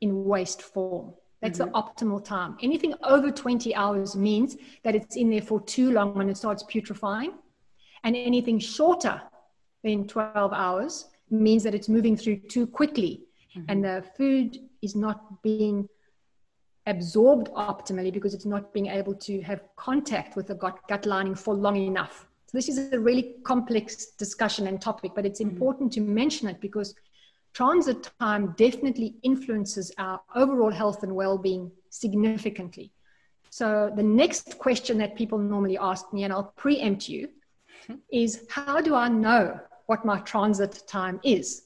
in 0.00 0.24
waste 0.24 0.62
form. 0.62 1.12
That's 1.42 1.58
mm-hmm. 1.58 1.72
the 1.72 1.78
optimal 1.78 2.24
time. 2.24 2.56
Anything 2.62 2.94
over 3.04 3.30
20 3.30 3.74
hours 3.74 4.16
means 4.16 4.56
that 4.84 4.94
it's 4.94 5.16
in 5.16 5.30
there 5.30 5.42
for 5.42 5.60
too 5.60 5.92
long 5.92 6.14
when 6.14 6.28
it 6.28 6.36
starts 6.36 6.62
putrefying. 6.64 7.34
And 8.04 8.16
anything 8.16 8.58
shorter 8.58 9.20
than 9.82 10.06
12 10.06 10.52
hours 10.52 11.06
means 11.30 11.62
that 11.64 11.74
it's 11.74 11.88
moving 11.88 12.16
through 12.16 12.36
too 12.36 12.66
quickly 12.66 13.26
mm-hmm. 13.56 13.64
and 13.68 13.84
the 13.84 14.04
food 14.16 14.58
is 14.82 14.94
not 14.94 15.42
being 15.42 15.88
absorbed 16.86 17.48
optimally 17.54 18.12
because 18.12 18.32
it's 18.32 18.46
not 18.46 18.72
being 18.72 18.86
able 18.86 19.14
to 19.14 19.40
have 19.42 19.62
contact 19.76 20.36
with 20.36 20.46
the 20.46 20.54
gut, 20.54 20.78
gut 20.88 21.04
lining 21.04 21.34
for 21.34 21.54
long 21.54 21.76
enough. 21.76 22.26
So 22.46 22.58
this 22.58 22.68
is 22.68 22.92
a 22.92 23.00
really 23.00 23.34
complex 23.42 24.12
discussion 24.12 24.68
and 24.68 24.80
topic, 24.80 25.12
but 25.14 25.26
it's 25.26 25.40
mm-hmm. 25.40 25.50
important 25.50 25.92
to 25.94 26.00
mention 26.00 26.48
it 26.48 26.60
because 26.60 26.94
transit 27.56 28.10
time 28.20 28.54
definitely 28.58 29.14
influences 29.22 29.90
our 29.96 30.20
overall 30.34 30.70
health 30.70 31.02
and 31.02 31.14
well-being 31.14 31.72
significantly. 31.88 32.92
So 33.48 33.90
the 33.96 34.02
next 34.02 34.58
question 34.58 34.98
that 34.98 35.16
people 35.16 35.38
normally 35.38 35.78
ask 35.78 36.12
me, 36.12 36.24
and 36.24 36.32
I'll 36.34 36.52
preempt 36.56 37.08
you, 37.08 37.28
mm-hmm. 37.28 37.94
is 38.12 38.46
how 38.50 38.82
do 38.82 38.94
I 38.94 39.08
know 39.08 39.58
what 39.86 40.04
my 40.04 40.18
transit 40.20 40.82
time 40.86 41.18
is? 41.24 41.62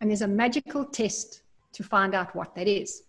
And 0.00 0.10
there's 0.10 0.22
a 0.22 0.28
magical 0.44 0.84
test 0.84 1.42
to 1.74 1.84
find 1.84 2.16
out 2.16 2.34
what 2.34 2.56
that 2.56 2.66
is. 2.66 3.04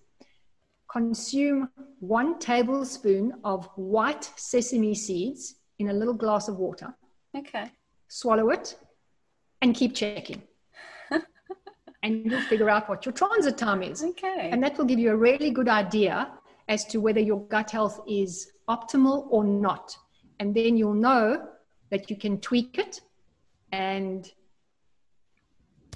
Consume 0.92 1.70
one 2.00 2.38
tablespoon 2.38 3.34
of 3.44 3.68
white 3.76 4.30
sesame 4.36 4.94
seeds 4.94 5.56
in 5.80 5.90
a 5.90 5.94
little 5.94 6.14
glass 6.14 6.48
of 6.48 6.58
water. 6.58 6.94
Okay. 7.36 7.72
Swallow 8.08 8.52
it 8.52 8.78
and 9.64 9.74
keep 9.74 9.96
checking. 9.96 10.44
And 12.04 12.26
you'll 12.26 12.42
figure 12.42 12.70
out 12.70 12.88
what 12.90 13.06
your 13.06 13.14
transit 13.14 13.58
time 13.58 13.84
is. 13.84 14.04
Okay. 14.04 14.50
And 14.52 14.64
that 14.64 14.78
will 14.78 14.86
give 14.86 15.00
you 15.00 15.12
a 15.12 15.16
really 15.16 15.52
good 15.52 15.68
idea 15.68 16.32
as 16.68 16.86
to 16.86 17.00
whether 17.00 17.20
your 17.20 17.42
gut 17.48 17.72
health 17.72 18.00
is 18.08 18.52
optimal 18.70 19.28
or 19.30 19.44
not. 19.44 19.98
And 20.40 20.56
then 20.56 20.78
you'll 20.78 20.94
know 20.94 21.48
that 21.90 22.10
you 22.10 22.16
can 22.16 22.40
tweak 22.40 22.78
it. 22.78 23.02
And 23.72 24.32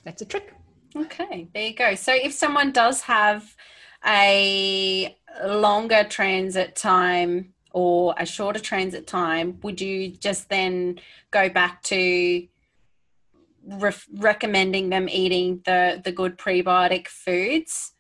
that's 0.04 0.22
a 0.22 0.26
trick. 0.26 0.54
Okay, 0.96 1.48
there 1.54 1.68
you 1.68 1.76
go. 1.76 1.96
So 1.96 2.14
if 2.14 2.34
someone 2.34 2.72
does 2.72 3.02
have 3.02 3.56
a 4.06 5.16
longer 5.46 6.04
transit 6.04 6.76
time 6.76 7.54
or 7.72 8.14
a 8.18 8.26
shorter 8.26 8.60
transit 8.60 9.08
time, 9.08 9.60
would 9.64 9.82
you 9.82 10.10
just 10.10 10.50
then 10.50 11.00
go 11.32 11.50
back 11.50 11.82
to 11.84 12.48
re- 13.66 13.92
recommending 14.16 14.90
them 14.90 15.08
eating 15.10 15.62
the 15.66 16.02
the 16.04 16.12
good 16.12 16.38
prebiotic 16.38 17.08
foods? 17.08 17.94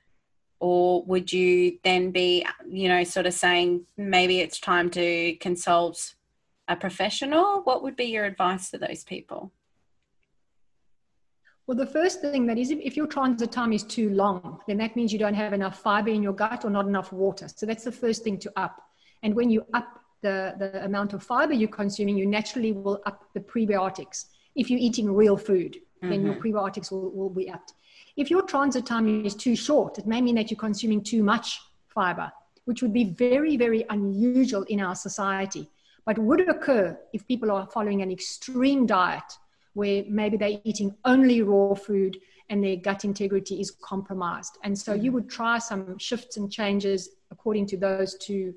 Or 0.59 1.03
would 1.03 1.33
you 1.33 1.79
then 1.83 2.11
be, 2.11 2.45
you 2.69 2.87
know, 2.87 3.03
sort 3.03 3.25
of 3.25 3.33
saying 3.33 3.85
maybe 3.97 4.39
it's 4.39 4.59
time 4.59 4.89
to 4.91 5.35
consult 5.41 6.15
a 6.69 6.75
professional? 6.77 7.63
What 7.63 7.83
would 7.83 7.97
be 7.97 8.05
your 8.05 8.23
advice 8.23 8.71
to 8.71 8.77
those 8.77 9.03
people? 9.03 9.51
Well, 11.67 11.77
the 11.77 11.85
first 11.85 12.21
thing 12.21 12.45
that 12.47 12.57
is 12.57 12.71
if, 12.71 12.97
your 12.97 13.07
transit 13.07 13.51
time 13.51 13.71
is 13.71 13.83
too 13.83 14.09
long, 14.09 14.59
then 14.67 14.77
that 14.77 14.95
means 14.95 15.13
you 15.13 15.19
don't 15.19 15.33
have 15.33 15.53
enough 15.53 15.79
fiber 15.79 16.09
in 16.09 16.21
your 16.21 16.33
gut 16.33 16.65
or 16.65 16.69
not 16.69 16.87
enough 16.87 17.13
water. 17.13 17.47
So 17.53 17.65
that's 17.65 17.85
the 17.85 17.91
first 17.91 18.23
thing 18.23 18.37
to 18.39 18.51
up. 18.57 18.81
And 19.21 19.33
when 19.33 19.49
you 19.49 19.65
up 19.73 19.99
the, 20.21 20.55
the 20.59 20.83
amount 20.83 21.13
of 21.13 21.23
fiber 21.23 21.53
you're 21.53 21.69
consuming, 21.69 22.17
you 22.17 22.25
naturally 22.25 22.73
will 22.73 23.01
up 23.05 23.23
the 23.33 23.39
prebiotics. 23.39 24.25
If 24.55 24.69
you're 24.69 24.79
eating 24.79 25.13
real 25.13 25.37
food, 25.37 25.75
mm-hmm. 25.75 26.09
then 26.09 26.25
your 26.25 26.35
mm-hmm. 26.35 26.55
prebiotics 26.55 26.91
will, 26.91 27.11
will 27.11 27.29
be 27.29 27.49
upped. 27.49 27.73
If 28.15 28.29
your 28.29 28.43
transit 28.43 28.85
time 28.85 29.25
is 29.25 29.35
too 29.35 29.55
short, 29.55 29.97
it 29.97 30.05
may 30.05 30.21
mean 30.21 30.35
that 30.35 30.51
you're 30.51 30.59
consuming 30.59 31.03
too 31.03 31.23
much 31.23 31.59
fiber, 31.87 32.31
which 32.65 32.81
would 32.81 32.93
be 32.93 33.05
very, 33.05 33.57
very 33.57 33.85
unusual 33.89 34.63
in 34.63 34.79
our 34.79 34.95
society, 34.95 35.69
but 36.05 36.17
would 36.19 36.47
occur 36.47 36.97
if 37.13 37.27
people 37.27 37.49
are 37.51 37.67
following 37.67 38.01
an 38.01 38.11
extreme 38.11 38.85
diet 38.85 39.23
where 39.73 40.03
maybe 40.07 40.37
they're 40.37 40.59
eating 40.63 40.95
only 41.05 41.41
raw 41.41 41.73
food 41.73 42.19
and 42.49 42.63
their 42.63 42.75
gut 42.75 43.03
integrity 43.03 43.59
is 43.59 43.71
compromised. 43.71 44.57
And 44.63 44.77
so 44.77 44.93
you 44.93 45.03
mm-hmm. 45.03 45.13
would 45.15 45.29
try 45.29 45.57
some 45.57 45.97
shifts 45.97 46.37
and 46.37 46.51
changes 46.51 47.09
according 47.31 47.65
to 47.67 47.77
those 47.77 48.15
two 48.17 48.53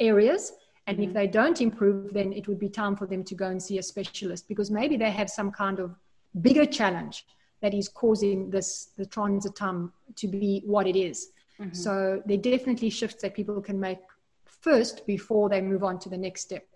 areas. 0.00 0.52
And 0.86 0.98
mm-hmm. 0.98 1.08
if 1.08 1.14
they 1.14 1.26
don't 1.26 1.60
improve, 1.60 2.12
then 2.12 2.32
it 2.32 2.46
would 2.46 2.58
be 2.58 2.68
time 2.68 2.96
for 2.96 3.06
them 3.06 3.24
to 3.24 3.34
go 3.34 3.46
and 3.46 3.62
see 3.62 3.78
a 3.78 3.82
specialist 3.82 4.48
because 4.48 4.70
maybe 4.70 4.96
they 4.96 5.10
have 5.10 5.30
some 5.30 5.50
kind 5.50 5.78
of 5.78 5.94
bigger 6.40 6.66
challenge 6.66 7.26
that 7.62 7.72
is 7.72 7.88
causing 7.88 8.50
this 8.50 8.90
the 8.98 9.06
transit 9.06 9.56
time 9.56 9.92
to 10.16 10.28
be 10.28 10.62
what 10.66 10.86
it 10.86 10.96
is. 10.96 11.30
Mm-hmm. 11.60 11.72
So 11.72 12.22
there 12.26 12.36
are 12.36 12.40
definitely 12.40 12.90
shifts 12.90 13.22
that 13.22 13.34
people 13.34 13.60
can 13.60 13.80
make 13.80 14.00
first 14.44 15.06
before 15.06 15.48
they 15.48 15.60
move 15.60 15.84
on 15.84 15.98
to 16.00 16.08
the 16.08 16.18
next 16.18 16.42
step. 16.42 16.66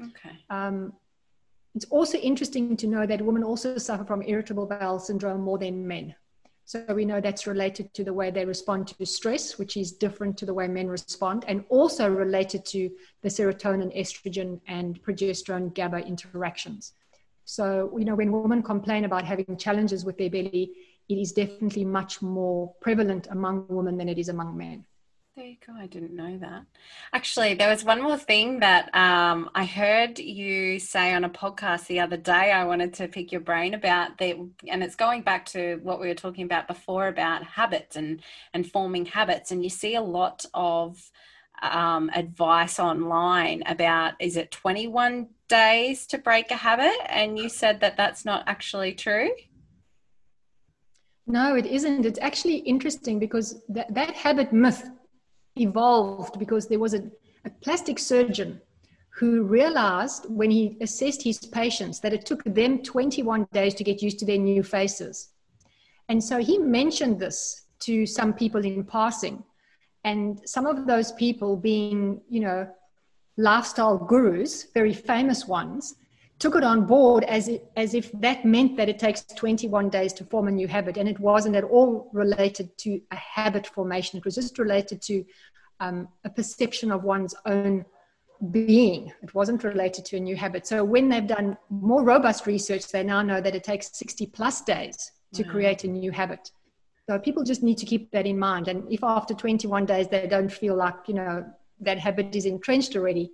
Okay. 0.00 0.36
Um, 0.48 0.92
it's 1.74 1.86
also 1.86 2.18
interesting 2.18 2.76
to 2.76 2.86
know 2.86 3.06
that 3.06 3.20
women 3.20 3.44
also 3.44 3.78
suffer 3.78 4.04
from 4.04 4.22
irritable 4.22 4.66
bowel 4.66 4.98
syndrome 4.98 5.42
more 5.42 5.58
than 5.58 5.86
men. 5.86 6.14
So 6.68 6.84
we 6.94 7.06
know 7.06 7.18
that's 7.18 7.46
related 7.46 7.94
to 7.94 8.04
the 8.04 8.12
way 8.12 8.30
they 8.30 8.44
respond 8.44 8.88
to 8.88 9.06
stress, 9.06 9.56
which 9.56 9.78
is 9.78 9.90
different 9.90 10.36
to 10.36 10.44
the 10.44 10.52
way 10.52 10.68
men 10.68 10.86
respond, 10.86 11.46
and 11.48 11.64
also 11.70 12.06
related 12.10 12.66
to 12.66 12.90
the 13.22 13.30
serotonin, 13.30 13.90
estrogen, 13.98 14.60
and 14.68 15.02
progesterone 15.02 15.74
GABA 15.74 16.00
interactions. 16.06 16.92
So, 17.46 17.90
you 17.96 18.04
know, 18.04 18.14
when 18.14 18.30
women 18.30 18.62
complain 18.62 19.06
about 19.06 19.24
having 19.24 19.56
challenges 19.56 20.04
with 20.04 20.18
their 20.18 20.28
belly, 20.28 20.72
it 21.08 21.14
is 21.14 21.32
definitely 21.32 21.86
much 21.86 22.20
more 22.20 22.74
prevalent 22.82 23.28
among 23.30 23.64
women 23.70 23.96
than 23.96 24.10
it 24.10 24.18
is 24.18 24.28
among 24.28 24.54
men. 24.54 24.84
There 25.38 25.46
you 25.46 25.56
go. 25.64 25.72
I 25.72 25.86
didn't 25.86 26.16
know 26.16 26.36
that. 26.38 26.64
Actually, 27.12 27.54
there 27.54 27.70
was 27.70 27.84
one 27.84 28.02
more 28.02 28.16
thing 28.16 28.58
that 28.58 28.92
um, 28.92 29.48
I 29.54 29.64
heard 29.66 30.18
you 30.18 30.80
say 30.80 31.14
on 31.14 31.22
a 31.22 31.30
podcast 31.30 31.86
the 31.86 32.00
other 32.00 32.16
day. 32.16 32.50
I 32.50 32.64
wanted 32.64 32.92
to 32.94 33.06
pick 33.06 33.30
your 33.30 33.40
brain 33.40 33.74
about 33.74 34.18
that, 34.18 34.34
and 34.66 34.82
it's 34.82 34.96
going 34.96 35.22
back 35.22 35.46
to 35.50 35.76
what 35.76 36.00
we 36.00 36.08
were 36.08 36.14
talking 36.14 36.44
about 36.44 36.66
before 36.66 37.06
about 37.06 37.44
habits 37.44 37.94
and 37.94 38.20
and 38.52 38.68
forming 38.68 39.06
habits. 39.06 39.52
And 39.52 39.62
you 39.62 39.70
see 39.70 39.94
a 39.94 40.00
lot 40.00 40.44
of 40.54 41.08
um, 41.62 42.10
advice 42.16 42.80
online 42.80 43.62
about 43.66 44.14
is 44.18 44.36
it 44.36 44.50
21 44.50 45.28
days 45.48 46.04
to 46.08 46.18
break 46.18 46.50
a 46.50 46.56
habit, 46.56 46.98
and 47.06 47.38
you 47.38 47.48
said 47.48 47.78
that 47.82 47.96
that's 47.96 48.24
not 48.24 48.42
actually 48.48 48.92
true. 48.92 49.30
No, 51.28 51.54
it 51.54 51.66
isn't. 51.66 52.04
It's 52.04 52.18
actually 52.20 52.56
interesting 52.56 53.20
because 53.20 53.62
that, 53.68 53.94
that 53.94 54.16
habit 54.16 54.52
myth 54.52 54.90
evolved 55.58 56.38
because 56.38 56.68
there 56.68 56.78
was 56.78 56.94
a, 56.94 57.02
a 57.44 57.50
plastic 57.62 57.98
surgeon 57.98 58.60
who 59.10 59.42
realized 59.42 60.26
when 60.28 60.50
he 60.50 60.76
assessed 60.80 61.22
his 61.22 61.38
patients 61.38 61.98
that 62.00 62.12
it 62.12 62.24
took 62.24 62.42
them 62.44 62.82
21 62.82 63.48
days 63.52 63.74
to 63.74 63.84
get 63.84 64.00
used 64.00 64.18
to 64.20 64.24
their 64.24 64.38
new 64.38 64.62
faces. 64.62 65.30
And 66.08 66.22
so 66.22 66.38
he 66.38 66.58
mentioned 66.58 67.18
this 67.18 67.66
to 67.80 68.06
some 68.06 68.32
people 68.32 68.64
in 68.64 68.84
passing. 68.84 69.42
And 70.04 70.40
some 70.48 70.66
of 70.66 70.86
those 70.86 71.12
people 71.12 71.56
being, 71.56 72.20
you 72.28 72.40
know, 72.40 72.68
lifestyle 73.36 73.98
gurus, 73.98 74.66
very 74.72 74.94
famous 74.94 75.46
ones, 75.46 75.96
took 76.38 76.54
it 76.54 76.62
on 76.62 76.86
board 76.86 77.24
as, 77.24 77.48
it, 77.48 77.70
as 77.76 77.94
if 77.94 78.12
that 78.12 78.44
meant 78.44 78.76
that 78.76 78.88
it 78.88 78.98
takes 78.98 79.22
21 79.24 79.88
days 79.88 80.12
to 80.14 80.24
form 80.24 80.48
a 80.48 80.50
new 80.50 80.68
habit. 80.68 80.96
And 80.96 81.08
it 81.08 81.18
wasn't 81.18 81.56
at 81.56 81.64
all 81.64 82.10
related 82.12 82.76
to 82.78 83.00
a 83.10 83.16
habit 83.16 83.66
formation. 83.66 84.18
It 84.18 84.24
was 84.24 84.36
just 84.36 84.58
related 84.58 85.02
to 85.02 85.24
um, 85.80 86.08
a 86.24 86.30
perception 86.30 86.92
of 86.92 87.02
one's 87.02 87.34
own 87.46 87.84
being. 88.52 89.12
It 89.22 89.34
wasn't 89.34 89.64
related 89.64 90.04
to 90.06 90.16
a 90.16 90.20
new 90.20 90.36
habit. 90.36 90.66
So 90.66 90.84
when 90.84 91.08
they've 91.08 91.26
done 91.26 91.56
more 91.70 92.04
robust 92.04 92.46
research, 92.46 92.88
they 92.88 93.02
now 93.02 93.22
know 93.22 93.40
that 93.40 93.54
it 93.54 93.64
takes 93.64 93.96
60 93.96 94.26
plus 94.26 94.60
days 94.62 95.10
to 95.34 95.42
wow. 95.42 95.50
create 95.50 95.84
a 95.84 95.88
new 95.88 96.12
habit. 96.12 96.52
So 97.08 97.18
people 97.18 97.42
just 97.42 97.62
need 97.62 97.78
to 97.78 97.86
keep 97.86 98.10
that 98.12 98.26
in 98.26 98.38
mind. 98.38 98.68
And 98.68 98.90
if 98.92 99.02
after 99.02 99.34
21 99.34 99.86
days 99.86 100.08
they 100.08 100.26
don't 100.26 100.52
feel 100.52 100.76
like, 100.76 100.94
you 101.06 101.14
know, 101.14 101.44
that 101.80 101.98
habit 101.98 102.36
is 102.36 102.44
entrenched 102.44 102.94
already, 102.96 103.32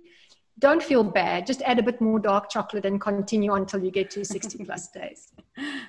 don't 0.59 0.81
feel 0.81 1.03
bad. 1.03 1.45
Just 1.45 1.61
add 1.63 1.79
a 1.79 1.83
bit 1.83 1.99
more 1.99 2.19
dark 2.19 2.49
chocolate 2.49 2.85
and 2.85 2.99
continue 2.99 3.53
until 3.53 3.83
you 3.83 3.91
get 3.91 4.09
to 4.11 4.23
60 4.23 4.63
plus 4.63 4.87
days. 4.93 5.33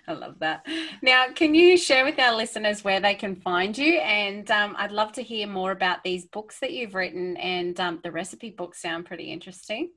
I 0.09 0.13
love 0.13 0.39
that. 0.41 0.67
Now, 1.03 1.27
can 1.35 1.55
you 1.55 1.77
share 1.77 2.05
with 2.05 2.19
our 2.19 2.35
listeners 2.35 2.83
where 2.83 3.01
they 3.01 3.15
can 3.15 3.37
find 3.37 3.77
you? 3.77 3.99
And 3.99 4.51
um, 4.51 4.75
I'd 4.79 4.93
love 4.93 5.13
to 5.13 5.23
hear 5.23 5.47
more 5.47 5.71
about 5.71 6.03
these 6.03 6.27
books 6.27 6.59
that 6.61 6.73
you've 6.73 6.95
written, 6.95 7.37
and 7.37 7.79
um, 7.79 8.01
the 8.03 8.11
recipe 8.11 8.51
books 8.51 8.83
sound 8.83 9.07
pretty 9.07 9.33
interesting. 9.33 9.91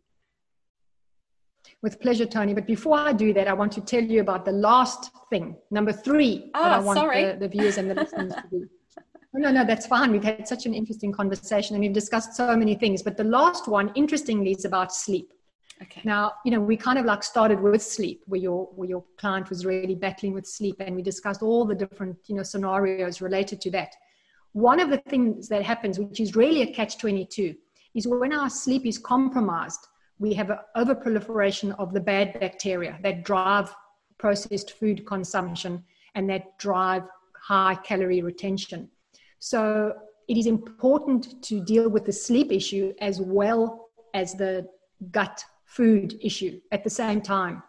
With 1.82 1.99
pleasure, 1.99 2.26
Tony. 2.26 2.53
But 2.53 2.67
before 2.67 2.97
I 2.97 3.13
do 3.13 3.34
that, 3.34 3.47
I 3.47 3.53
want 3.53 3.72
to 3.74 3.82
tell 3.82 4.03
you 4.03 4.22
about 4.22 4.45
the 4.45 4.51
last 4.51 5.11
thing, 5.30 5.55
number 5.72 5.91
three, 5.91 6.51
oh, 6.53 6.63
that 6.63 6.72
I 6.72 6.78
ah, 6.78 6.82
want 6.82 6.97
sorry. 6.97 7.26
The, 7.26 7.38
the 7.39 7.47
viewers 7.47 7.78
and 7.78 7.89
the 7.89 7.95
listeners 7.95 8.34
to 8.34 8.43
do. 8.49 8.70
No, 9.34 9.51
no, 9.51 9.63
that's 9.63 9.86
fine. 9.86 10.11
We've 10.11 10.23
had 10.23 10.47
such 10.47 10.65
an 10.65 10.73
interesting 10.73 11.11
conversation 11.11 11.75
and 11.75 11.84
we've 11.84 11.93
discussed 11.93 12.36
so 12.36 12.55
many 12.57 12.75
things. 12.75 13.03
But 13.03 13.15
the 13.15 13.23
last 13.23 13.67
one, 13.67 13.91
interestingly, 13.95 14.51
is 14.51 14.65
about 14.65 14.93
sleep. 14.93 15.32
Okay. 15.82 16.01
Now, 16.03 16.34
you 16.43 16.51
know, 16.51 16.59
we 16.59 16.75
kind 16.75 16.99
of 16.99 17.05
like 17.05 17.23
started 17.23 17.59
with 17.59 17.82
sleep, 17.82 18.23
where 18.25 18.41
your 18.41 18.65
where 18.75 18.89
your 18.89 19.03
client 19.17 19.49
was 19.49 19.65
really 19.65 19.95
battling 19.95 20.34
with 20.34 20.45
sleep, 20.45 20.75
and 20.80 20.95
we 20.95 21.01
discussed 21.01 21.41
all 21.41 21.63
the 21.63 21.75
different 21.75 22.17
you 22.27 22.36
know 22.36 22.43
scenarios 22.43 23.21
related 23.21 23.61
to 23.61 23.71
that. 23.71 23.95
One 24.51 24.80
of 24.82 24.89
the 24.89 24.97
things 24.97 25.47
that 25.47 25.63
happens, 25.63 25.97
which 25.97 26.19
is 26.19 26.36
really 26.36 26.63
a 26.63 26.73
catch 26.73 26.97
twenty 26.97 27.25
two, 27.25 27.55
is 27.93 28.07
when 28.07 28.34
our 28.34 28.49
sleep 28.49 28.86
is 28.86 28.97
compromised, 28.97 29.88
we 30.17 30.34
have 30.34 30.49
an 30.49 30.59
overproliferation 30.75 31.73
of 31.80 31.93
the 31.93 32.01
bad 32.01 32.38
bacteria 32.39 32.99
that 33.03 33.23
drive 33.23 33.73
processed 34.17 34.71
food 34.71 35.05
consumption 35.05 35.82
and 36.15 36.30
that 36.30 36.57
drive 36.57 37.03
high 37.41 37.75
calorie 37.75 38.21
retention. 38.21 38.89
So 39.40 39.94
it 40.28 40.38
is 40.38 40.46
important 40.46 41.42
to 41.44 41.60
deal 41.64 41.90
with 41.90 42.06
the 42.06 42.14
sleep 42.14 42.52
issue 42.52 42.94
as 43.00 43.20
well 43.20 43.90
as 44.14 44.34
the 44.34 44.68
gut 45.12 45.44
food 45.66 46.20
issue 46.22 46.60
at 46.72 46.84
the 46.84 46.90
same 46.90 47.22
time. 47.22 47.64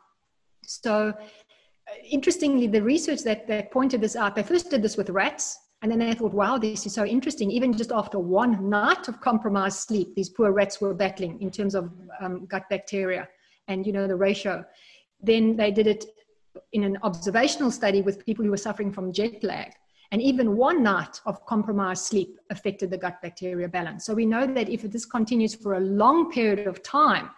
So 0.65 1.09
uh, 1.09 1.15
interestingly, 2.09 2.67
the 2.67 2.83
research 2.83 3.23
that, 3.23 3.47
that 3.49 3.71
pointed 3.71 4.01
this 4.01 4.17
out, 4.17 4.35
they 4.35 4.43
first 4.43 4.71
did 4.71 4.83
this 4.83 4.97
with 4.97 5.11
rats, 5.11 5.59
and 5.83 5.91
then 5.91 5.99
they 5.99 6.13
thought, 6.13 6.35
wow, 6.35 6.59
this 6.59 6.85
is 6.87 6.93
so 6.93 7.05
interesting. 7.05 7.51
Even 7.51 7.73
just 7.73 7.93
after 7.93 8.19
one 8.19 8.69
night 8.69 9.09
of 9.09 9.21
compromised 9.21 9.79
sleep, 9.79 10.15
these 10.15 10.29
poor 10.29 10.53
rats 10.53 10.81
were 10.81 10.93
battling 10.93 11.41
in 11.41 11.51
terms 11.51 11.75
of 11.75 11.91
um, 12.21 12.47
gut 12.47 12.65
bacteria 12.69 13.27
and, 13.69 13.87
you 13.87 13.93
know, 13.93 14.07
the 14.07 14.17
ratio. 14.17 14.65
Then 15.23 15.57
they 15.57 15.71
did 15.71 15.87
it 15.87 16.05
in 16.73 16.85
an 16.85 16.99
observational 17.03 17.71
study 17.71 18.03
with 18.03 18.27
people 18.27 18.45
who 18.45 18.51
were 18.51 18.57
suffering 18.59 18.93
from 18.93 19.13
jet 19.13 19.43
lag. 19.43 19.73
And 20.13 20.21
even 20.21 20.57
one 20.57 20.83
night 20.83 21.21
of 21.25 21.45
compromised 21.47 22.05
sleep 22.05 22.39
affected 22.51 22.91
the 22.91 22.99
gut 22.99 23.23
bacteria 23.23 23.69
balance. 23.69 24.05
So 24.05 24.15
we 24.15 24.27
know 24.27 24.47
that 24.47 24.69
if 24.69 24.83
this 24.83 25.05
continues 25.05 25.55
for 25.55 25.75
a 25.75 25.81
long 25.81 26.33
period 26.33 26.67
of 26.67 26.83
time, 26.83 27.31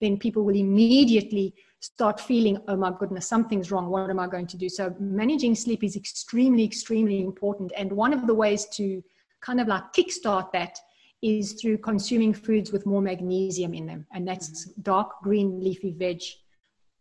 then 0.00 0.18
people 0.18 0.42
will 0.44 0.56
immediately 0.56 1.54
start 1.80 2.20
feeling, 2.20 2.58
oh 2.66 2.76
my 2.76 2.92
goodness, 2.98 3.28
something's 3.28 3.70
wrong. 3.70 3.88
What 3.88 4.10
am 4.10 4.18
I 4.18 4.26
going 4.26 4.48
to 4.48 4.56
do? 4.56 4.68
So 4.68 4.94
managing 4.98 5.54
sleep 5.54 5.84
is 5.84 5.94
extremely, 5.94 6.64
extremely 6.64 7.20
important. 7.20 7.72
And 7.76 7.92
one 7.92 8.12
of 8.12 8.26
the 8.26 8.34
ways 8.34 8.66
to 8.72 9.02
kind 9.40 9.60
of 9.60 9.68
like 9.68 9.92
kickstart 9.92 10.50
that 10.52 10.78
is 11.22 11.52
through 11.54 11.78
consuming 11.78 12.34
foods 12.34 12.72
with 12.72 12.86
more 12.86 13.00
magnesium 13.00 13.72
in 13.72 13.86
them. 13.86 14.06
And 14.12 14.26
that's 14.26 14.68
mm-hmm. 14.68 14.82
dark 14.82 15.22
green 15.22 15.62
leafy 15.62 15.92
veg, 15.92 16.22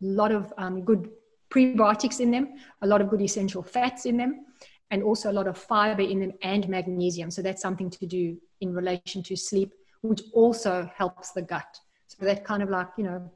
a 0.04 0.06
lot 0.06 0.32
of 0.32 0.54
um, 0.58 0.84
good 0.84 1.10
prebiotics 1.50 2.20
in 2.20 2.32
them, 2.32 2.50
a 2.82 2.88
lot 2.88 3.02
of 3.02 3.10
good 3.10 3.22
essential 3.22 3.64
fats 3.64 4.06
in 4.06 4.18
them 4.18 4.46
and 4.92 5.04
also 5.04 5.32
a 5.32 5.34
lot 5.34 5.48
of 5.48 5.58
fiber 5.58 6.02
in 6.02 6.20
them 6.20 6.32
and 6.42 6.68
magnesium. 6.70 7.32
So 7.32 7.42
that's 7.42 7.62
something 7.62 7.90
to 7.90 8.06
do 8.06 8.38
in 8.62 8.74
relation 8.74 9.24
to 9.24 9.36
sleep, 9.36 9.74
which 10.02 10.22
also 10.34 10.90
helps 10.96 11.32
the 11.32 11.42
gut. 11.42 11.80
So 12.08 12.26
that 12.26 12.46
kind 12.46 12.62
of 12.62 12.70
like, 12.70 12.88
you 12.98 13.04
know, 13.04 13.32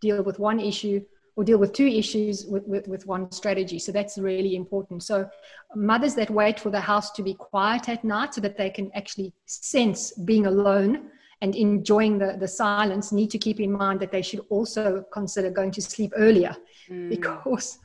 deal 0.00 0.22
with 0.22 0.38
one 0.38 0.58
issue 0.58 1.04
or 1.36 1.44
deal 1.44 1.58
with 1.58 1.72
two 1.72 1.86
issues 1.86 2.44
with, 2.46 2.66
with, 2.66 2.86
with 2.88 3.06
one 3.06 3.30
strategy. 3.32 3.78
So 3.78 3.92
that's 3.92 4.18
really 4.18 4.54
important. 4.56 5.02
So 5.02 5.28
mothers 5.74 6.14
that 6.16 6.30
wait 6.30 6.60
for 6.60 6.70
the 6.70 6.80
house 6.80 7.10
to 7.12 7.22
be 7.22 7.34
quiet 7.34 7.88
at 7.88 8.04
night 8.04 8.34
so 8.34 8.40
that 8.42 8.58
they 8.58 8.70
can 8.70 8.90
actually 8.94 9.32
sense 9.46 10.12
being 10.12 10.46
alone 10.46 11.10
and 11.40 11.56
enjoying 11.56 12.18
the, 12.18 12.36
the 12.38 12.48
silence 12.48 13.12
need 13.12 13.30
to 13.30 13.38
keep 13.38 13.60
in 13.60 13.72
mind 13.72 14.00
that 14.00 14.12
they 14.12 14.22
should 14.22 14.40
also 14.50 15.04
consider 15.12 15.50
going 15.50 15.70
to 15.72 15.82
sleep 15.82 16.12
earlier 16.16 16.54
mm. 16.88 17.08
because 17.08 17.78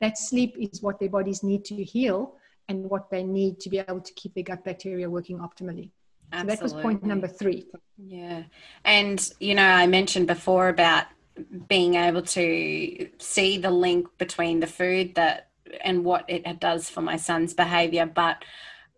that 0.00 0.18
sleep 0.18 0.56
is 0.58 0.82
what 0.82 0.98
their 0.98 1.08
bodies 1.08 1.42
need 1.42 1.64
to 1.66 1.82
heal 1.82 2.36
and 2.68 2.88
what 2.88 3.10
they 3.10 3.22
need 3.22 3.60
to 3.60 3.68
be 3.68 3.78
able 3.78 4.00
to 4.00 4.12
keep 4.14 4.34
their 4.34 4.44
gut 4.44 4.64
bacteria 4.64 5.08
working 5.08 5.38
optimally. 5.38 5.90
Absolutely. 6.32 6.56
So 6.56 6.56
that 6.56 6.62
was 6.62 6.72
point 6.82 7.02
number 7.02 7.26
three. 7.26 7.66
Yeah. 7.98 8.44
And, 8.84 9.28
you 9.40 9.54
know, 9.54 9.66
I 9.66 9.86
mentioned 9.86 10.26
before 10.26 10.68
about 10.68 11.06
being 11.68 11.94
able 11.94 12.22
to 12.22 13.08
see 13.18 13.58
the 13.58 13.70
link 13.70 14.06
between 14.18 14.60
the 14.60 14.66
food 14.66 15.14
that 15.16 15.48
and 15.82 16.04
what 16.04 16.24
it 16.28 16.60
does 16.60 16.88
for 16.88 17.00
my 17.00 17.16
son's 17.16 17.54
behavior, 17.54 18.06
but 18.06 18.44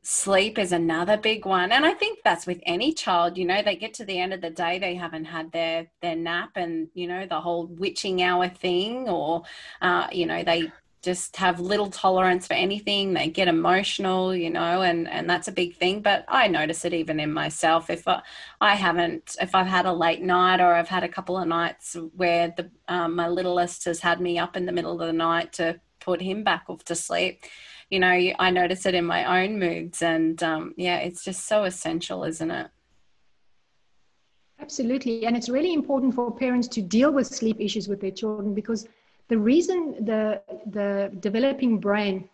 sleep 0.03 0.59
is 0.59 0.73
another 0.73 1.17
big 1.17 1.47
one. 1.47 1.71
And 1.71 1.87
i 1.87 1.93
think 1.95 2.19
that's 2.25 2.47
with 2.47 2.61
any 2.67 2.93
child 2.93 3.39
you 3.39 3.45
know 3.45 3.63
they 3.63 3.77
get 3.77 3.95
to 3.95 4.05
the 4.05 4.19
end 4.19 4.33
of 4.33 4.41
the 4.41 4.51
day 4.51 4.79
they 4.79 4.97
haven't 4.97 5.27
had 5.27 5.53
their 5.53 5.87
their 6.01 6.17
nap 6.17 6.51
and 6.57 6.89
you 6.95 7.07
know 7.07 7.27
the 7.27 7.41
whole 7.41 7.67
witching 7.67 8.23
hour 8.23 8.49
thing 8.49 9.09
or 9.09 9.43
uh, 9.81 10.09
you 10.13 10.27
know 10.27 10.43
they 10.43 10.73
just 11.03 11.37
have 11.37 11.59
little 11.59 11.91
tolerance 11.91 12.47
for 12.47 12.55
anything. 12.55 13.13
They 13.13 13.29
get 13.29 13.49
emotional 13.49 14.35
you 14.35 14.51
know 14.51 14.83
and 14.83 15.09
and 15.09 15.29
that's 15.31 15.49
a 15.49 15.53
big 15.53 15.77
thing. 15.77 16.01
But 16.03 16.25
i 16.29 16.49
notice 16.49 16.85
it 16.85 16.95
even 16.95 17.21
in 17.21 17.33
myself. 17.33 17.89
If 17.91 18.07
i, 18.09 18.23
I 18.61 18.75
haven't 18.75 19.37
if 19.41 19.55
i've 19.55 19.67
had 19.67 19.87
a 19.87 19.93
late 19.93 20.23
night 20.23 20.61
or 20.61 20.75
i've 20.75 20.89
had 20.89 21.05
a 21.05 21.09
couple 21.09 21.37
of 21.39 21.47
nights 21.49 21.97
where 22.17 22.53
the 22.57 22.71
um, 22.89 23.15
my 23.17 23.29
littlest 23.29 23.85
has 23.85 24.01
had 24.01 24.21
me 24.21 24.39
up 24.39 24.57
in 24.57 24.67
the 24.67 24.73
middle 24.73 25.01
of 25.01 25.07
the 25.07 25.13
night 25.13 25.53
to 25.55 25.81
put 26.01 26.21
him 26.21 26.43
back 26.43 26.65
off 26.69 26.85
to 26.85 26.95
sleep 26.97 27.45
you 27.93 28.01
know 28.01 28.15
i 28.39 28.51
notice 28.51 28.87
it 28.87 28.95
in 28.95 29.05
my 29.05 29.43
own 29.43 29.59
moods 29.59 30.01
and 30.03 30.43
um, 30.43 30.75
yeah 30.77 30.97
it's 30.97 31.23
just 31.23 31.47
so 31.47 31.65
essential 31.65 32.25
isn't 32.25 32.51
it 32.51 32.69
absolutely 34.61 35.27
and 35.27 35.37
it's 35.37 35.51
really 35.51 35.75
important 35.75 36.15
for 36.15 36.35
parents 36.35 36.69
to 36.69 36.81
deal 36.81 37.13
with 37.13 37.27
sleep 37.27 37.59
issues 37.61 37.89
with 37.89 38.01
their 38.01 38.11
children 38.11 38.55
because 38.55 38.89
the 39.29 39.39
reason 39.39 40.05
the, 40.05 40.41
the 40.67 41.11
developing 41.21 41.79
brain 41.79 42.29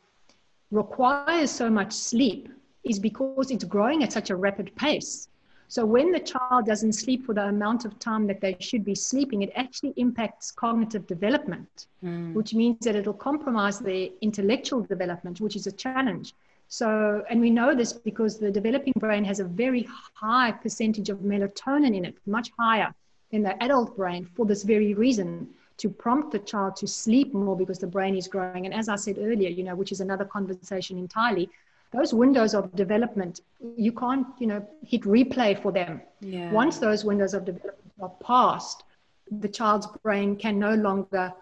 requires 0.71 1.51
so 1.51 1.69
much 1.71 1.93
sleep 1.93 2.49
is 2.85 2.99
because 2.99 3.51
it's 3.51 3.65
growing 3.65 4.03
at 4.03 4.13
such 4.13 4.31
a 4.31 4.37
rapid 4.37 4.75
pace. 4.77 5.29
So 5.69 5.85
when 5.85 6.13
the 6.13 6.21
child 6.21 6.65
doesn't 6.65 6.95
sleep 6.95 7.27
for 7.27 7.35
the 7.35 7.45
amount 7.45 7.85
of 7.85 7.99
time 7.99 8.27
that 8.29 8.41
they 8.41 8.57
should 8.59 8.85
be 8.85 8.95
sleeping, 8.95 9.43
it 9.43 9.53
actually 9.55 9.93
impacts 9.97 10.51
cognitive 10.51 11.07
development, 11.07 11.87
mm. 12.03 12.33
which 12.33 12.55
means 12.55 12.79
that 12.81 12.97
it'll 12.97 13.13
compromise 13.13 13.79
their 13.79 14.09
intellectual 14.23 14.81
development, 14.81 15.43
which 15.43 15.57
is 15.57 15.67
a 15.67 15.73
challenge. 15.73 16.35
So, 16.69 17.23
and 17.29 17.41
we 17.41 17.51
know 17.51 17.75
this 17.75 17.93
because 17.93 18.39
the 18.39 18.51
developing 18.51 18.95
brain 18.97 19.25
has 19.25 19.41
a 19.41 19.45
very 19.45 19.87
high 20.15 20.53
percentage 20.53 21.11
of 21.11 21.19
melatonin 21.19 21.95
in 21.95 22.05
it, 22.07 22.17
much 22.27 22.51
higher 22.59 22.95
than 23.31 23.43
the 23.43 23.63
adult 23.63 23.95
brain 23.95 24.27
for 24.35 24.47
this 24.47 24.63
very 24.63 24.95
reason 24.95 25.49
to 25.79 25.89
prompt 25.89 26.33
the 26.33 26.39
child 26.41 26.77
to 26.77 26.87
sleep 26.87 27.33
more 27.35 27.57
because 27.57 27.79
the 27.79 27.87
brain 27.87 28.17
is 28.17 28.27
growing. 28.27 28.65
And 28.65 28.75
as 28.75 28.89
I 28.89 28.97
said 28.97 29.17
earlier, 29.19 29.49
you 29.49 29.63
know, 29.63 29.77
which 29.77 29.93
is 29.93 30.01
another 30.01 30.25
conversation 30.25 30.99
entirely, 30.99 31.49
those 31.93 32.13
windows 32.13 32.55
of 32.55 32.75
development, 32.75 33.41
you 33.77 33.93
can't, 33.93 34.27
you 34.39 34.47
know, 34.47 34.67
hit 34.83 35.03
replay 35.03 35.61
for 35.61 35.73
them. 35.73 36.03
Yeah. 36.21 36.53
Once 36.53 36.79
those 36.79 37.05
windows 37.05 37.35
of 37.35 37.45
development 37.45 37.93
are 38.01 38.13
passed, 38.23 38.85
the 39.31 39.49
child's 39.49 39.87
brain 40.03 40.37
can 40.37 40.59
no 40.59 40.75
longer 40.75 41.33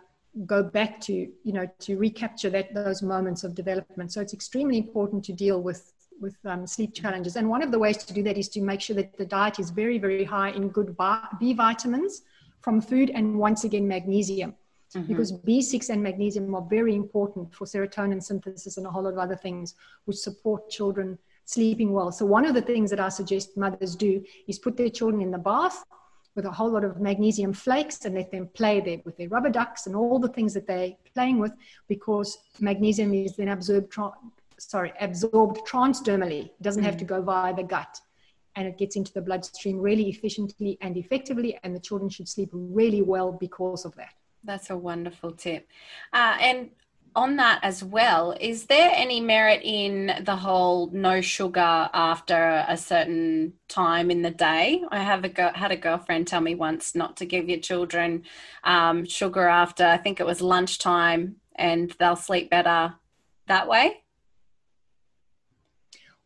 go 0.45 0.63
back 0.63 1.01
to, 1.01 1.13
you 1.13 1.53
know, 1.53 1.67
to 1.81 1.97
recapture 1.97 2.51
that 2.51 2.75
those 2.75 3.03
moments 3.03 3.43
of 3.43 3.55
development. 3.55 4.13
So 4.13 4.21
it's 4.21 4.35
extremely 4.35 4.79
important 4.79 5.25
to 5.25 5.33
deal 5.33 5.61
with 5.61 5.93
with 6.19 6.35
um, 6.47 6.67
sleep 6.67 6.95
challenges. 6.95 7.37
And 7.37 7.47
one 7.47 7.63
of 7.63 7.71
the 7.71 7.79
ways 7.79 7.99
to 7.99 8.15
do 8.15 8.23
that 8.23 8.39
is 8.39 8.49
to 8.51 8.63
make 8.63 8.81
sure 8.81 8.97
that 8.97 9.19
the 9.19 9.27
diet 9.27 9.59
is 9.59 9.69
very, 9.69 9.99
very 9.99 10.25
high 10.25 10.49
in 10.49 10.71
good 10.71 10.97
B 11.39 11.53
vitamins 11.53 12.23
from 12.63 12.81
food 12.81 13.11
and 13.11 13.39
once 13.39 13.65
again 13.65 13.87
magnesium 13.87 14.55
mm-hmm. 14.97 15.09
because 15.09 15.33
b6 15.33 15.91
and 15.91 16.03
magnesium 16.03 16.55
are 16.55 16.67
very 16.69 16.95
important 16.95 17.55
for 17.55 17.65
serotonin 17.67 18.23
synthesis 18.23 18.77
and 18.77 18.87
a 18.87 18.91
whole 18.91 19.03
lot 19.03 19.13
of 19.13 19.19
other 19.19 19.37
things 19.37 19.75
which 20.07 20.17
support 20.17 20.69
children 20.71 21.19
sleeping 21.47 21.93
well. 21.93 22.13
So 22.13 22.27
one 22.27 22.45
of 22.45 22.55
the 22.55 22.61
things 22.61 22.91
that 22.91 23.01
I 23.01 23.09
suggest 23.09 23.57
mothers 23.57 23.97
do 23.97 24.23
is 24.47 24.59
put 24.59 24.77
their 24.77 24.91
children 24.91 25.23
in 25.23 25.31
the 25.31 25.39
bath 25.39 25.85
with 26.35 26.45
a 26.45 26.51
whole 26.51 26.71
lot 26.71 26.85
of 26.85 27.01
magnesium 27.01 27.53
flakes 27.53 28.05
and 28.05 28.15
let 28.15 28.31
them 28.31 28.49
play 28.49 28.81
there 28.81 28.99
with 29.05 29.17
their 29.17 29.29
rubber 29.29 29.49
ducks 29.49 29.87
and 29.87 29.97
all 29.97 30.19
the 30.19 30.29
things 30.29 30.53
that 30.53 30.67
they're 30.67 30.93
playing 31.15 31.39
with 31.39 31.53
because 31.89 32.37
magnesium 32.61 33.15
is 33.15 33.37
then 33.37 33.49
absorbed, 33.49 33.91
tra- 33.91 34.13
sorry, 34.59 34.93
absorbed 35.01 35.61
transdermally. 35.67 36.47
It 36.47 36.63
doesn't 36.63 36.83
mm. 36.83 36.87
have 36.87 36.99
to 36.99 37.05
go 37.05 37.23
via 37.23 37.55
the 37.55 37.63
gut 37.63 38.01
and 38.57 38.67
it 38.69 38.77
gets 38.77 38.97
into 38.97 39.13
the 39.13 39.23
bloodstream 39.23 39.79
really 39.79 40.09
efficiently 40.11 40.77
and 40.83 40.97
effectively 40.97 41.59
and 41.63 41.75
the 41.75 41.81
children 41.81 42.11
should 42.11 42.29
sleep 42.29 42.51
really 42.53 43.03
well 43.03 43.33
because 43.33 43.85
of 43.85 43.95
that. 43.95 44.13
That's 44.47 44.71
a 44.71 44.77
wonderful 44.77 45.33
tip. 45.33 45.69
Uh, 46.13 46.37
and 46.41 46.71
on 47.17 47.37
that 47.37 47.61
as 47.63 47.83
well, 47.83 48.37
is 48.41 48.67
there 48.67 48.93
any 48.95 49.21
merit 49.21 49.63
in 49.65 50.13
the 50.23 50.37
whole 50.37 50.91
no 50.93 51.21
sugar 51.21 51.89
after 51.93 52.65
a 52.69 52.77
certain 52.77 53.55
time 53.69 54.11
in 54.11 54.23
the 54.23 54.31
day? 54.31 54.85
I 54.91 55.03
have 55.03 55.25
a 55.25 55.29
go- 55.29 55.53
had 55.53 55.73
a 55.73 55.77
girlfriend 55.77 56.29
tell 56.29 56.43
me 56.43 56.55
once 56.55 56.95
not 56.95 57.17
to 57.17 57.27
give 57.27 57.49
your 57.49 57.59
children 57.59 58.23
um, 58.63 59.05
sugar 59.07 59.49
after 59.49 59.85
I 59.85 59.97
think 59.97 60.21
it 60.21 60.27
was 60.27 60.41
lunchtime, 60.41 61.37
and 61.57 61.91
they'll 61.99 62.17
sleep 62.17 62.51
better 62.51 62.95
that 63.49 63.67
way. 63.67 64.03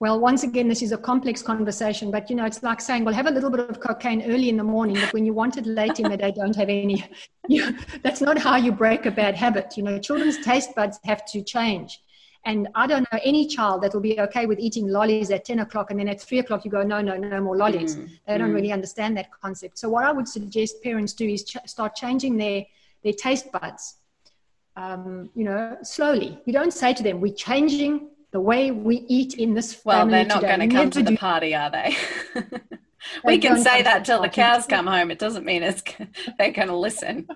Well, 0.01 0.19
once 0.19 0.45
again, 0.45 0.67
this 0.67 0.81
is 0.81 0.93
a 0.93 0.97
complex 0.97 1.43
conversation, 1.43 2.11
but 2.11 2.31
you 2.31 2.37
know, 2.37 2.47
it's 2.47 2.63
like 2.63 2.81
saying, 2.81 3.05
well, 3.05 3.13
have 3.13 3.27
a 3.27 3.31
little 3.31 3.51
bit 3.51 3.61
of 3.61 3.81
cocaine 3.81 4.23
early 4.23 4.49
in 4.49 4.57
the 4.57 4.65
morning, 4.65 4.97
but 4.99 5.13
when 5.13 5.27
you 5.27 5.35
want 5.35 5.59
it 5.59 5.67
late 5.67 6.01
in 6.01 6.09
the 6.09 6.17
day, 6.17 6.33
don't 6.33 6.57
have 6.57 6.71
any. 6.71 7.05
You, 7.49 7.77
that's 8.05 8.21
not 8.21 8.39
how 8.39 8.55
you 8.55 8.71
break 8.71 9.07
a 9.07 9.11
bad 9.11 9.35
habit. 9.35 9.77
You 9.77 9.83
know, 9.83 9.99
children's 9.99 10.39
taste 10.45 10.73
buds 10.77 11.01
have 11.03 11.25
to 11.33 11.43
change. 11.43 12.01
And 12.45 12.69
I 12.77 12.87
don't 12.87 13.13
know 13.13 13.19
any 13.25 13.49
child 13.49 13.83
that 13.83 13.93
will 13.93 14.01
be 14.01 14.21
okay 14.21 14.47
with 14.47 14.61
eating 14.61 14.87
lollies 14.87 15.33
at 15.33 15.45
10 15.45 15.59
o'clock 15.59 15.91
and 15.91 15.99
then 15.99 16.07
at 16.07 16.21
3 16.21 16.39
o'clock 16.39 16.65
you 16.65 16.71
go, 16.71 16.85
no, 16.85 17.01
no, 17.01 17.17
no 17.17 17.41
more 17.41 17.57
lollies. 17.57 17.97
Mm, 17.97 18.09
they 18.29 18.39
don't 18.39 18.53
mm. 18.53 18.55
really 18.55 18.71
understand 18.71 19.17
that 19.17 19.33
concept. 19.33 19.79
So, 19.79 19.89
what 19.89 20.05
I 20.05 20.13
would 20.13 20.29
suggest 20.29 20.81
parents 20.81 21.13
do 21.13 21.27
is 21.27 21.43
ch- 21.45 21.57
start 21.67 21.97
changing 21.97 22.37
their, 22.37 22.65
their 23.03 23.15
taste 23.15 23.51
buds, 23.51 23.97
um, 24.77 25.29
you 25.35 25.43
know, 25.43 25.77
slowly. 25.83 26.39
You 26.45 26.53
don't 26.53 26.73
say 26.73 26.95
to 26.95 27.03
them, 27.03 27.21
we're 27.21 27.35
changing 27.35 28.11
the 28.33 28.41
way 28.41 28.71
we 28.71 29.05
eat 29.09 29.35
in 29.35 29.55
this 29.55 29.75
family. 29.75 29.95
well 29.95 30.07
they're 30.11 30.25
not 30.25 30.43
going 30.43 30.61
to 30.61 30.69
come 30.69 30.91
to 30.91 31.03
the 31.03 31.17
party 31.17 31.55
are 31.55 31.71
they? 31.71 31.97
We 33.25 33.39
can 33.39 33.63
say 33.63 33.83
that 33.83 34.05
till 34.05 34.23
the 34.23 34.29
cows 34.29 34.67
come 34.67 34.87
home. 34.87 35.11
It 35.11 35.19
doesn't 35.19 35.45
mean 35.45 35.63
it's 35.63 35.83
they're 36.39 36.53
going 36.53 36.69
to 36.69 36.77
listen. 36.77 37.27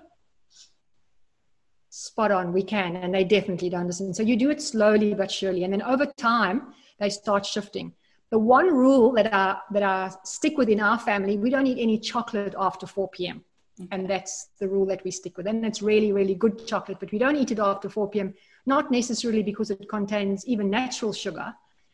Spot 1.89 2.31
on 2.31 2.53
we 2.53 2.63
can 2.63 2.97
and 2.97 3.13
they 3.13 3.23
definitely 3.23 3.69
don't 3.69 3.87
listen. 3.87 4.13
So 4.13 4.23
you 4.23 4.35
do 4.35 4.49
it 4.49 4.61
slowly 4.61 5.13
but 5.13 5.31
surely 5.31 5.63
and 5.63 5.73
then 5.73 5.81
over 5.81 6.05
time 6.05 6.73
they 6.99 7.09
start 7.09 7.45
shifting. 7.45 7.93
The 8.31 8.39
one 8.39 8.67
rule 8.67 9.13
that 9.13 9.33
i 9.33 9.57
that 9.71 9.83
i 9.83 10.11
stick 10.23 10.57
with 10.57 10.67
in 10.67 10.81
our 10.81 10.99
family 10.99 11.37
we 11.37 11.49
don't 11.49 11.67
eat 11.67 11.81
any 11.81 11.99
chocolate 11.99 12.55
after 12.57 12.85
4 12.85 13.09
p.m 13.09 13.45
okay. 13.79 13.87
and 13.91 14.09
that's 14.09 14.49
the 14.59 14.67
rule 14.67 14.85
that 14.87 15.03
we 15.05 15.11
stick 15.11 15.37
with. 15.37 15.47
And 15.47 15.65
it's 15.65 15.81
really 15.81 16.11
really 16.11 16.35
good 16.35 16.67
chocolate 16.67 16.99
but 16.99 17.11
we 17.11 17.17
don't 17.17 17.37
eat 17.37 17.51
it 17.51 17.59
after 17.59 17.87
4 17.87 18.09
p.m 18.09 18.33
not 18.65 18.91
necessarily 18.91 19.43
because 19.43 19.71
it 19.71 19.87
contains 19.89 20.45
even 20.47 20.69
natural 20.69 21.13
sugar, 21.13 21.53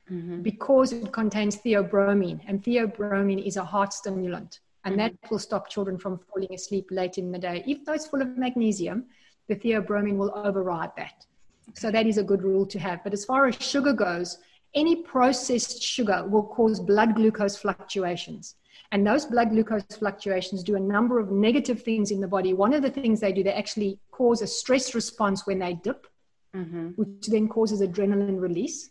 mm-hmm. 0.09 0.41
because 0.41 0.93
it 0.93 1.11
contains 1.11 1.57
theobromine, 1.57 2.41
and 2.47 2.63
theobromine 2.63 3.45
is 3.45 3.57
a 3.57 3.63
heart 3.63 3.93
stimulant, 3.93 4.59
and 4.85 4.97
mm-hmm. 4.97 5.15
that 5.15 5.31
will 5.31 5.39
stop 5.39 5.69
children 5.69 5.97
from 5.97 6.19
falling 6.19 6.53
asleep 6.53 6.87
late 6.91 7.17
in 7.17 7.31
the 7.31 7.39
day. 7.39 7.63
Even 7.65 7.83
though 7.83 7.93
it's 7.93 8.07
full 8.07 8.21
of 8.21 8.37
magnesium, 8.37 9.05
the 9.47 9.55
theobromine 9.55 10.17
will 10.17 10.31
override 10.35 10.91
that. 10.97 11.25
So 11.73 11.91
that 11.91 12.07
is 12.07 12.17
a 12.17 12.23
good 12.23 12.43
rule 12.43 12.65
to 12.67 12.79
have. 12.79 13.03
But 13.03 13.13
as 13.13 13.25
far 13.25 13.47
as 13.47 13.55
sugar 13.55 13.93
goes, 13.93 14.37
any 14.73 15.03
processed 15.03 15.83
sugar 15.83 16.25
will 16.27 16.43
cause 16.43 16.79
blood 16.79 17.15
glucose 17.15 17.57
fluctuations. 17.57 18.55
And 18.93 19.07
those 19.07 19.25
blood 19.25 19.51
glucose 19.51 19.83
fluctuations 19.97 20.63
do 20.63 20.75
a 20.75 20.79
number 20.79 21.19
of 21.19 21.31
negative 21.31 21.81
things 21.81 22.11
in 22.11 22.19
the 22.19 22.27
body. 22.27 22.53
One 22.53 22.73
of 22.73 22.81
the 22.81 22.89
things 22.89 23.19
they 23.19 23.31
do, 23.31 23.43
they 23.43 23.53
actually 23.53 23.99
cause 24.11 24.41
a 24.41 24.47
stress 24.47 24.93
response 24.93 25.45
when 25.45 25.59
they 25.59 25.73
dip 25.75 26.07
mm-hmm. 26.55 26.89
which 26.89 27.27
then 27.27 27.47
causes 27.47 27.81
adrenaline 27.81 28.39
release. 28.39 28.89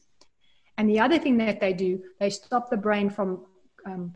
And 0.78 0.88
the 0.88 1.00
other 1.00 1.18
thing 1.18 1.36
that 1.38 1.61
they 1.61 1.72
do, 1.72 2.02
they 2.18 2.30
stop 2.30 2.70
the 2.70 2.76
brain 2.76 3.11
from 3.11 3.44
um, 3.84 4.14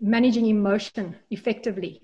managing 0.00 0.46
emotion 0.46 1.16
effectively. 1.30 2.02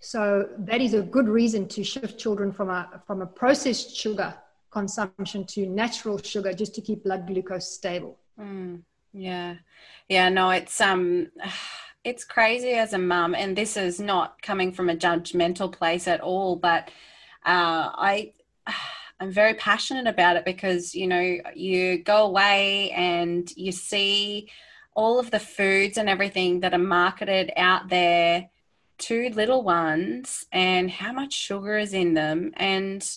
So 0.00 0.48
that 0.58 0.80
is 0.80 0.94
a 0.94 1.02
good 1.02 1.28
reason 1.28 1.68
to 1.68 1.84
shift 1.84 2.18
children 2.18 2.52
from 2.52 2.70
a 2.70 3.02
from 3.06 3.22
a 3.22 3.26
processed 3.26 3.96
sugar 3.96 4.34
consumption 4.70 5.44
to 5.46 5.66
natural 5.66 6.18
sugar, 6.18 6.52
just 6.52 6.74
to 6.76 6.80
keep 6.80 7.04
blood 7.04 7.26
glucose 7.26 7.72
stable. 7.72 8.18
Mm, 8.38 8.82
yeah, 9.12 9.56
yeah. 10.08 10.28
No, 10.28 10.50
it's 10.50 10.80
um, 10.80 11.28
it's 12.04 12.24
crazy 12.24 12.72
as 12.72 12.92
a 12.92 12.98
mum, 12.98 13.34
and 13.34 13.56
this 13.56 13.76
is 13.76 13.98
not 13.98 14.40
coming 14.40 14.72
from 14.72 14.88
a 14.88 14.96
judgmental 14.96 15.72
place 15.72 16.06
at 16.08 16.20
all. 16.20 16.56
But 16.56 16.90
uh, 17.44 17.90
I. 17.94 18.32
I'm 19.20 19.32
very 19.32 19.54
passionate 19.54 20.06
about 20.06 20.36
it 20.36 20.44
because, 20.44 20.94
you 20.94 21.06
know, 21.06 21.38
you 21.54 21.98
go 21.98 22.26
away 22.26 22.92
and 22.92 23.50
you 23.56 23.72
see 23.72 24.48
all 24.94 25.18
of 25.18 25.30
the 25.30 25.40
foods 25.40 25.98
and 25.98 26.08
everything 26.08 26.60
that 26.60 26.74
are 26.74 26.78
marketed 26.78 27.52
out 27.56 27.88
there 27.88 28.48
to 28.98 29.30
little 29.30 29.62
ones 29.62 30.46
and 30.52 30.90
how 30.90 31.12
much 31.12 31.32
sugar 31.32 31.78
is 31.78 31.94
in 31.94 32.14
them. 32.14 32.52
And 32.56 33.08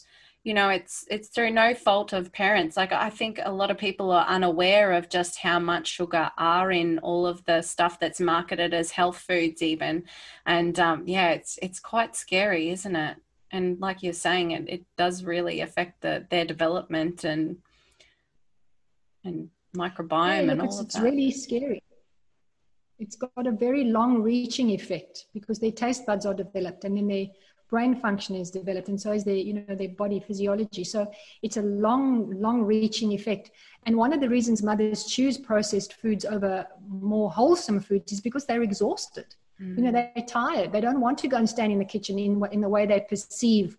you 0.44 0.56
know 0.56 0.70
it's 0.70 1.06
it's 1.10 1.30
through 1.30 1.52
no 1.52 1.74
fault 1.76 2.14
of 2.14 2.32
parents. 2.32 2.76
Like 2.78 2.92
i 2.92 3.10
think 3.10 3.40
a 3.44 3.52
lot 3.52 3.70
of 3.72 3.78
people 3.78 4.12
are 4.12 4.26
unaware 4.26 4.94
of 4.94 5.10
just 5.10 5.38
how 5.38 5.60
much 5.60 5.88
sugar 5.88 6.32
are 6.38 6.72
in 6.72 6.98
all 7.00 7.28
of 7.28 7.44
the 7.46 7.62
stuff 7.62 8.00
that's 8.00 8.20
marketed 8.20 8.74
as 8.74 8.92
health 8.92 9.18
foods 9.20 9.62
even. 9.62 10.04
And 10.46 10.80
um, 10.80 11.04
yeah 11.08 11.30
it's 11.30 11.60
it's 11.62 11.80
quite 11.80 12.16
scary 12.16 12.70
isn't 12.72 12.96
it 12.96 13.18
and 13.52 13.80
like 13.80 14.02
you're 14.02 14.14
saying 14.14 14.52
it 14.52 14.66
it 14.68 14.84
does 14.98 15.24
really 15.24 15.62
affect 15.62 16.02
the, 16.02 16.26
their 16.30 16.46
development 16.46 17.24
and 17.24 17.58
and 19.24 19.50
microbiome 19.76 20.46
yeah, 20.46 20.52
and 20.52 20.62
all 20.62 20.68
it's, 20.68 20.80
of 20.80 20.86
it's 20.86 21.00
really 21.00 21.32
scary. 21.32 21.84
It's 23.00 23.16
got 23.16 23.48
a 23.48 23.52
very 23.52 23.86
long 23.86 24.22
reaching 24.22 24.70
effect 24.70 25.26
because 25.34 25.58
their 25.60 25.72
taste 25.72 26.06
buds 26.06 26.26
are 26.26 26.34
developed 26.34 26.84
and 26.84 26.96
then 26.96 27.08
their 27.08 27.28
brain 27.68 27.96
function 27.96 28.36
is 28.36 28.52
developed 28.52 28.90
and 28.90 29.00
so 29.00 29.12
is 29.12 29.24
their 29.24 29.36
you 29.36 29.54
know 29.54 29.76
their 29.76 29.90
body 29.90 30.20
physiology. 30.20 30.84
So 30.84 31.12
it's 31.42 31.58
a 31.58 31.62
long 31.62 32.30
long 32.40 32.64
reaching 32.64 33.12
effect. 33.14 33.52
And 33.86 33.96
one 33.96 34.14
of 34.14 34.22
the 34.22 34.30
reasons 34.30 34.62
mothers 34.62 35.06
choose 35.06 35.38
processed 35.38 35.94
foods 35.94 36.26
over 36.26 36.68
more 36.88 37.32
wholesome 37.32 37.80
foods 37.80 38.12
is 38.12 38.22
because 38.22 38.46
they're 38.46 38.64
exhausted 38.64 39.36
Mm. 39.62 39.78
You 39.78 39.84
know, 39.84 39.92
they're 39.92 40.26
tired. 40.28 40.72
They 40.72 40.82
don't 40.82 41.02
want 41.02 41.18
to 41.20 41.28
go 41.28 41.38
and 41.38 41.48
stand 41.48 41.72
in 41.72 41.80
the 41.80 41.86
kitchen 41.86 42.18
in, 42.18 42.42
in 42.52 42.62
the 42.62 42.70
way 42.70 42.86
they 42.86 43.02
perceive, 43.02 43.78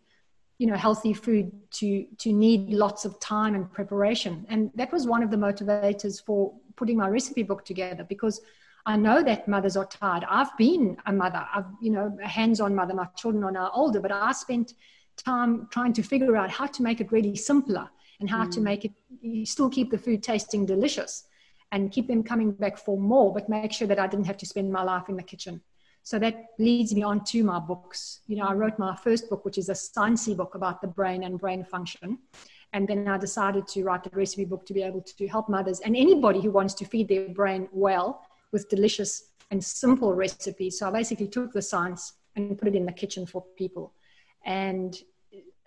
you 0.59 0.67
know, 0.67 0.77
healthy 0.77 1.13
food 1.13 1.51
to, 1.73 2.07
to 2.19 2.33
need 2.33 2.71
lots 2.71 3.05
of 3.05 3.19
time 3.21 3.55
and 3.55 3.71
preparation. 3.73 4.47
And 4.49 4.71
that 4.75 4.93
was 4.93 5.07
one 5.07 5.23
of 5.23 5.31
the 5.31 5.37
motivators 5.37 6.25
for 6.25 6.53
putting 6.77 6.97
my 6.97 7.09
recipe 7.09 7.43
book 7.43 7.65
together 7.65 8.05
because 8.05 8.41
I 8.85 8.97
know 8.97 9.23
that 9.23 9.47
mothers 9.47 9.77
are 9.77 9.87
tired. 9.87 10.25
I've 10.29 10.57
been 10.57 10.97
a 11.07 11.13
mother. 11.13 11.47
I've, 11.55 11.67
you 11.81 11.91
know, 11.91 12.17
a 12.23 12.29
hands-on 12.29 12.75
mother. 12.75 12.95
My 12.95 13.07
children 13.17 13.45
are 13.45 13.53
now 13.53 13.71
older, 13.75 14.01
but 14.01 14.11
I 14.13 14.33
spent 14.33 14.75
time 15.17 15.69
trying 15.71 15.93
to 15.93 16.03
figure 16.03 16.37
out 16.37 16.51
how 16.51 16.67
to 16.67 16.83
make 16.83 17.01
it 17.01 17.13
really 17.13 17.37
simpler 17.37 17.89
and 18.21 18.29
how 18.31 18.45
mm. 18.45 18.51
to 18.53 18.61
make 18.61 18.85
it 18.85 18.93
still 19.47 19.69
keep 19.69 19.91
the 19.91 19.99
food 19.99 20.23
tasting 20.23 20.67
delicious 20.67 21.25
and 21.71 21.91
keep 21.91 22.07
them 22.07 22.23
coming 22.23 22.53
back 22.53 22.77
for 22.77 22.99
more, 22.99 23.33
but 23.33 23.49
make 23.49 23.73
sure 23.73 23.89
that 23.89 23.99
I 23.99 24.07
didn't 24.07 24.27
have 24.27 24.37
to 24.39 24.47
spend 24.47 24.73
my 24.73 24.83
life 24.83 25.09
in 25.09 25.17
the 25.17 25.23
kitchen. 25.23 25.61
So 26.03 26.19
that 26.19 26.47
leads 26.59 26.95
me 26.95 27.03
on 27.03 27.25
to 27.27 27.45
my 27.45 27.59
books. 27.61 28.21
You 28.27 28.37
know, 28.37 28.47
I 28.47 28.55
wrote 28.55 28.79
my 28.79 28.97
first 28.97 29.31
book, 29.31 29.45
which 29.45 29.59
is 29.59 29.69
a 29.69 29.73
sciencey 29.73 30.37
book 30.37 30.55
about 30.55 30.81
the 30.81 30.89
brain 30.89 31.23
and 31.23 31.39
brain 31.39 31.65
function. 31.65 32.19
And 32.73 32.89
then 32.89 33.07
I 33.07 33.19
decided 33.19 33.69
to 33.69 33.85
write 33.85 34.03
the 34.03 34.11
recipe 34.11 34.45
book 34.45 34.67
to 34.67 34.75
be 34.75 34.83
able 34.83 35.03
to 35.03 35.29
help 35.29 35.49
mothers 35.49 35.81
and 35.81 35.95
anybody 35.95 36.41
who 36.41 36.51
wants 36.51 36.75
to 36.75 36.85
feed 36.85 37.09
their 37.09 37.29
brain 37.29 37.69
well 37.73 38.23
with 38.51 38.69
delicious 38.69 39.31
and 39.51 39.63
simple 39.63 40.15
recipes. 40.15 40.79
So 40.79 40.89
I 40.89 40.91
basically 40.91 41.29
took 41.29 41.53
the 41.53 41.63
science 41.63 42.15
and 42.35 42.59
put 42.59 42.69
it 42.69 42.75
in 42.75 42.87
the 42.87 42.93
kitchen 42.93 43.27
for 43.27 43.45
people. 43.57 43.93
And 44.45 44.97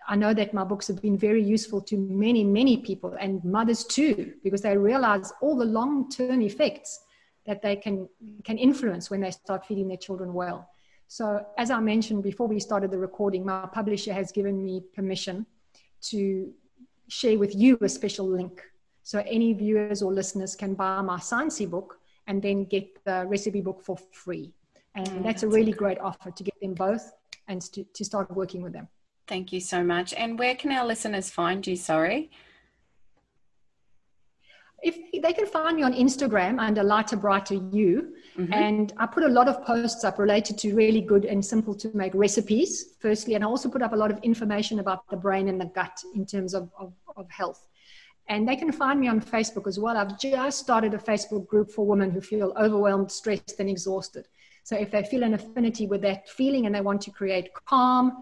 I 0.08 0.16
know 0.16 0.34
that 0.34 0.52
my 0.52 0.64
books 0.64 0.88
have 0.88 1.00
been 1.00 1.16
very 1.16 1.42
useful 1.42 1.80
to 1.82 1.96
many, 1.96 2.44
many 2.44 2.78
people 2.78 3.16
and 3.18 3.42
mothers 3.44 3.84
too, 3.84 4.34
because 4.44 4.62
they 4.62 4.76
realize 4.76 5.32
all 5.40 5.56
the 5.56 5.64
long 5.64 6.10
term 6.10 6.42
effects 6.42 7.00
that 7.46 7.62
they 7.62 7.76
can 7.76 8.08
can 8.44 8.58
influence 8.58 9.10
when 9.10 9.20
they 9.20 9.30
start 9.30 9.66
feeding 9.66 9.88
their 9.88 9.96
children 9.96 10.32
well. 10.32 10.68
So 11.08 11.46
as 11.56 11.70
I 11.70 11.80
mentioned 11.80 12.22
before 12.22 12.48
we 12.48 12.58
started 12.60 12.90
the 12.90 12.98
recording, 12.98 13.44
my 13.44 13.66
publisher 13.72 14.12
has 14.12 14.32
given 14.32 14.62
me 14.62 14.82
permission 14.94 15.46
to 16.02 16.52
share 17.08 17.38
with 17.38 17.54
you 17.54 17.78
a 17.80 17.88
special 17.88 18.26
link. 18.26 18.62
So 19.02 19.22
any 19.26 19.52
viewers 19.52 20.02
or 20.02 20.12
listeners 20.12 20.56
can 20.56 20.74
buy 20.74 21.00
my 21.00 21.18
sciencey 21.18 21.70
book 21.70 22.00
and 22.26 22.42
then 22.42 22.64
get 22.64 23.04
the 23.04 23.24
recipe 23.26 23.60
book 23.60 23.80
for 23.80 23.96
free. 24.10 24.52
And 24.96 25.06
mm, 25.06 25.12
that's, 25.22 25.24
that's, 25.24 25.42
a 25.44 25.48
really 25.48 25.72
great 25.72 25.98
offer 26.00 26.32
to 26.32 26.42
get 26.42 26.58
them 26.60 26.74
both 26.74 27.12
and 27.46 27.62
to, 27.72 27.84
to 27.84 28.04
start 28.04 28.30
working 28.34 28.62
with 28.62 28.72
them. 28.72 28.88
Thank 29.28 29.52
you 29.52 29.60
so 29.60 29.84
much. 29.84 30.12
And 30.14 30.38
where 30.38 30.54
can 30.54 30.72
our 30.72 30.86
listeners 30.86 31.30
find 31.30 31.64
you? 31.66 31.76
Sorry. 31.76 32.30
If 34.82 35.22
they 35.22 35.32
can 35.32 35.46
find 35.46 35.76
me 35.76 35.82
on 35.82 35.94
Instagram 35.94 36.60
under 36.60 36.82
Lighter 36.82 37.16
Brighter 37.16 37.54
You, 37.54 38.14
mm-hmm. 38.36 38.52
and 38.52 38.92
I 38.98 39.06
put 39.06 39.24
a 39.24 39.28
lot 39.28 39.48
of 39.48 39.64
posts 39.64 40.04
up 40.04 40.18
related 40.18 40.58
to 40.58 40.74
really 40.74 41.00
good 41.00 41.24
and 41.24 41.44
simple 41.44 41.74
to 41.76 41.90
make 41.96 42.14
recipes, 42.14 42.94
firstly, 43.00 43.34
and 43.34 43.44
I 43.44 43.46
also 43.46 43.68
put 43.68 43.82
up 43.82 43.92
a 43.92 43.96
lot 43.96 44.10
of 44.10 44.18
information 44.22 44.78
about 44.78 45.08
the 45.08 45.16
brain 45.16 45.48
and 45.48 45.60
the 45.60 45.66
gut 45.66 46.02
in 46.14 46.26
terms 46.26 46.54
of, 46.54 46.70
of, 46.78 46.92
of 47.16 47.28
health. 47.30 47.66
And 48.28 48.46
they 48.46 48.56
can 48.56 48.72
find 48.72 49.00
me 49.00 49.08
on 49.08 49.20
Facebook 49.20 49.66
as 49.66 49.78
well. 49.78 49.96
I've 49.96 50.18
just 50.18 50.58
started 50.58 50.94
a 50.94 50.98
Facebook 50.98 51.46
group 51.46 51.70
for 51.70 51.86
women 51.86 52.10
who 52.10 52.20
feel 52.20 52.52
overwhelmed, 52.56 53.10
stressed, 53.10 53.58
and 53.60 53.70
exhausted. 53.70 54.26
So 54.64 54.76
if 54.76 54.90
they 54.90 55.04
feel 55.04 55.22
an 55.22 55.34
affinity 55.34 55.86
with 55.86 56.02
that 56.02 56.28
feeling 56.28 56.66
and 56.66 56.74
they 56.74 56.80
want 56.80 57.00
to 57.02 57.12
create 57.12 57.50
calm 57.66 58.12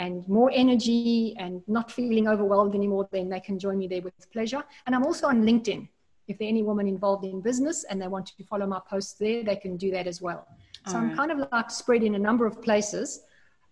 and 0.00 0.28
more 0.28 0.50
energy 0.52 1.36
and 1.38 1.62
not 1.68 1.90
feeling 1.90 2.26
overwhelmed 2.26 2.74
anymore, 2.74 3.08
then 3.12 3.28
they 3.28 3.38
can 3.38 3.60
join 3.60 3.78
me 3.78 3.86
there 3.86 4.02
with 4.02 4.12
pleasure. 4.32 4.64
And 4.86 4.94
I'm 4.94 5.04
also 5.04 5.28
on 5.28 5.42
LinkedIn 5.42 5.88
if 6.28 6.38
there 6.38 6.48
any 6.48 6.62
woman 6.62 6.88
involved 6.88 7.24
in 7.24 7.40
business 7.40 7.84
and 7.84 8.00
they 8.00 8.08
want 8.08 8.26
to 8.26 8.44
follow 8.44 8.66
my 8.66 8.80
posts 8.88 9.14
there, 9.14 9.42
they 9.44 9.56
can 9.56 9.76
do 9.76 9.90
that 9.90 10.06
as 10.06 10.20
well. 10.20 10.46
So 10.86 10.98
I'm 10.98 11.16
kind 11.16 11.30
of 11.30 11.48
like 11.50 11.70
spread 11.70 12.02
in 12.02 12.14
a 12.14 12.18
number 12.18 12.44
of 12.46 12.60
places. 12.60 13.22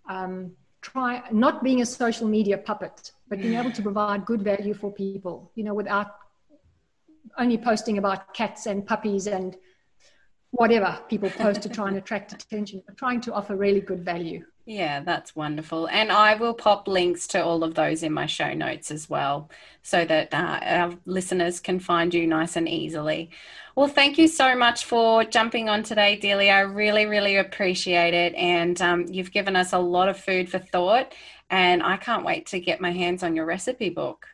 Um, 0.08 0.52
try 0.80 1.22
not 1.30 1.62
being 1.62 1.82
a 1.82 1.86
social 1.86 2.26
media 2.26 2.56
puppet, 2.56 3.12
but 3.28 3.38
being 3.40 3.54
able 3.54 3.70
to 3.72 3.82
provide 3.88 4.24
good 4.24 4.42
value 4.42 4.74
for 4.74 4.90
people, 4.90 5.50
you 5.54 5.64
know, 5.64 5.74
without 5.74 6.16
only 7.38 7.58
posting 7.58 7.98
about 7.98 8.34
cats 8.34 8.66
and 8.66 8.86
puppies 8.86 9.26
and 9.26 9.56
whatever 10.52 10.98
people 11.08 11.30
post 11.30 11.62
to 11.62 11.68
try 11.68 11.88
and 11.88 11.96
attract 11.96 12.32
attention, 12.32 12.82
but 12.86 12.96
trying 12.96 13.20
to 13.22 13.32
offer 13.32 13.56
really 13.56 13.80
good 13.80 14.04
value. 14.04 14.44
Yeah, 14.66 15.00
that's 15.00 15.34
wonderful. 15.34 15.88
And 15.88 16.12
I 16.12 16.34
will 16.36 16.54
pop 16.54 16.86
links 16.86 17.26
to 17.28 17.42
all 17.42 17.64
of 17.64 17.74
those 17.74 18.02
in 18.02 18.12
my 18.12 18.26
show 18.26 18.52
notes 18.52 18.90
as 18.90 19.10
well 19.10 19.50
so 19.82 20.04
that 20.04 20.32
uh, 20.32 20.60
our 20.62 20.94
listeners 21.04 21.58
can 21.58 21.80
find 21.80 22.14
you 22.14 22.26
nice 22.26 22.54
and 22.54 22.68
easily. 22.68 23.30
Well, 23.74 23.88
thank 23.88 24.18
you 24.18 24.28
so 24.28 24.54
much 24.54 24.84
for 24.84 25.24
jumping 25.24 25.68
on 25.68 25.82
today, 25.82 26.16
Delia. 26.16 26.52
I 26.52 26.60
really, 26.60 27.06
really 27.06 27.38
appreciate 27.38 28.14
it. 28.14 28.34
And 28.34 28.80
um, 28.82 29.06
you've 29.08 29.32
given 29.32 29.56
us 29.56 29.72
a 29.72 29.78
lot 29.78 30.08
of 30.08 30.18
food 30.20 30.48
for 30.48 30.58
thought. 30.58 31.12
And 31.50 31.82
I 31.82 31.96
can't 31.96 32.24
wait 32.24 32.46
to 32.46 32.60
get 32.60 32.80
my 32.80 32.92
hands 32.92 33.22
on 33.22 33.34
your 33.34 33.46
recipe 33.46 33.88
book. 33.88 34.26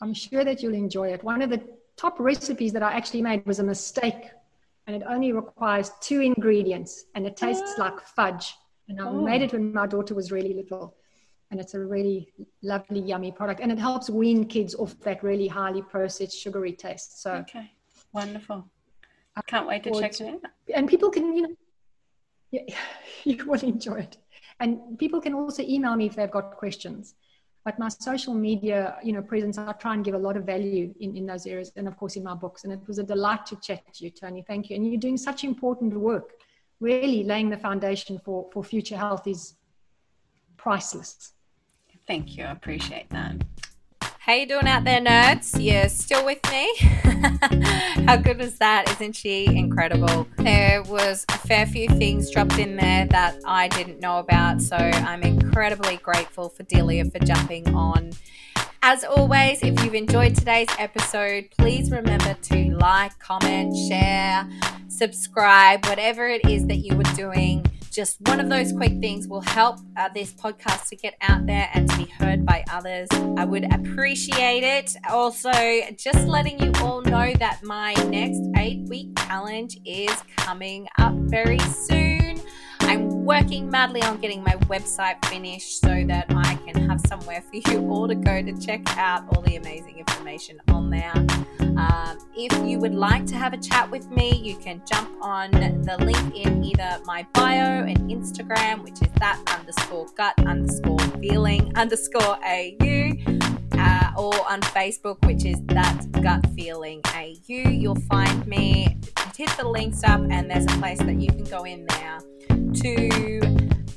I'm 0.00 0.14
sure 0.14 0.44
that 0.44 0.62
you'll 0.62 0.74
enjoy 0.74 1.12
it. 1.12 1.22
One 1.22 1.40
of 1.40 1.50
the 1.50 1.62
top 1.96 2.18
recipes 2.18 2.72
that 2.72 2.82
I 2.82 2.92
actually 2.92 3.22
made 3.22 3.44
was 3.46 3.58
a 3.58 3.64
mistake 3.64 4.30
and 4.86 4.94
it 4.96 5.02
only 5.08 5.32
requires 5.32 5.92
two 6.00 6.20
ingredients 6.20 7.06
and 7.14 7.26
it 7.26 7.36
tastes 7.36 7.74
ah. 7.78 7.82
like 7.82 8.00
fudge. 8.00 8.54
And 8.88 9.00
I 9.00 9.06
oh. 9.06 9.22
made 9.22 9.42
it 9.42 9.54
oh. 9.54 9.56
when 9.56 9.72
my 9.72 9.86
daughter 9.86 10.14
was 10.14 10.30
really 10.30 10.54
little. 10.54 10.96
And 11.50 11.60
it's 11.60 11.74
a 11.74 11.80
really 11.80 12.32
lovely, 12.62 13.00
yummy 13.00 13.30
product. 13.30 13.60
And 13.60 13.70
it 13.70 13.78
helps 13.78 14.10
wean 14.10 14.44
kids 14.44 14.74
off 14.74 14.98
that 15.00 15.22
really 15.22 15.46
highly 15.46 15.82
processed, 15.82 16.38
sugary 16.38 16.72
taste. 16.72 17.22
So, 17.22 17.34
okay, 17.34 17.70
wonderful. 18.12 18.68
I 19.36 19.42
can't 19.42 19.66
wait 19.66 19.84
to 19.84 19.92
check 20.00 20.20
it 20.20 20.28
out. 20.28 20.40
And 20.74 20.88
people 20.88 21.10
can, 21.10 21.34
you 21.34 21.42
know, 21.42 21.54
yeah, 22.50 22.62
you 23.24 23.44
will 23.46 23.60
enjoy 23.60 24.00
it. 24.00 24.16
And 24.60 24.98
people 24.98 25.20
can 25.20 25.34
also 25.34 25.62
email 25.62 25.96
me 25.96 26.06
if 26.06 26.16
they've 26.16 26.30
got 26.30 26.52
questions 26.52 27.14
but 27.64 27.78
my 27.78 27.88
social 27.88 28.34
media 28.34 28.96
you 29.02 29.12
know 29.12 29.22
presence 29.22 29.56
i 29.58 29.72
try 29.72 29.94
and 29.94 30.04
give 30.04 30.14
a 30.14 30.18
lot 30.18 30.36
of 30.36 30.44
value 30.44 30.94
in, 31.00 31.16
in 31.16 31.26
those 31.26 31.46
areas 31.46 31.72
and 31.76 31.88
of 31.88 31.96
course 31.96 32.16
in 32.16 32.22
my 32.22 32.34
books. 32.34 32.64
And 32.64 32.72
it 32.72 32.80
was 32.86 32.98
a 32.98 33.02
delight 33.02 33.46
to 33.46 33.56
chat 33.56 33.82
to 33.94 34.04
you 34.04 34.10
tony. 34.10 34.44
Thank 34.46 34.70
you. 34.70 34.76
And 34.76 34.86
you're 34.86 35.00
doing 35.00 35.16
such 35.16 35.44
important 35.44 35.94
work. 35.94 36.34
Really 36.80 37.22
laying 37.24 37.50
the 37.50 37.56
foundation 37.56 38.20
for 38.24 38.48
for 38.52 38.62
future 38.62 38.96
health 38.96 39.26
is 39.26 39.54
priceless. 40.56 41.32
Thank 42.06 42.36
you. 42.36 42.44
I 42.44 42.52
appreciate 42.52 43.08
that 43.10 43.36
how 44.24 44.32
you 44.32 44.46
doing 44.46 44.66
out 44.66 44.84
there, 44.84 45.02
nerds? 45.02 45.62
You 45.62 45.86
still 45.90 46.24
with 46.24 46.40
me? 46.50 46.74
How 48.06 48.16
good 48.16 48.38
was 48.38 48.56
that? 48.56 48.88
Isn't 48.92 49.14
she 49.14 49.44
incredible? 49.44 50.26
There 50.38 50.82
was 50.84 51.26
a 51.28 51.36
fair 51.36 51.66
few 51.66 51.88
things 51.88 52.30
dropped 52.30 52.58
in 52.58 52.76
there 52.76 53.06
that 53.08 53.36
I 53.44 53.68
didn't 53.68 54.00
know 54.00 54.20
about, 54.20 54.62
so 54.62 54.76
I'm 54.76 55.22
incredibly 55.22 55.98
grateful 55.98 56.48
for 56.48 56.62
Delia 56.62 57.04
for 57.04 57.18
jumping 57.18 57.74
on. 57.74 58.12
As 58.82 59.04
always, 59.04 59.62
if 59.62 59.84
you've 59.84 59.94
enjoyed 59.94 60.34
today's 60.34 60.68
episode, 60.78 61.50
please 61.58 61.90
remember 61.90 62.32
to 62.32 62.76
like, 62.78 63.18
comment, 63.18 63.76
share, 63.76 64.48
subscribe, 64.88 65.84
whatever 65.84 66.26
it 66.28 66.48
is 66.48 66.66
that 66.68 66.76
you 66.76 66.96
were 66.96 67.02
doing 67.14 67.62
just 67.94 68.20
one 68.22 68.40
of 68.40 68.48
those 68.48 68.72
quick 68.72 68.98
things 69.00 69.28
will 69.28 69.40
help 69.40 69.78
uh, 69.96 70.08
this 70.14 70.32
podcast 70.32 70.88
to 70.88 70.96
get 70.96 71.14
out 71.20 71.46
there 71.46 71.70
and 71.74 71.88
to 71.88 71.96
be 71.96 72.04
heard 72.06 72.44
by 72.44 72.64
others. 72.70 73.08
I 73.36 73.44
would 73.44 73.72
appreciate 73.72 74.64
it. 74.64 74.96
Also, 75.08 75.52
just 75.96 76.26
letting 76.26 76.60
you 76.60 76.72
all 76.82 77.02
know 77.02 77.32
that 77.38 77.60
my 77.62 77.94
next 78.08 78.40
eight 78.56 78.88
week 78.88 79.16
challenge 79.18 79.78
is 79.84 80.10
coming 80.36 80.88
up 80.98 81.14
very 81.14 81.60
soon. 81.60 82.13
Working 83.24 83.70
madly 83.70 84.02
on 84.02 84.20
getting 84.20 84.42
my 84.42 84.52
website 84.68 85.24
finished 85.24 85.80
so 85.80 86.04
that 86.08 86.26
I 86.28 86.56
can 86.66 86.86
have 86.90 87.00
somewhere 87.08 87.40
for 87.40 87.56
you 87.70 87.78
all 87.90 88.06
to 88.06 88.14
go 88.14 88.42
to 88.42 88.52
check 88.60 88.82
out 88.98 89.24
all 89.34 89.40
the 89.40 89.56
amazing 89.56 89.98
information 89.98 90.60
on 90.68 90.90
there. 90.90 91.14
Um, 91.60 92.18
if 92.36 92.52
you 92.68 92.78
would 92.80 92.92
like 92.92 93.24
to 93.28 93.34
have 93.34 93.54
a 93.54 93.56
chat 93.56 93.90
with 93.90 94.10
me, 94.10 94.36
you 94.36 94.56
can 94.56 94.82
jump 94.84 95.10
on 95.22 95.52
the 95.52 95.96
link 96.00 96.36
in 96.36 96.62
either 96.64 97.00
my 97.06 97.26
bio 97.32 97.84
and 97.84 97.98
Instagram, 98.10 98.82
which 98.82 99.00
is 99.00 99.08
that 99.20 99.40
underscore 99.58 100.06
gut 100.18 100.34
underscore 100.44 100.98
feeling 101.18 101.74
underscore 101.76 102.36
AU. 102.44 103.12
Uh, 103.72 104.10
or 104.18 104.34
on 104.50 104.60
Facebook, 104.60 105.24
which 105.26 105.46
is 105.46 105.60
that 105.64 106.06
gut 106.22 106.46
feeling 106.54 107.00
AU. 107.06 107.32
You'll 107.48 107.96
find 108.02 108.46
me. 108.46 108.98
Hit 109.34 109.50
the 109.56 109.66
links 109.66 110.04
up, 110.04 110.20
and 110.30 110.48
there's 110.50 110.64
a 110.66 110.78
place 110.78 110.98
that 110.98 111.16
you 111.20 111.28
can 111.28 111.44
go 111.44 111.64
in 111.64 111.86
there 111.86 112.20
to 112.74 113.40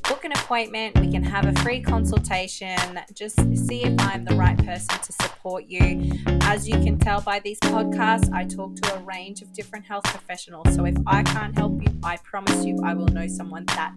book 0.04 0.24
an 0.24 0.32
appointment. 0.32 1.00
We 1.00 1.12
can 1.12 1.24
have 1.24 1.46
a 1.46 1.54
free 1.62 1.82
consultation. 1.82 2.78
Just 3.14 3.38
see 3.68 3.84
if 3.84 4.00
I'm 4.00 4.24
the 4.26 4.36
right 4.36 4.58
person 4.58 5.00
to 5.00 5.12
support 5.14 5.66
you. 5.68 6.12
As 6.42 6.68
you 6.68 6.76
can 6.84 6.98
tell 7.00 7.22
by 7.22 7.40
these 7.40 7.60
podcasts, 7.60 8.32
I 8.34 8.46
talk 8.46 8.76
to 8.76 8.96
a 8.96 9.00
range 9.00 9.42
of 9.42 9.52
different 9.54 9.86
health 9.86 10.04
professionals. 10.06 10.76
So 10.76 10.86
if 10.86 10.96
I 11.08 11.24
can't 11.24 11.58
help 11.58 11.82
you, 11.82 12.00
I 12.04 12.18
promise 12.18 12.66
you 12.66 12.80
I 12.84 12.94
will 12.94 13.08
know 13.08 13.28
someone 13.28 13.66
that 13.68 13.94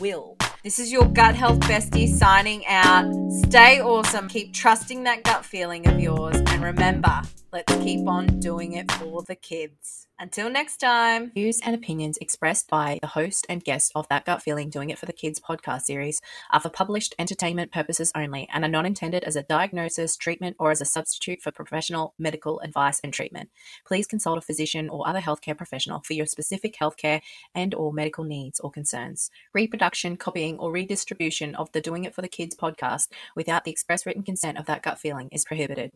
will. 0.00 0.36
This 0.64 0.78
is 0.78 0.90
your 0.90 1.06
gut 1.06 1.34
health 1.34 1.60
bestie 1.60 2.08
signing 2.08 2.66
out. 2.66 3.10
Stay 3.46 3.80
awesome. 3.80 4.28
Keep 4.28 4.52
trusting 4.52 5.04
that 5.04 5.22
gut 5.22 5.44
feeling 5.44 5.86
of 5.86 6.00
yours. 6.00 6.36
And 6.36 6.62
remember, 6.62 7.22
let's 7.52 7.72
keep 7.76 8.06
on 8.08 8.40
doing 8.40 8.72
it 8.72 8.90
for 8.92 9.22
the 9.22 9.36
kids. 9.36 10.07
Until 10.20 10.50
next 10.50 10.78
time. 10.78 11.30
Views 11.30 11.60
and 11.64 11.76
opinions 11.76 12.18
expressed 12.20 12.68
by 12.68 12.98
the 13.00 13.06
host 13.06 13.46
and 13.48 13.62
guest 13.62 13.92
of 13.94 14.08
That 14.08 14.24
Gut 14.24 14.42
Feeling 14.42 14.68
Doing 14.68 14.90
It 14.90 14.98
for 14.98 15.06
the 15.06 15.12
Kids 15.12 15.38
podcast 15.38 15.82
series 15.82 16.20
are 16.50 16.58
for 16.58 16.70
published 16.70 17.14
entertainment 17.20 17.70
purposes 17.70 18.10
only 18.16 18.48
and 18.52 18.64
are 18.64 18.68
not 18.68 18.84
intended 18.84 19.22
as 19.22 19.36
a 19.36 19.44
diagnosis, 19.44 20.16
treatment, 20.16 20.56
or 20.58 20.72
as 20.72 20.80
a 20.80 20.84
substitute 20.84 21.40
for 21.40 21.52
professional 21.52 22.14
medical 22.18 22.58
advice 22.60 22.98
and 23.04 23.12
treatment. 23.12 23.50
Please 23.86 24.08
consult 24.08 24.38
a 24.38 24.40
physician 24.40 24.88
or 24.88 25.06
other 25.06 25.20
healthcare 25.20 25.56
professional 25.56 26.00
for 26.00 26.14
your 26.14 26.26
specific 26.26 26.74
healthcare 26.74 27.20
and 27.54 27.72
or 27.72 27.92
medical 27.92 28.24
needs 28.24 28.58
or 28.58 28.72
concerns. 28.72 29.30
Reproduction, 29.54 30.16
copying, 30.16 30.58
or 30.58 30.72
redistribution 30.72 31.54
of 31.54 31.70
the 31.70 31.80
Doing 31.80 32.02
It 32.02 32.12
for 32.12 32.22
the 32.22 32.28
Kids 32.28 32.56
podcast 32.56 33.06
without 33.36 33.62
the 33.62 33.70
express 33.70 34.04
written 34.04 34.24
consent 34.24 34.58
of 34.58 34.66
That 34.66 34.82
Gut 34.82 34.98
Feeling 34.98 35.28
is 35.30 35.44
prohibited. 35.44 35.86